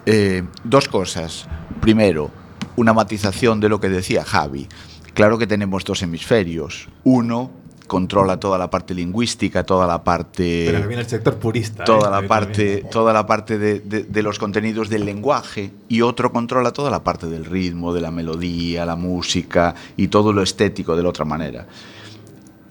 eh, 0.06 0.42
dos 0.64 0.88
cosas. 0.88 1.46
Primero, 1.80 2.30
una 2.76 2.92
matización 2.92 3.60
de 3.60 3.68
lo 3.68 3.80
que 3.80 3.88
decía 3.88 4.24
Javi. 4.24 4.68
Claro 5.14 5.38
que 5.38 5.46
tenemos 5.46 5.84
dos 5.84 6.02
hemisferios. 6.02 6.88
Uno 7.04 7.50
controla 7.86 8.40
toda 8.40 8.56
la 8.58 8.70
parte 8.70 8.94
lingüística, 8.94 9.64
toda 9.64 9.86
la 9.86 10.02
parte 10.02 10.64
Pero 10.72 10.88
viene 10.88 11.02
el 11.02 11.08
sector 11.08 11.36
purista. 11.36 11.84
toda 11.84 12.08
¿eh? 12.08 12.22
la 12.22 12.26
parte, 12.26 12.84
toda 12.90 13.12
la 13.12 13.26
parte 13.26 13.58
de, 13.58 13.80
de- 13.80 14.04
de 14.04 14.22
los 14.22 14.38
contenidos 14.38 14.88
del 14.88 15.04
lenguaje 15.04 15.70
y 15.88 16.00
otro 16.00 16.32
controla 16.32 16.72
toda 16.72 16.90
la 16.90 17.04
parte 17.04 17.26
del 17.26 17.44
ritmo, 17.44 17.92
de 17.92 18.00
la 18.00 18.10
melodía, 18.10 18.86
la 18.86 18.96
música 18.96 19.74
y 19.96 20.08
todo 20.08 20.32
lo 20.32 20.42
estético 20.42 20.96
de 20.96 21.02
la 21.02 21.10
otra 21.10 21.24
manera. 21.26 21.66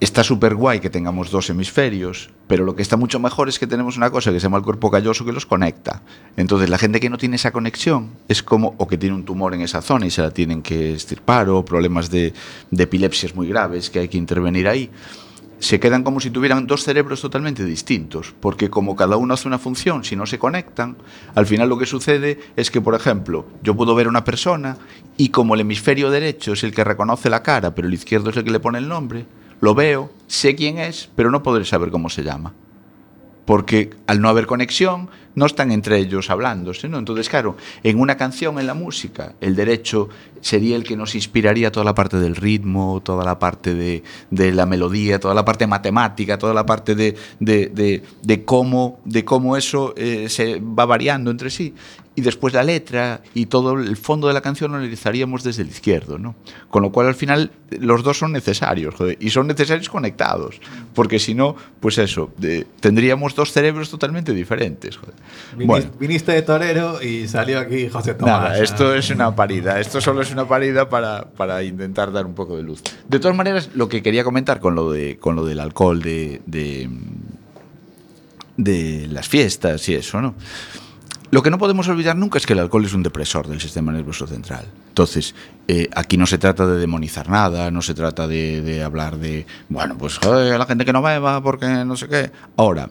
Está 0.04 0.24
súper 0.24 0.56
guay 0.56 0.80
que 0.80 0.90
tengamos 0.90 1.30
dos 1.30 1.48
hemisferios, 1.48 2.30
pero 2.48 2.64
lo 2.64 2.74
que 2.74 2.82
está 2.82 2.96
mucho 2.96 3.20
mejor 3.20 3.48
es 3.48 3.60
que 3.60 3.68
tenemos 3.68 3.96
una 3.96 4.10
cosa 4.10 4.32
que 4.32 4.40
se 4.40 4.44
llama 4.44 4.58
el 4.58 4.64
cuerpo 4.64 4.90
calloso 4.90 5.24
que 5.24 5.32
los 5.32 5.46
conecta. 5.46 6.02
Entonces, 6.36 6.68
la 6.68 6.76
gente 6.76 6.98
que 6.98 7.08
no 7.08 7.18
tiene 7.18 7.36
esa 7.36 7.52
conexión 7.52 8.10
es 8.26 8.42
como, 8.42 8.74
o 8.78 8.88
que 8.88 8.98
tiene 8.98 9.14
un 9.14 9.24
tumor 9.24 9.54
en 9.54 9.60
esa 9.60 9.80
zona 9.80 10.06
y 10.06 10.10
se 10.10 10.20
la 10.20 10.32
tienen 10.32 10.60
que 10.60 10.94
estirpar, 10.94 11.48
o 11.48 11.64
problemas 11.64 12.10
de, 12.10 12.34
de 12.72 12.82
epilepsias 12.82 13.36
muy 13.36 13.46
graves 13.46 13.90
que 13.90 14.00
hay 14.00 14.08
que 14.08 14.18
intervenir 14.18 14.66
ahí, 14.66 14.90
se 15.60 15.78
quedan 15.78 16.02
como 16.02 16.18
si 16.18 16.30
tuvieran 16.30 16.66
dos 16.66 16.82
cerebros 16.82 17.20
totalmente 17.20 17.64
distintos, 17.64 18.34
porque 18.40 18.68
como 18.68 18.96
cada 18.96 19.16
uno 19.16 19.34
hace 19.34 19.46
una 19.46 19.60
función, 19.60 20.02
si 20.02 20.16
no 20.16 20.26
se 20.26 20.36
conectan, 20.36 20.96
al 21.36 21.46
final 21.46 21.68
lo 21.68 21.78
que 21.78 21.86
sucede 21.86 22.40
es 22.56 22.72
que, 22.72 22.80
por 22.80 22.96
ejemplo, 22.96 23.46
yo 23.62 23.76
puedo 23.76 23.94
ver 23.94 24.06
a 24.06 24.10
una 24.10 24.24
persona 24.24 24.78
y 25.16 25.28
como 25.28 25.54
el 25.54 25.60
hemisferio 25.60 26.10
derecho 26.10 26.54
es 26.54 26.64
el 26.64 26.74
que 26.74 26.82
reconoce 26.82 27.30
la 27.30 27.44
cara, 27.44 27.72
pero 27.72 27.86
el 27.86 27.94
izquierdo 27.94 28.30
es 28.30 28.36
el 28.36 28.42
que 28.42 28.50
le 28.50 28.58
pone 28.58 28.78
el 28.78 28.88
nombre, 28.88 29.26
lo 29.62 29.76
veo, 29.76 30.10
sé 30.26 30.56
quién 30.56 30.78
es, 30.78 31.08
pero 31.14 31.30
no 31.30 31.44
podré 31.44 31.64
saber 31.64 31.92
cómo 31.92 32.10
se 32.10 32.24
llama. 32.24 32.52
Porque 33.44 33.90
al 34.08 34.20
no 34.20 34.28
haber 34.28 34.46
conexión, 34.46 35.08
no 35.34 35.46
están 35.46 35.72
entre 35.72 35.98
ellos 35.98 36.30
hablándose, 36.30 36.88
¿no? 36.88 36.98
Entonces, 36.98 37.28
claro, 37.28 37.56
en 37.82 37.98
una 37.98 38.16
canción, 38.16 38.58
en 38.58 38.66
la 38.66 38.74
música, 38.74 39.34
el 39.40 39.56
derecho 39.56 40.08
sería 40.40 40.76
el 40.76 40.84
que 40.84 40.96
nos 40.96 41.14
inspiraría 41.14 41.70
toda 41.70 41.84
la 41.84 41.94
parte 41.94 42.18
del 42.18 42.36
ritmo, 42.36 43.00
toda 43.02 43.24
la 43.24 43.38
parte 43.38 43.74
de, 43.74 44.52
la 44.52 44.66
melodía, 44.66 45.18
toda 45.20 45.34
la 45.34 45.44
parte 45.44 45.66
matemática, 45.66 46.36
toda 46.36 46.52
la 46.52 46.66
parte 46.66 46.94
de, 46.94 48.44
cómo, 48.44 49.56
eso 49.56 49.94
eh, 49.96 50.28
se 50.28 50.60
va 50.60 50.84
variando 50.84 51.30
entre 51.30 51.50
sí. 51.50 51.74
Y 52.14 52.20
después 52.20 52.52
la 52.52 52.62
letra 52.62 53.22
y 53.32 53.46
todo 53.46 53.72
el 53.72 53.96
fondo 53.96 54.28
de 54.28 54.34
la 54.34 54.42
canción 54.42 54.72
lo 54.72 54.76
analizaríamos 54.76 55.42
desde 55.42 55.62
el 55.62 55.68
izquierdo, 55.68 56.18
¿no? 56.18 56.34
Con 56.68 56.82
lo 56.82 56.92
cual, 56.92 57.06
al 57.06 57.14
final, 57.14 57.52
los 57.70 58.02
dos 58.02 58.18
son 58.18 58.32
necesarios, 58.32 58.94
y 59.18 59.30
son 59.30 59.46
necesarios 59.46 59.88
conectados, 59.88 60.60
porque 60.92 61.18
si 61.18 61.32
no, 61.32 61.56
pues 61.80 61.96
eso, 61.96 62.30
tendríamos 62.80 63.34
dos 63.34 63.52
cerebros 63.52 63.88
totalmente 63.88 64.34
diferentes. 64.34 64.98
Viniste, 65.52 65.66
Bueno. 65.66 65.90
viniste 65.98 66.32
de 66.32 66.42
torero 66.42 67.02
y 67.02 67.28
salió 67.28 67.58
aquí 67.60 67.88
José 67.88 68.14
Tomás. 68.14 68.42
Nada, 68.42 68.58
esto 68.58 68.94
es 68.94 69.10
una 69.10 69.34
parida. 69.36 69.80
Esto 69.80 70.00
solo 70.00 70.22
es 70.22 70.30
una 70.32 70.46
parida 70.46 70.88
para, 70.88 71.24
para 71.36 71.62
intentar 71.62 72.12
dar 72.12 72.26
un 72.26 72.34
poco 72.34 72.56
de 72.56 72.62
luz. 72.62 72.82
De 73.08 73.18
todas 73.18 73.36
maneras, 73.36 73.70
lo 73.74 73.88
que 73.88 74.02
quería 74.02 74.24
comentar 74.24 74.60
con 74.60 74.74
lo, 74.74 74.90
de, 74.92 75.18
con 75.18 75.36
lo 75.36 75.44
del 75.44 75.60
alcohol 75.60 76.00
de, 76.02 76.42
de, 76.46 76.88
de 78.56 79.06
las 79.10 79.28
fiestas 79.28 79.88
y 79.88 79.94
eso, 79.94 80.20
¿no? 80.20 80.34
Lo 81.30 81.42
que 81.42 81.48
no 81.50 81.56
podemos 81.56 81.88
olvidar 81.88 82.14
nunca 82.14 82.36
es 82.36 82.44
que 82.46 82.52
el 82.52 82.58
alcohol 82.58 82.84
es 82.84 82.92
un 82.92 83.02
depresor 83.02 83.48
del 83.48 83.58
sistema 83.58 83.90
nervioso 83.90 84.26
central. 84.26 84.66
Entonces, 84.88 85.34
eh, 85.66 85.88
aquí 85.94 86.18
no 86.18 86.26
se 86.26 86.36
trata 86.36 86.66
de 86.66 86.78
demonizar 86.78 87.30
nada, 87.30 87.70
no 87.70 87.80
se 87.80 87.94
trata 87.94 88.26
de, 88.28 88.60
de 88.60 88.82
hablar 88.82 89.16
de, 89.16 89.46
bueno, 89.70 89.96
pues 89.96 90.18
a 90.22 90.28
la 90.58 90.66
gente 90.66 90.84
que 90.84 90.92
no 90.92 91.00
beba 91.00 91.42
porque 91.42 91.66
no 91.86 91.96
sé 91.96 92.06
qué. 92.08 92.30
Ahora, 92.58 92.90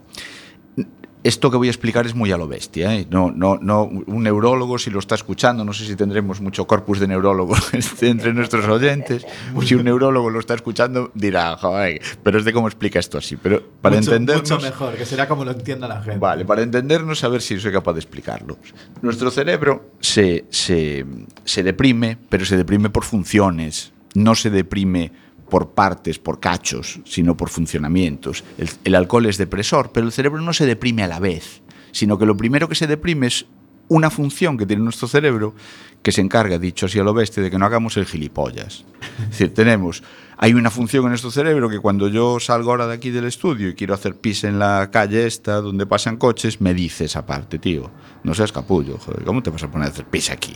esto 1.24 1.52
que 1.52 1.58
voy 1.58 1.68
a 1.68 1.72
explicar 1.72 2.06
es 2.06 2.16
muy 2.16 2.32
a 2.32 2.38
lo 2.38 2.48
bestia. 2.48 2.96
¿eh? 2.96 3.08
No, 3.10 3.32
no, 3.32 3.58
no, 3.62 3.84
un 3.84 4.24
neurólogo, 4.24 4.78
si 4.78 4.90
lo 4.90 5.00
está 5.00 5.16
escuchando, 5.16 5.64
no 5.64 5.74
sé 5.74 5.86
si 5.86 5.96
tendremos 5.96 6.42
mucho 6.42 6.66
corpus 6.66 7.00
de 7.00 7.08
neurólogos 7.08 7.74
este, 7.74 8.10
entre 8.10 8.34
nuestros 8.34 8.68
oyentes. 8.68 9.26
Si 9.64 9.76
un 9.76 9.84
neurólogo 9.84 10.30
lo 10.30 10.40
está 10.40 10.56
escuchando, 10.56 11.12
dirá, 11.14 11.56
joder, 11.58 12.02
pero 12.24 12.40
es 12.40 12.46
de 12.46 12.54
cómo 12.54 12.68
explica 12.68 13.00
esto 13.00 13.18
así. 13.18 13.38
Pero 13.38 13.62
para 13.82 13.98
mucho, 13.98 14.12
entendernos. 14.12 14.52
mucho 14.52 14.64
mejor, 14.64 14.96
que 14.96 15.06
será 15.06 15.28
como 15.28 15.46
lo 15.46 15.52
entienda 15.52 15.88
la 15.88 16.02
gente. 16.02 16.20
Vale, 16.20 16.46
para 16.46 16.64
entendernos, 16.64 17.24
a 17.24 17.28
ver 17.28 17.42
si 17.42 17.60
soy 17.60 17.72
capaz 17.72 17.94
de 17.94 18.00
explicarlo. 18.00 18.58
Nuestro 19.02 19.30
cerebro 19.30 19.92
se, 20.00 20.46
se, 20.50 21.06
se 21.46 21.64
deprime, 21.64 22.18
pero 22.30 22.46
se 22.46 22.58
deprime 22.58 22.90
por 22.90 23.04
funciones, 23.04 23.94
no 24.16 24.36
se 24.36 24.50
deprime 24.50 25.12
por 25.52 25.72
partes, 25.72 26.18
por 26.18 26.40
cachos, 26.40 27.02
sino 27.04 27.36
por 27.36 27.50
funcionamientos. 27.50 28.46
El, 28.58 28.70
el 28.86 28.96
alcohol 28.96 29.26
es 29.26 29.38
depresor, 29.38 29.92
pero 29.92 30.06
el 30.06 30.14
cerebro 30.14 30.42
no 30.42 30.54
se 30.54 30.66
deprime 30.66 31.04
a 31.04 31.08
la 31.08 31.20
vez, 31.20 31.62
sino 31.92 32.18
que 32.18 32.26
lo 32.26 32.38
primero 32.38 32.70
que 32.70 32.76
se 32.76 32.88
deprime 32.88 33.28
es 33.28 33.46
una 33.90 34.10
función 34.10 34.58
que 34.58 34.66
tiene 34.66 34.82
nuestro 34.82 35.10
cerebro 35.10 35.54
que 36.02 36.12
se 36.12 36.22
encarga, 36.22 36.58
dicho 36.58 36.88
así 36.88 36.98
a 37.00 37.04
lo 37.04 37.14
bestia, 37.14 37.44
de 37.44 37.52
que 37.52 37.58
no 37.60 37.66
hagamos 37.66 37.96
el 37.98 38.06
gilipollas. 38.06 38.86
Es 39.24 39.30
decir, 39.30 39.54
tenemos, 39.54 40.02
hay 40.38 40.54
una 40.56 40.72
función 40.72 41.04
en 41.04 41.10
nuestro 41.10 41.30
cerebro 41.32 41.70
que 41.70 41.80
cuando 41.80 42.08
yo 42.08 42.40
salgo 42.40 42.72
ahora 42.72 42.88
de 42.88 42.96
aquí 42.96 43.12
del 43.12 43.26
estudio 43.26 43.70
y 43.70 43.76
quiero 43.76 43.94
hacer 43.94 44.16
pis 44.16 44.44
en 44.44 44.58
la 44.58 44.90
calle 44.92 45.28
esta 45.28 45.62
donde 45.62 45.86
pasan 45.86 46.18
coches, 46.18 46.60
me 46.60 46.74
dice 46.74 47.06
esa 47.06 47.26
parte, 47.26 47.60
tío, 47.60 47.92
no 48.24 48.34
seas 48.34 48.52
capullo, 48.52 48.98
joder, 48.98 49.24
¿cómo 49.24 49.44
te 49.44 49.52
vas 49.52 49.62
a 49.64 49.70
poner 49.70 49.88
a 49.88 49.92
hacer 49.92 50.06
pis 50.06 50.32
aquí? 50.32 50.56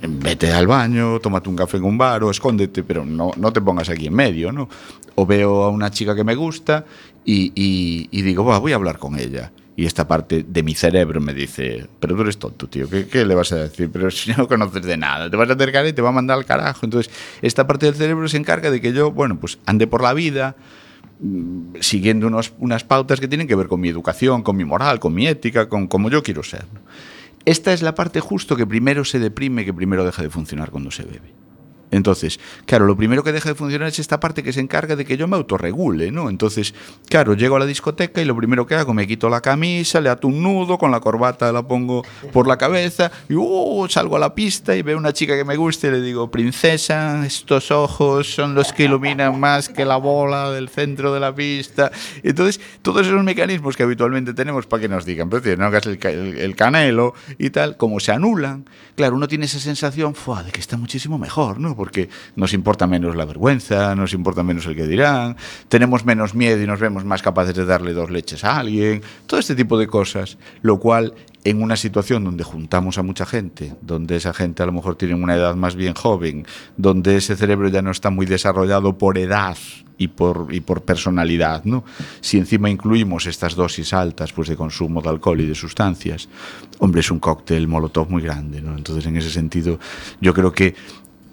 Vete 0.00 0.52
al 0.52 0.66
baño, 0.68 1.18
tómate 1.18 1.48
un 1.50 1.56
café 1.56 1.76
en 1.78 1.84
un 1.84 1.98
bar 1.98 2.22
o 2.22 2.30
escóndete, 2.30 2.82
pero 2.84 3.04
no, 3.04 3.32
no 3.36 3.52
te 3.52 3.60
pongas 3.60 3.88
aquí 3.88 4.06
en 4.06 4.14
medio, 4.14 4.52
¿no? 4.52 4.68
O 5.16 5.26
veo 5.26 5.64
a 5.64 5.68
una 5.70 5.90
chica 5.90 6.14
que 6.14 6.22
me 6.24 6.36
gusta 6.36 6.84
y, 7.24 7.52
y- 8.10 8.22
digo, 8.22 8.44
"Buah, 8.44 8.58
voy 8.58 8.72
a 8.72 8.76
hablar 8.76 8.98
con 8.98 9.18
ella. 9.18 9.50
Y 9.78 9.86
esta 9.86 10.08
parte 10.08 10.44
de 10.44 10.64
mi 10.64 10.74
cerebro 10.74 11.20
me 11.20 11.32
dice, 11.32 11.86
pero 12.00 12.16
tú 12.16 12.22
eres 12.22 12.36
tonto, 12.36 12.66
tío, 12.66 12.88
¿qué, 12.90 13.24
le 13.24 13.32
vas 13.36 13.52
a 13.52 13.58
decir? 13.58 13.88
Pero 13.92 14.10
si 14.10 14.32
no 14.32 14.48
conoces 14.48 14.82
de 14.82 14.96
nada, 14.96 15.30
te 15.30 15.36
vas 15.36 15.48
a 15.48 15.52
acercar 15.52 15.86
y 15.86 15.92
te 15.92 16.02
va 16.02 16.08
a 16.08 16.12
mandar 16.12 16.36
al 16.36 16.44
carajo. 16.44 16.80
Entonces, 16.84 17.14
esta 17.42 17.68
parte 17.68 17.86
del 17.86 17.94
cerebro 17.94 18.26
se 18.26 18.38
encarga 18.38 18.72
de 18.72 18.80
que 18.80 18.92
yo, 18.92 19.12
bueno, 19.12 19.38
pues 19.38 19.60
ande 19.66 19.86
por 19.86 20.02
la 20.02 20.14
vida 20.14 20.56
mm, 21.20 21.76
siguiendo 21.78 22.26
unos- 22.26 22.54
unas 22.58 22.82
pautas 22.82 23.20
que 23.20 23.28
tienen 23.28 23.46
que 23.46 23.54
ver 23.54 23.68
con 23.68 23.78
mi 23.78 23.88
educación, 23.88 24.42
con 24.42 24.56
mi 24.56 24.64
moral, 24.64 24.98
con 24.98 25.14
mi 25.14 25.28
ética, 25.28 25.68
con 25.68 25.86
cómo 25.86 26.10
yo 26.10 26.24
quiero 26.24 26.42
ser. 26.42 26.64
Esta 27.44 27.72
es 27.72 27.80
la 27.80 27.94
parte 27.94 28.18
justo 28.18 28.56
que 28.56 28.66
primero 28.66 29.04
se 29.04 29.20
deprime, 29.20 29.64
que 29.64 29.72
primero 29.72 30.04
deja 30.04 30.22
de 30.22 30.30
funcionar 30.30 30.72
cuando 30.72 30.90
se 30.90 31.04
bebe. 31.04 31.32
Entonces, 31.90 32.38
claro, 32.66 32.86
lo 32.86 32.96
primero 32.96 33.22
que 33.24 33.32
deja 33.32 33.48
de 33.48 33.54
funcionar 33.54 33.88
es 33.88 33.98
esta 33.98 34.20
parte 34.20 34.42
que 34.42 34.52
se 34.52 34.60
encarga 34.60 34.94
de 34.96 35.04
que 35.04 35.16
yo 35.16 35.26
me 35.28 35.36
autorregule, 35.36 36.10
¿no? 36.12 36.28
Entonces, 36.30 36.74
claro, 37.08 37.34
llego 37.34 37.56
a 37.56 37.58
la 37.58 37.66
discoteca 37.66 38.20
y 38.20 38.24
lo 38.24 38.36
primero 38.36 38.66
que 38.66 38.74
hago, 38.74 38.92
me 38.94 39.06
quito 39.06 39.28
la 39.28 39.40
camisa, 39.40 40.00
le 40.00 40.08
ato 40.10 40.28
un 40.28 40.42
nudo, 40.42 40.78
con 40.78 40.90
la 40.90 41.00
corbata 41.00 41.50
la 41.52 41.62
pongo 41.66 42.04
por 42.32 42.46
la 42.46 42.58
cabeza 42.58 43.10
y 43.28 43.34
uh, 43.34 43.86
salgo 43.88 44.16
a 44.16 44.18
la 44.18 44.34
pista 44.34 44.76
y 44.76 44.82
veo 44.82 44.98
una 44.98 45.12
chica 45.12 45.36
que 45.36 45.44
me 45.44 45.56
gusta 45.56 45.88
y 45.88 45.92
le 45.92 46.00
digo, 46.02 46.30
princesa, 46.30 47.24
estos 47.24 47.70
ojos 47.70 48.34
son 48.34 48.54
los 48.54 48.72
que 48.72 48.84
iluminan 48.84 49.38
más 49.40 49.68
que 49.68 49.84
la 49.84 49.96
bola 49.96 50.50
del 50.50 50.68
centro 50.68 51.12
de 51.14 51.20
la 51.20 51.34
pista. 51.34 51.90
Entonces, 52.22 52.60
todos 52.82 53.06
esos 53.06 53.22
mecanismos 53.24 53.76
que 53.76 53.82
habitualmente 53.84 54.34
tenemos 54.34 54.66
para 54.66 54.82
que 54.82 54.88
nos 54.88 55.04
digan, 55.04 55.30
pero 55.30 55.40
tío, 55.42 55.56
no 55.56 55.64
hagas 55.66 55.86
el, 55.86 55.98
el- 56.04 56.38
el 56.38 56.56
canelo 56.56 57.14
y 57.38 57.50
tal, 57.50 57.76
como 57.76 58.00
se 58.00 58.12
anulan, 58.12 58.68
claro, 58.96 59.16
uno 59.16 59.28
tiene 59.28 59.46
esa 59.46 59.58
sensación 59.58 60.14
"Fua, 60.14 60.42
de 60.42 60.50
que 60.52 60.60
está 60.60 60.76
muchísimo 60.76 61.16
mejor, 61.18 61.58
¿no? 61.60 61.76
Porque 61.78 62.10
nos 62.36 62.52
importa 62.52 62.86
menos 62.86 63.14
la 63.14 63.24
vergüenza, 63.24 63.94
nos 63.94 64.12
importa 64.12 64.42
menos 64.42 64.66
el 64.66 64.74
que 64.74 64.86
dirán, 64.86 65.36
tenemos 65.68 66.04
menos 66.04 66.34
miedo 66.34 66.60
y 66.60 66.66
nos 66.66 66.80
vemos 66.80 67.04
más 67.04 67.22
capaces 67.22 67.54
de 67.54 67.64
darle 67.64 67.92
dos 67.92 68.10
leches 68.10 68.42
a 68.44 68.58
alguien, 68.58 69.00
todo 69.26 69.38
este 69.38 69.54
tipo 69.54 69.78
de 69.78 69.86
cosas, 69.86 70.36
lo 70.60 70.80
cual 70.80 71.14
en 71.44 71.62
una 71.62 71.76
situación 71.76 72.24
donde 72.24 72.44
juntamos 72.44 72.98
a 72.98 73.02
mucha 73.02 73.24
gente, 73.24 73.74
donde 73.80 74.16
esa 74.16 74.34
gente 74.34 74.62
a 74.62 74.66
lo 74.66 74.72
mejor 74.72 74.96
tiene 74.96 75.14
una 75.14 75.36
edad 75.36 75.54
más 75.54 75.76
bien 75.76 75.94
joven, 75.94 76.44
donde 76.76 77.16
ese 77.16 77.36
cerebro 77.36 77.68
ya 77.68 77.80
no 77.80 77.90
está 77.90 78.10
muy 78.10 78.26
desarrollado 78.26 78.98
por 78.98 79.18
edad 79.18 79.56
y 79.96 80.08
por, 80.08 80.48
y 80.50 80.60
por 80.60 80.82
personalidad, 80.82 81.64
¿no? 81.64 81.84
Si 82.20 82.38
encima 82.38 82.70
incluimos 82.70 83.26
estas 83.26 83.54
dosis 83.54 83.92
altas 83.92 84.32
pues, 84.32 84.48
de 84.48 84.56
consumo 84.56 85.02
de 85.02 85.08
alcohol 85.08 85.40
y 85.40 85.46
de 85.46 85.54
sustancias, 85.54 86.28
hombre, 86.78 87.00
es 87.00 87.10
un 87.10 87.18
cóctel 87.18 87.66
molotov 87.66 88.10
muy 88.10 88.22
grande, 88.22 88.62
¿no? 88.62 88.76
Entonces, 88.76 89.04
en 89.06 89.16
ese 89.16 89.30
sentido, 89.30 89.78
yo 90.20 90.32
creo 90.32 90.52
que 90.52 90.74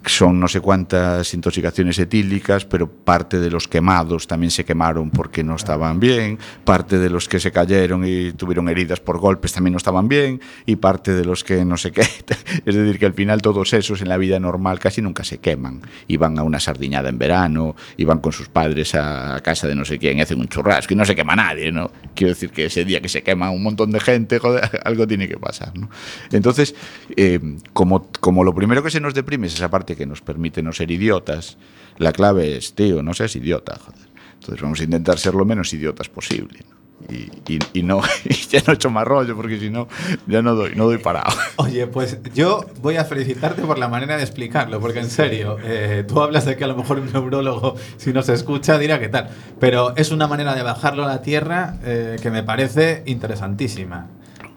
son 0.06 0.40
no 0.40 0.48
sé 0.48 0.60
cuántas 0.60 1.32
intoxicaciones 1.34 1.98
etílicas, 1.98 2.64
pero 2.64 2.90
parte 2.90 3.40
de 3.40 3.50
los 3.50 3.68
quemados 3.68 4.26
también 4.26 4.50
se 4.50 4.64
quemaron 4.64 5.10
porque 5.10 5.42
no 5.42 5.56
estaban 5.56 6.00
bien, 6.00 6.38
parte 6.64 6.98
de 6.98 7.10
los 7.10 7.28
que 7.28 7.40
se 7.40 7.52
cayeron 7.52 8.04
y 8.06 8.32
tuvieron 8.32 8.68
heridas 8.68 9.00
por 9.00 9.18
golpes 9.18 9.52
también 9.52 9.72
no 9.72 9.78
estaban 9.78 10.08
bien, 10.08 10.40
y 10.64 10.76
parte 10.76 11.12
de 11.12 11.24
los 11.24 11.44
que 11.44 11.64
no 11.64 11.76
sé 11.76 11.92
qué. 11.92 12.02
Es 12.66 12.74
decir, 12.74 12.98
que 12.98 13.06
al 13.06 13.14
final 13.14 13.42
todos 13.42 13.72
esos 13.72 14.00
en 14.00 14.08
la 14.08 14.16
vida 14.16 14.40
normal 14.40 14.78
casi 14.78 15.00
nunca 15.02 15.24
se 15.24 15.38
queman. 15.38 15.82
Y 16.08 16.16
van 16.16 16.38
a 16.38 16.42
una 16.42 16.58
sardiñada 16.58 17.08
en 17.08 17.18
verano, 17.18 17.76
y 17.96 18.04
van 18.04 18.20
con 18.20 18.32
sus 18.32 18.48
padres 18.48 18.94
a 18.94 19.40
casa 19.42 19.66
de 19.66 19.74
no 19.74 19.84
sé 19.84 19.98
quién 19.98 20.18
y 20.18 20.20
hacen 20.20 20.40
un 20.40 20.48
churrasco 20.48 20.94
y 20.94 20.96
no 20.96 21.04
se 21.04 21.14
quema 21.14 21.36
nadie, 21.36 21.72
¿no? 21.72 21.90
Quiero 22.14 22.32
decir 22.32 22.50
que 22.50 22.66
ese 22.66 22.84
día 22.84 23.00
que 23.00 23.08
se 23.08 23.22
quema 23.22 23.50
un 23.50 23.62
montón 23.62 23.90
de 23.90 24.00
gente, 24.00 24.38
joder, 24.40 24.80
algo 24.84 25.06
tiene 25.06 25.28
que 25.28 25.36
pasar, 25.36 25.76
¿no? 25.76 25.88
Entonces, 26.32 26.74
eh, 27.16 27.40
como, 27.72 28.08
como 28.20 28.44
lo 28.44 28.54
primero 28.54 28.82
que 28.82 28.90
se 28.90 29.00
nos 29.00 29.14
deprime 29.14 29.46
es 29.46 29.54
esa 29.54 29.70
parte 29.70 29.95
que 29.96 30.06
nos 30.06 30.20
permite 30.20 30.62
no 30.62 30.72
ser 30.72 30.90
idiotas, 30.90 31.56
la 31.98 32.12
clave 32.12 32.56
es, 32.56 32.74
tío, 32.74 33.02
no 33.02 33.14
seas 33.14 33.34
idiota, 33.36 33.76
joder. 33.78 34.06
Entonces 34.34 34.62
vamos 34.62 34.80
a 34.80 34.84
intentar 34.84 35.18
ser 35.18 35.34
lo 35.34 35.44
menos 35.44 35.72
idiotas 35.72 36.08
posible, 36.08 36.60
¿no? 36.70 36.76
Y, 37.10 37.30
y- 37.46 37.58
y 37.74 37.82
no, 37.82 38.00
y 38.24 38.34
ya 38.34 38.60
no 38.66 38.72
he 38.72 38.76
hecho 38.76 38.88
más 38.90 39.04
rollo, 39.06 39.36
porque 39.36 39.58
si 39.60 39.68
no, 39.68 39.86
ya 40.26 40.40
no 40.40 40.54
doy, 40.54 40.74
no 40.76 40.84
doy 40.86 40.96
parado. 40.98 41.36
Oye, 41.56 41.86
pues 41.86 42.18
yo 42.34 42.64
voy 42.80 42.96
a 42.96 43.04
felicitarte 43.04 43.62
por 43.62 43.78
la 43.78 43.88
manera 43.88 44.16
de 44.16 44.22
explicarlo, 44.22 44.80
porque 44.80 45.00
en 45.00 45.10
serio, 45.10 45.58
eh, 45.62 46.04
tú 46.08 46.20
hablas 46.22 46.46
de 46.46 46.56
que 46.56 46.64
a 46.64 46.68
lo 46.68 46.76
mejor 46.76 46.98
un 47.00 47.12
neurólogo, 47.12 47.76
si 47.98 48.12
nos 48.14 48.28
escucha, 48.30 48.78
dirá 48.78 48.98
que 48.98 49.08
tal, 49.08 49.28
pero 49.60 49.94
es 49.96 50.10
una 50.10 50.26
manera 50.26 50.54
de 50.54 50.62
bajarlo 50.62 51.04
a 51.04 51.06
la 51.06 51.20
tierra 51.22 51.76
eh, 51.84 52.16
que 52.22 52.30
me 52.30 52.42
parece 52.42 53.02
interesantísima 53.06 54.08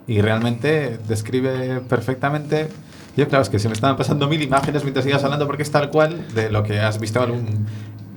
y 0.07 0.21
realmente 0.21 0.97
describe 1.07 1.81
perfectamente. 1.89 2.69
Yo, 3.17 3.27
claro, 3.27 3.41
es 3.41 3.49
que 3.49 3.59
se 3.59 3.67
me 3.67 3.73
estaban 3.73 3.97
pasando 3.97 4.27
mil 4.27 4.41
imágenes 4.41 4.83
mientras 4.83 5.05
ibas 5.05 5.23
hablando, 5.23 5.47
porque 5.47 5.63
es 5.63 5.71
tal 5.71 5.89
cual 5.89 6.25
de 6.33 6.49
lo 6.49 6.63
que 6.63 6.79
has 6.79 6.99
visto 6.99 7.21
algún 7.21 7.43
mm, 7.43 7.65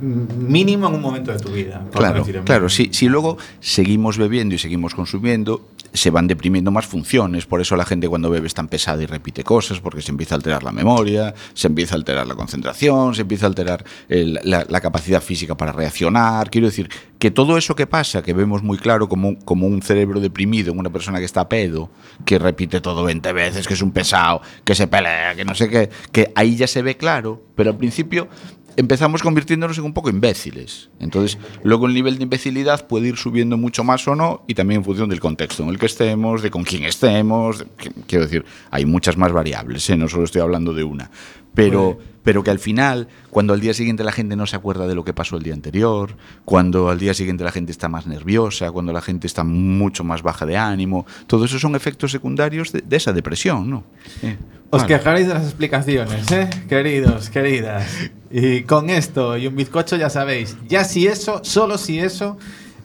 mínimo 0.03 0.89
en 0.89 0.95
un 0.95 1.01
momento 1.01 1.33
de 1.33 1.39
tu 1.39 1.51
vida. 1.51 1.85
Claro, 1.93 2.25
claro, 2.45 2.69
si, 2.69 2.91
si 2.93 3.09
luego 3.09 3.39
seguimos 3.61 4.19
bebiendo 4.19 4.55
y 4.55 4.59
seguimos 4.59 4.95
consumiendo, 4.95 5.69
se 5.95 6.11
van 6.11 6.27
deprimiendo 6.27 6.71
más 6.71 6.87
funciones. 6.87 7.45
Por 7.47 7.61
eso 7.61 7.77
la 7.77 7.85
gente 7.85 8.09
cuando 8.09 8.31
bebe 8.31 8.47
es 8.47 8.55
tan 8.55 8.67
pesada 8.69 9.03
y 9.03 9.07
repite 9.07 9.45
cosas, 9.45 9.79
porque 9.81 10.01
se 10.03 10.11
empieza 10.11 10.35
a 10.35 10.37
alterar 10.37 10.63
la 10.63 10.73
memoria, 10.73 11.35
se 11.55 11.69
empieza 11.69 11.95
a 11.95 11.99
alterar 11.99 12.27
la 12.27 12.35
concentración, 12.35 13.15
se 13.15 13.23
empieza 13.23 13.47
a 13.47 13.49
alterar 13.49 13.85
el- 14.09 14.41
la, 14.43 14.65
la 14.69 14.81
capacidad 14.81 15.23
física 15.23 15.55
para 15.57 15.71
reaccionar. 15.73 16.51
Quiero 16.51 16.67
decir, 16.67 16.89
que 17.19 17.31
todo 17.31 17.57
eso 17.59 17.77
que 17.77 17.87
pasa, 17.87 18.23
que 18.23 18.33
vemos 18.33 18.63
muy 18.63 18.79
claro 18.79 19.09
como, 19.09 19.29
un- 19.29 19.37
como 19.37 19.67
un 19.67 19.83
cerebro 19.83 20.19
deprimido 20.21 20.73
en 20.73 20.79
una 20.79 20.91
persona 20.91 21.19
que 21.19 21.27
está 21.27 21.43
a 21.43 21.49
pedo, 21.49 21.91
que 22.25 22.39
repite 22.39 22.81
todo 22.81 23.05
20 23.05 23.33
veces, 23.35 23.69
que 23.69 23.75
es 23.75 23.83
un 23.83 23.93
pesado, 23.93 24.41
que 24.65 24.75
se 24.75 24.87
pelea, 24.89 25.35
que 25.35 25.45
no 25.45 25.55
sé 25.55 25.69
qué, 25.69 25.91
que 26.11 26.33
ahí 26.35 26.57
ya 26.57 26.67
se 26.67 26.81
ve 26.83 26.97
claro, 26.97 27.43
pero 27.55 27.71
al 27.71 27.77
principio 27.77 28.29
empezamos 28.77 29.23
convirtiéndonos 29.23 29.79
en 29.79 29.85
un 29.85 29.93
poco 29.93 30.11
imbéciles. 30.11 30.91
Entonces, 31.01 31.39
luego 31.63 31.87
el 31.87 31.95
nivel 31.95 32.19
de 32.19 32.25
imbecilidad 32.25 32.87
puede 32.87 33.09
ir 33.09 33.17
subiendo 33.17 33.57
mucho 33.57 33.85
más 33.85 34.07
o 34.09 34.15
no, 34.15 34.45
y 34.47 34.55
también 34.55 34.81
en 34.81 34.85
función 34.85 35.09
del 35.09 35.21
contexto 35.21 35.63
en 35.63 35.71
el 35.71 35.79
que 35.79 35.87
estemos, 35.87 36.43
de 36.43 36.51
con 36.51 36.65
quién 36.65 36.85
estemos. 36.85 37.65
quiero 38.07 38.25
decir, 38.25 38.45
hay 38.71 38.87
muchas 38.87 39.17
más 39.17 39.33
variables, 39.33 39.89
¿eh? 39.91 39.97
no 39.97 40.09
solo 40.09 40.25
estoy 40.25 40.43
hablando 40.43 40.73
de 40.73 40.85
una. 40.85 41.11
Pero, 41.55 41.99
pero 42.23 42.43
que 42.43 42.51
al 42.51 42.59
final, 42.59 43.09
cuando 43.31 43.53
al 43.53 43.61
día 43.61 43.75
siguiente 43.75 44.05
la 44.05 44.13
gente 44.13 44.37
no 44.37 44.47
se 44.47 44.57
acuerda 44.57 44.87
de 44.87 44.95
lo 44.95 45.05
que 45.05 45.13
pasó 45.13 45.37
el 45.37 45.43
día 45.43 45.53
anterior, 45.53 46.17
cuando 46.45 46.89
al 46.89 46.99
día 46.99 47.13
siguiente 47.13 47.45
la 47.45 47.53
gente 47.53 47.73
está 47.73 47.89
más 47.89 48.07
nerviosa, 48.07 48.71
cuando 48.71 48.93
la 48.93 49.03
gente 49.03 49.27
está 49.27 49.45
mucho 49.45 50.03
más 50.03 50.23
baja 50.23 50.47
de 50.47 50.57
ánimo, 50.57 51.05
todo 51.27 51.45
eso 51.45 51.59
son 51.59 51.75
efectos 51.75 52.11
secundarios 52.11 52.73
de, 52.73 52.81
de 52.81 52.97
esa 52.97 53.13
depresión, 53.13 53.69
¿no? 53.69 53.85
Eh, 54.23 54.37
Os 54.71 54.83
vale. 54.83 54.95
quejaréis 54.97 55.29
de 55.29 55.35
las 55.35 55.45
explicaciones, 55.45 56.31
¿eh? 56.33 56.49
Queridos, 56.69 57.29
queridas. 57.29 57.87
Y 58.31 58.63
con 58.63 58.89
esto 58.89 59.37
y 59.37 59.47
un 59.47 59.55
bizcocho 59.55 59.97
ya 59.97 60.09
sabéis, 60.09 60.57
ya 60.67 60.85
si 60.85 61.07
eso, 61.07 61.41
solo 61.45 61.77
si 61.77 61.99
eso, 61.99 62.39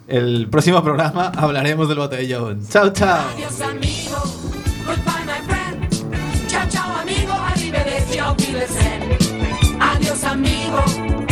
el 0.10 0.50
próximo 0.50 0.84
programa 0.84 1.28
hablaremos 1.36 1.88
del 1.88 2.00
botellón. 2.00 2.68
Chao, 2.68 2.90
chao. 2.92 3.28
Adiós 3.34 3.62
amigo, 3.62 4.47
amigo. 10.38 11.17